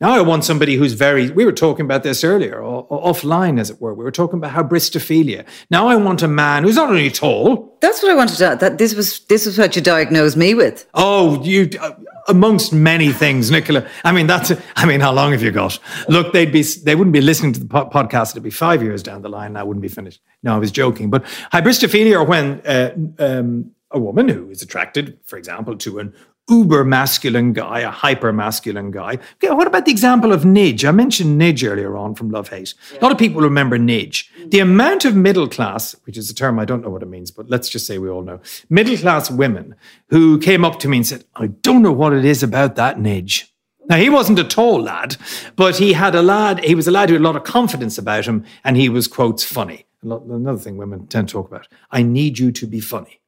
Now 0.00 0.12
I 0.12 0.20
want 0.20 0.44
somebody 0.44 0.76
who's 0.76 0.92
very, 0.92 1.30
we 1.30 1.44
were 1.44 1.52
talking 1.52 1.84
about 1.84 2.04
this 2.04 2.22
earlier, 2.22 2.62
or, 2.62 2.86
or 2.88 3.12
offline 3.12 3.58
as 3.58 3.68
it 3.68 3.80
were. 3.80 3.94
We 3.94 4.04
were 4.04 4.12
talking 4.12 4.38
about 4.38 4.52
how 4.52 4.62
bristophilia. 4.62 5.44
Now 5.70 5.88
I 5.88 5.96
want 5.96 6.22
a 6.22 6.28
man 6.28 6.62
who's 6.62 6.76
not 6.76 6.88
only 6.88 7.10
tall. 7.10 7.76
That's 7.80 8.00
what 8.02 8.12
I 8.12 8.14
wanted 8.14 8.36
to, 8.36 8.56
that 8.60 8.78
this 8.78 8.94
was, 8.94 9.20
this 9.26 9.44
was 9.44 9.58
what 9.58 9.74
you 9.74 9.82
diagnosed 9.82 10.36
me 10.36 10.54
with. 10.54 10.86
Oh, 10.94 11.42
you, 11.42 11.70
uh, 11.80 11.94
amongst 12.28 12.72
many 12.72 13.10
things, 13.12 13.50
Nicola. 13.50 13.88
I 14.04 14.12
mean, 14.12 14.28
that's, 14.28 14.52
I 14.76 14.86
mean, 14.86 15.00
how 15.00 15.12
long 15.12 15.32
have 15.32 15.42
you 15.42 15.50
got? 15.50 15.78
Look, 16.08 16.32
they'd 16.32 16.52
be, 16.52 16.62
they 16.62 16.94
wouldn't 16.94 17.14
be 17.14 17.20
listening 17.20 17.52
to 17.54 17.60
the 17.60 17.66
po- 17.66 17.88
podcast. 17.88 18.32
It'd 18.32 18.42
be 18.42 18.50
five 18.50 18.82
years 18.82 19.02
down 19.02 19.22
the 19.22 19.28
line. 19.28 19.48
And 19.48 19.58
I 19.58 19.64
wouldn't 19.64 19.82
be 19.82 19.88
finished. 19.88 20.20
No, 20.42 20.54
I 20.54 20.58
was 20.58 20.70
joking. 20.70 21.10
But 21.10 21.24
hybristophilia, 21.52 22.20
or 22.20 22.24
when 22.24 22.60
uh, 22.66 22.94
um, 23.18 23.72
a 23.90 23.98
woman 23.98 24.28
who 24.28 24.50
is 24.50 24.62
attracted, 24.62 25.18
for 25.24 25.38
example, 25.38 25.76
to 25.78 25.98
an 25.98 26.14
uber 26.48 26.84
masculine 26.84 27.52
guy, 27.52 27.80
a 27.80 27.90
hyper 27.90 28.32
masculine 28.32 28.90
guy. 28.90 29.18
Okay, 29.34 29.50
what 29.50 29.66
about 29.66 29.84
the 29.84 29.90
example 29.90 30.32
of 30.32 30.42
Nidge? 30.42 30.88
I 30.88 30.92
mentioned 30.92 31.40
Nidge 31.40 31.68
earlier 31.68 31.96
on 31.96 32.14
from 32.14 32.30
Love 32.30 32.48
Hate. 32.48 32.74
Yeah. 32.92 33.00
A 33.00 33.02
lot 33.02 33.12
of 33.12 33.18
people 33.18 33.42
remember 33.42 33.78
Nidge. 33.78 34.28
Mm. 34.40 34.50
The 34.50 34.60
amount 34.60 35.04
of 35.04 35.14
middle 35.14 35.48
class, 35.48 35.94
which 36.04 36.16
is 36.16 36.30
a 36.30 36.34
term 36.34 36.58
I 36.58 36.64
don't 36.64 36.82
know 36.82 36.90
what 36.90 37.02
it 37.02 37.08
means, 37.08 37.30
but 37.30 37.50
let's 37.50 37.68
just 37.68 37.86
say 37.86 37.98
we 37.98 38.08
all 38.08 38.22
know, 38.22 38.40
middle 38.70 38.96
class 38.96 39.30
women 39.30 39.74
who 40.08 40.38
came 40.38 40.64
up 40.64 40.78
to 40.80 40.88
me 40.88 40.98
and 40.98 41.06
said, 41.06 41.24
I 41.36 41.48
don't 41.48 41.82
know 41.82 41.92
what 41.92 42.12
it 42.12 42.24
is 42.24 42.42
about 42.42 42.76
that 42.76 42.96
Nidge. 42.96 43.44
Now, 43.88 43.96
he 43.96 44.10
wasn't 44.10 44.38
a 44.38 44.44
tall 44.44 44.82
lad, 44.82 45.16
but 45.56 45.76
he 45.76 45.94
had 45.94 46.14
a 46.14 46.20
lad, 46.20 46.62
he 46.62 46.74
was 46.74 46.86
a 46.86 46.90
lad 46.90 47.08
who 47.08 47.14
had 47.14 47.22
a 47.22 47.24
lot 47.24 47.36
of 47.36 47.44
confidence 47.44 47.96
about 47.96 48.26
him, 48.26 48.44
and 48.62 48.76
he 48.76 48.90
was, 48.90 49.08
quotes, 49.08 49.42
funny. 49.42 49.86
Another 50.02 50.58
thing 50.58 50.76
women 50.76 51.06
tend 51.06 51.28
to 51.28 51.32
talk 51.32 51.48
about. 51.48 51.68
I 51.90 52.02
need 52.02 52.38
you 52.38 52.52
to 52.52 52.66
be 52.66 52.80
funny 52.80 53.20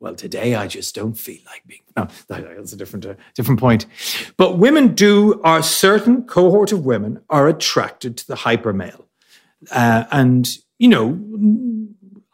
well, 0.00 0.14
today 0.14 0.54
I 0.54 0.66
just 0.66 0.94
don't 0.94 1.14
feel 1.14 1.40
like 1.46 1.62
being. 1.66 1.80
No, 1.96 2.08
that's 2.28 2.72
a 2.72 2.76
different, 2.76 3.06
uh, 3.06 3.14
different 3.34 3.60
point. 3.60 3.86
But 4.36 4.58
women 4.58 4.94
do, 4.94 5.40
are 5.42 5.62
certain 5.62 6.24
cohort 6.24 6.72
of 6.72 6.84
women 6.84 7.20
are 7.30 7.48
attracted 7.48 8.16
to 8.18 8.26
the 8.26 8.36
hyper 8.36 8.72
male. 8.72 9.06
Uh, 9.70 10.04
and, 10.10 10.48
you 10.78 10.88
know, 10.88 11.18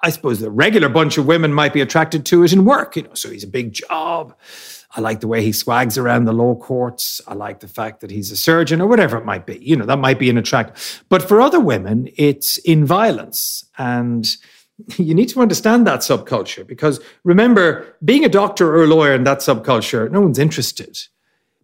I 0.03 0.11
suppose 0.11 0.41
the 0.41 0.51
regular 0.51 0.89
bunch 0.89 1.17
of 1.17 1.27
women 1.27 1.53
might 1.53 1.73
be 1.73 1.81
attracted 1.81 2.27
to 2.27 2.43
it 2.43 2.53
in 2.53 2.65
work. 2.65 2.97
You 2.97 3.03
know, 3.03 3.15
so 3.15 3.31
he's 3.31 3.45
a 3.45 3.49
big 3.49 3.73
job. 3.73 4.37
I 4.95 5.01
like 5.01 5.21
the 5.21 5.29
way 5.29 5.43
he 5.43 5.53
swags 5.53 5.97
around 5.97 6.25
the 6.25 6.33
law 6.33 6.57
courts. 6.57 7.21
I 7.27 7.35
like 7.35 7.61
the 7.61 7.69
fact 7.69 8.01
that 8.01 8.11
he's 8.11 8.31
a 8.31 8.37
surgeon 8.37 8.81
or 8.81 8.89
whatever 8.89 9.17
it 9.17 9.25
might 9.25 9.47
be. 9.47 9.59
You 9.63 9.77
know, 9.77 9.87
that 9.87 9.99
might 9.99 10.19
be 10.19 10.29
an 10.29 10.37
attract. 10.37 11.05
But 11.09 11.23
for 11.23 11.41
other 11.41 11.61
women, 11.61 12.09
it's 12.17 12.59
in 12.59 12.85
violence 12.85 13.65
and 13.79 14.37
you 14.97 15.15
need 15.15 15.29
to 15.31 15.41
understand 15.41 15.87
that 15.87 16.01
subculture 16.01 16.67
because 16.67 17.01
remember, 17.25 17.97
being 18.05 18.25
a 18.25 18.29
doctor 18.29 18.75
or 18.75 18.85
a 18.85 18.87
lawyer 18.87 19.15
in 19.15 19.25
that 19.25 19.39
subculture, 19.39 20.11
no 20.11 20.21
one's 20.21 20.39
interested. 20.39 20.99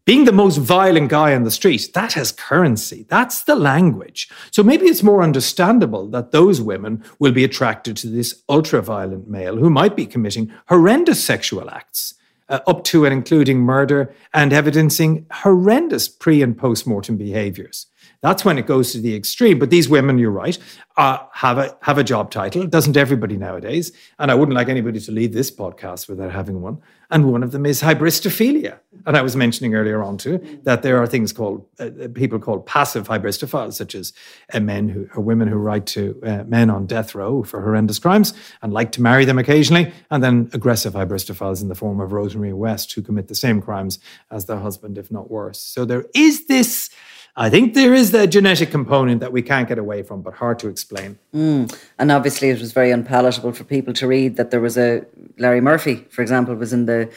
Being 0.05 0.25
the 0.25 0.33
most 0.33 0.57
violent 0.57 1.11
guy 1.11 1.35
on 1.35 1.43
the 1.43 1.51
street, 1.51 1.91
that 1.93 2.15
has 2.15 2.33
currency. 2.33 3.05
That's 3.11 3.43
the 3.43 3.55
language. 3.55 4.31
So 4.51 4.63
maybe 4.63 4.87
it's 4.87 5.03
more 5.03 5.23
understandable 5.23 6.09
that 6.09 6.31
those 6.31 6.63
women 6.63 7.05
will 7.19 7.33
be 7.33 7.45
attracted 7.45 7.95
to 7.99 8.07
this 8.07 8.43
ultra 8.49 8.81
violent 8.81 9.29
male 9.29 9.59
who 9.59 9.69
might 9.69 9.97
be 9.97 10.07
committing 10.07 10.51
horrendous 10.69 11.23
sexual 11.23 11.69
acts. 11.69 12.15
Uh, 12.49 12.61
up 12.67 12.83
to 12.83 13.05
and 13.05 13.13
including 13.13 13.59
murder 13.59 14.11
and 14.33 14.55
evidencing 14.55 15.27
horrendous 15.31 16.09
pre 16.09 16.41
and 16.41 16.57
post 16.57 16.87
mortem 16.87 17.19
behaviors. 17.19 17.89
That's 18.21 18.45
when 18.45 18.59
it 18.59 18.67
goes 18.67 18.93
to 18.93 19.01
the 19.01 19.15
extreme. 19.15 19.59
But 19.59 19.71
these 19.71 19.89
women, 19.89 20.19
you're 20.19 20.33
right, 20.33 20.59
uh, 20.97 21.19
have 21.33 21.59
a 21.59 21.77
have 21.83 21.99
a 21.99 22.05
job 22.05 22.33
title. 22.33 22.67
Doesn't 22.67 22.97
everybody 22.97 23.37
nowadays? 23.37 23.93
And 24.19 24.31
I 24.31 24.35
wouldn't 24.35 24.57
like 24.57 24.69
anybody 24.69 24.99
to 24.99 25.13
leave 25.13 25.33
this 25.33 25.53
podcast 25.53 26.09
without 26.09 26.33
having 26.33 26.61
one. 26.61 26.83
And 27.11 27.31
one 27.31 27.45
of 27.45 27.53
them 27.53 27.65
is 27.65 27.81
hybristophilia. 27.81 28.81
And 29.07 29.17
I 29.17 29.23
was 29.23 29.37
mentioning 29.37 29.75
earlier 29.75 30.03
on 30.03 30.19
too 30.19 30.61
that 30.65 30.83
there 30.83 31.01
are 31.01 31.07
things 31.07 31.33
called 31.33 31.65
uh, 31.79 31.91
uh 32.03 32.09
people 32.09 32.41
called 32.41 32.67
passive 32.67 33.07
hybristophiles, 33.07 33.75
such 33.75 33.95
as 33.95 34.13
uh, 34.53 34.59
men 34.59 34.89
who 34.89 35.09
or 35.15 35.23
women 35.23 35.47
who 35.47 35.57
write 35.57 35.87
to 35.87 36.21
uh, 36.27 36.43
men 36.45 36.71
on 36.71 36.87
death 36.87 37.15
row 37.15 37.45
for 37.45 37.63
horrendous 37.63 38.01
crimes 38.01 38.35
and 38.63 38.73
like 38.73 38.91
to 38.93 39.01
marry 39.01 39.25
them 39.25 39.39
occasionally, 39.39 39.93
and 40.11 40.25
then 40.25 40.51
aggressive 40.53 40.95
hybristophiles 40.95 41.63
in 41.63 41.69
the 41.69 41.77
form 41.77 42.01
of 42.01 42.11
Rosemary 42.11 42.53
West 42.53 42.93
who 42.93 43.03
commit 43.03 43.29
the 43.29 43.37
same 43.37 43.63
crimes 43.63 44.01
as 44.33 44.47
their 44.47 44.59
husband, 44.59 44.99
if 44.99 45.13
not 45.13 45.31
worse. 45.31 45.61
So 45.61 45.85
there 45.85 46.07
is 46.15 46.49
this 46.49 46.91
I 47.41 47.51
think 47.51 47.75
there 47.75 47.95
is 47.95 48.11
the 48.11 48.27
genetic 48.27 48.73
component 48.73 49.21
that 49.21 49.31
we 49.31 49.43
can't 49.43 49.69
get 49.69 49.79
away 49.79 50.03
from, 50.03 50.23
but 50.23 50.35
hard 50.35 50.59
to 50.59 50.69
explain. 50.69 51.21
Mm. 51.33 51.73
And 51.97 52.11
obviously, 52.11 52.51
it 52.51 52.59
was 52.59 52.73
very 52.73 52.91
unpalatable 52.91 53.53
for 53.53 53.63
people 53.63 53.95
to 53.95 54.09
read 54.09 54.37
that 54.37 54.51
there 54.51 54.61
was 54.61 54.77
a 54.77 55.07
Larry 55.39 55.61
Murphy, 55.61 56.05
for 56.11 56.21
example, 56.21 56.57
was 56.57 56.73
in 56.73 56.87
the 56.87 57.09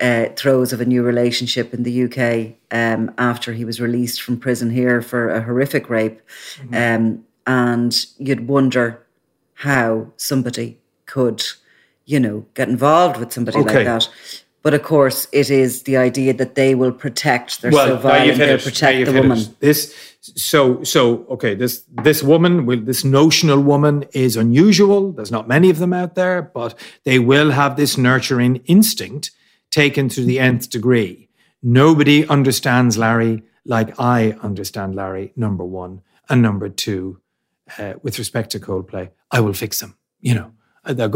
uh, 0.00 0.30
throes 0.34 0.72
of 0.72 0.80
a 0.80 0.86
new 0.86 1.02
relationship 1.02 1.74
in 1.74 1.82
the 1.82 2.04
UK 2.04 2.54
um, 2.70 3.14
after 3.18 3.52
he 3.52 3.66
was 3.66 3.78
released 3.78 4.22
from 4.22 4.38
prison 4.40 4.70
here 4.70 5.02
for 5.02 5.28
a 5.28 5.42
horrific 5.42 5.90
rape. 5.90 6.22
Mm-hmm. 6.56 6.74
Um, 6.74 7.24
and 7.46 8.06
you'd 8.16 8.48
wonder 8.48 9.06
how 9.52 10.10
somebody 10.16 10.78
could, 11.04 11.44
you 12.06 12.18
know, 12.18 12.46
get 12.54 12.70
involved 12.70 13.18
with 13.18 13.30
somebody 13.30 13.58
okay. 13.58 13.74
like 13.74 13.84
that. 13.84 14.08
But 14.66 14.74
of 14.74 14.82
course, 14.82 15.28
it 15.30 15.48
is 15.48 15.84
the 15.84 15.96
idea 15.96 16.34
that 16.34 16.56
they 16.56 16.74
will 16.74 16.90
protect. 16.90 17.62
They're 17.62 17.70
well, 17.70 17.86
so 17.86 17.96
violent. 17.98 18.38
They'll 18.38 18.58
protect 18.58 19.06
the 19.06 19.12
woman. 19.12 19.38
It. 19.38 19.60
This 19.60 19.94
so 20.20 20.82
so 20.82 21.24
okay. 21.30 21.54
This 21.54 21.84
this 22.02 22.20
woman 22.20 22.66
will 22.66 22.80
this 22.80 23.04
notional 23.04 23.60
woman 23.60 24.06
is 24.12 24.36
unusual. 24.36 25.12
There's 25.12 25.30
not 25.30 25.46
many 25.46 25.70
of 25.70 25.78
them 25.78 25.92
out 25.92 26.16
there, 26.16 26.42
but 26.42 26.76
they 27.04 27.20
will 27.20 27.52
have 27.52 27.76
this 27.76 27.96
nurturing 27.96 28.56
instinct 28.66 29.30
taken 29.70 30.08
to 30.08 30.24
the 30.24 30.40
nth 30.40 30.68
degree. 30.68 31.28
Nobody 31.62 32.26
understands 32.26 32.98
Larry 32.98 33.44
like 33.64 33.94
I 34.00 34.32
understand 34.42 34.96
Larry. 34.96 35.32
Number 35.36 35.64
one 35.64 36.02
and 36.28 36.42
number 36.42 36.68
two, 36.68 37.20
uh, 37.78 37.94
with 38.02 38.18
respect 38.18 38.50
to 38.50 38.58
Coldplay, 38.58 39.10
I 39.30 39.38
will 39.38 39.54
fix 39.54 39.80
him. 39.80 39.94
You 40.20 40.34
know 40.34 40.55
Uh, 40.86 41.08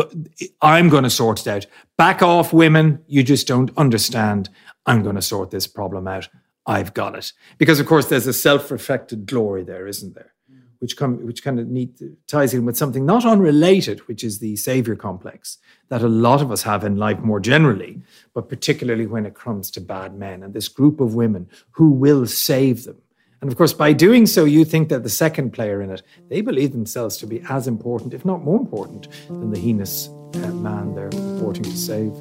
I'm 0.60 0.88
going 0.88 1.04
to 1.04 1.10
sort 1.10 1.40
it 1.40 1.46
out. 1.46 1.66
Back 1.96 2.22
off, 2.22 2.52
women. 2.52 3.02
You 3.06 3.22
just 3.22 3.46
don't 3.46 3.70
understand. 3.76 4.48
I'm 4.86 5.02
going 5.02 5.16
to 5.16 5.22
sort 5.22 5.50
this 5.50 5.66
problem 5.66 6.08
out. 6.08 6.28
I've 6.66 6.94
got 6.94 7.16
it. 7.16 7.32
Because, 7.58 7.80
of 7.80 7.86
course, 7.86 8.06
there's 8.06 8.26
a 8.26 8.32
self 8.32 8.70
reflected 8.70 9.26
glory 9.26 9.64
there, 9.64 9.86
isn't 9.86 10.14
there? 10.14 10.32
Which, 10.78 10.96
come, 10.96 11.26
which 11.26 11.44
kind 11.44 11.60
of 11.60 11.68
neat, 11.68 12.00
ties 12.26 12.54
in 12.54 12.64
with 12.64 12.76
something 12.76 13.04
not 13.04 13.26
unrelated, 13.26 14.00
which 14.08 14.24
is 14.24 14.38
the 14.38 14.56
savior 14.56 14.96
complex 14.96 15.58
that 15.88 16.00
a 16.00 16.08
lot 16.08 16.40
of 16.40 16.50
us 16.50 16.62
have 16.62 16.84
in 16.84 16.96
life 16.96 17.18
more 17.18 17.38
generally, 17.38 18.00
but 18.32 18.48
particularly 18.48 19.06
when 19.06 19.26
it 19.26 19.34
comes 19.34 19.70
to 19.72 19.80
bad 19.80 20.14
men 20.16 20.42
and 20.42 20.54
this 20.54 20.68
group 20.68 21.00
of 21.00 21.14
women 21.14 21.50
who 21.72 21.90
will 21.90 22.26
save 22.26 22.84
them 22.84 22.96
and 23.40 23.50
of 23.50 23.56
course, 23.56 23.72
by 23.72 23.94
doing 23.94 24.26
so, 24.26 24.44
you 24.44 24.66
think 24.66 24.90
that 24.90 25.02
the 25.02 25.08
second 25.08 25.52
player 25.52 25.80
in 25.80 25.90
it, 25.90 26.02
they 26.28 26.42
believe 26.42 26.72
themselves 26.72 27.16
to 27.18 27.26
be 27.26 27.42
as 27.48 27.66
important, 27.66 28.12
if 28.12 28.24
not 28.24 28.44
more 28.44 28.60
important, 28.60 29.08
than 29.28 29.50
the 29.50 29.58
heinous 29.58 30.08
uh, 30.34 30.38
man 30.48 30.94
they're 30.94 31.08
purporting 31.08 31.64
to 31.64 31.76
save. 31.76 32.12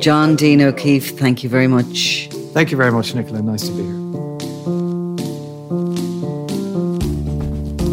John 0.00 0.34
Deane 0.34 0.62
O'Keeffe, 0.62 1.16
thank 1.16 1.44
you 1.44 1.48
very 1.48 1.68
much. 1.68 2.28
Thank 2.52 2.72
you 2.72 2.76
very 2.76 2.90
much, 2.90 3.14
Nicola. 3.14 3.40
Nice 3.40 3.68
to 3.68 3.72
be 3.72 3.82
here. 3.84 4.02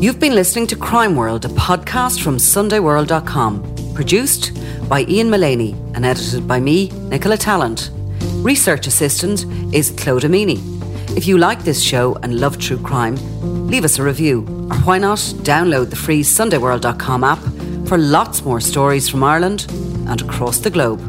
You've 0.02 0.20
been 0.20 0.34
listening 0.34 0.66
to 0.68 0.76
Crime 0.76 1.16
World, 1.16 1.45
a 1.45 1.50
podcast 1.50 2.24
from 2.24 2.38
SundayWorld.com, 2.38 3.93
produced 3.93 4.54
by 4.89 5.02
Ian 5.04 5.30
Mullaney 5.30 5.74
and 5.93 6.04
edited 6.04 6.47
by 6.47 6.60
me, 6.60 6.89
Nicola 7.10 7.38
Tallant. 7.38 7.91
Research 8.43 8.88
assistant 8.88 9.45
is 9.72 9.91
Claude 9.91 10.24
Amini. 10.24 10.79
If 11.16 11.28
you 11.28 11.38
like 11.38 11.64
this 11.64 11.82
show 11.82 12.16
and 12.22 12.39
love 12.39 12.60
true 12.60 12.78
crime, 12.78 13.16
leave 13.68 13.84
us 13.84 13.99
a 13.99 14.03
review, 14.03 14.41
or 14.72 14.78
why 14.86 14.99
not 14.99 15.18
download 15.43 15.89
the 15.89 15.95
free 15.95 16.22
SundayWorld.com 16.22 17.24
app 17.24 17.39
for 17.88 17.97
lots 17.97 18.43
more 18.45 18.62
stories 18.62 19.10
from 19.10 19.24
Ireland 19.24 19.66
and 20.07 20.22
across 20.22 20.60
the 20.60 20.70
globe. 20.70 20.99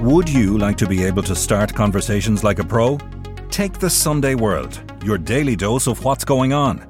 Would 0.00 0.28
you 0.28 0.56
like 0.56 0.78
to 0.78 0.86
be 0.86 1.04
able 1.04 1.24
to 1.24 1.34
start 1.34 1.74
conversations 1.74 2.42
like 2.42 2.60
a 2.60 2.64
pro? 2.64 2.98
Take 3.50 3.78
the 3.78 3.90
Sunday 3.90 4.36
World, 4.36 4.80
your 5.04 5.18
daily 5.18 5.56
dose 5.56 5.86
of 5.86 6.04
what's 6.04 6.24
going 6.24 6.52
on 6.52 6.89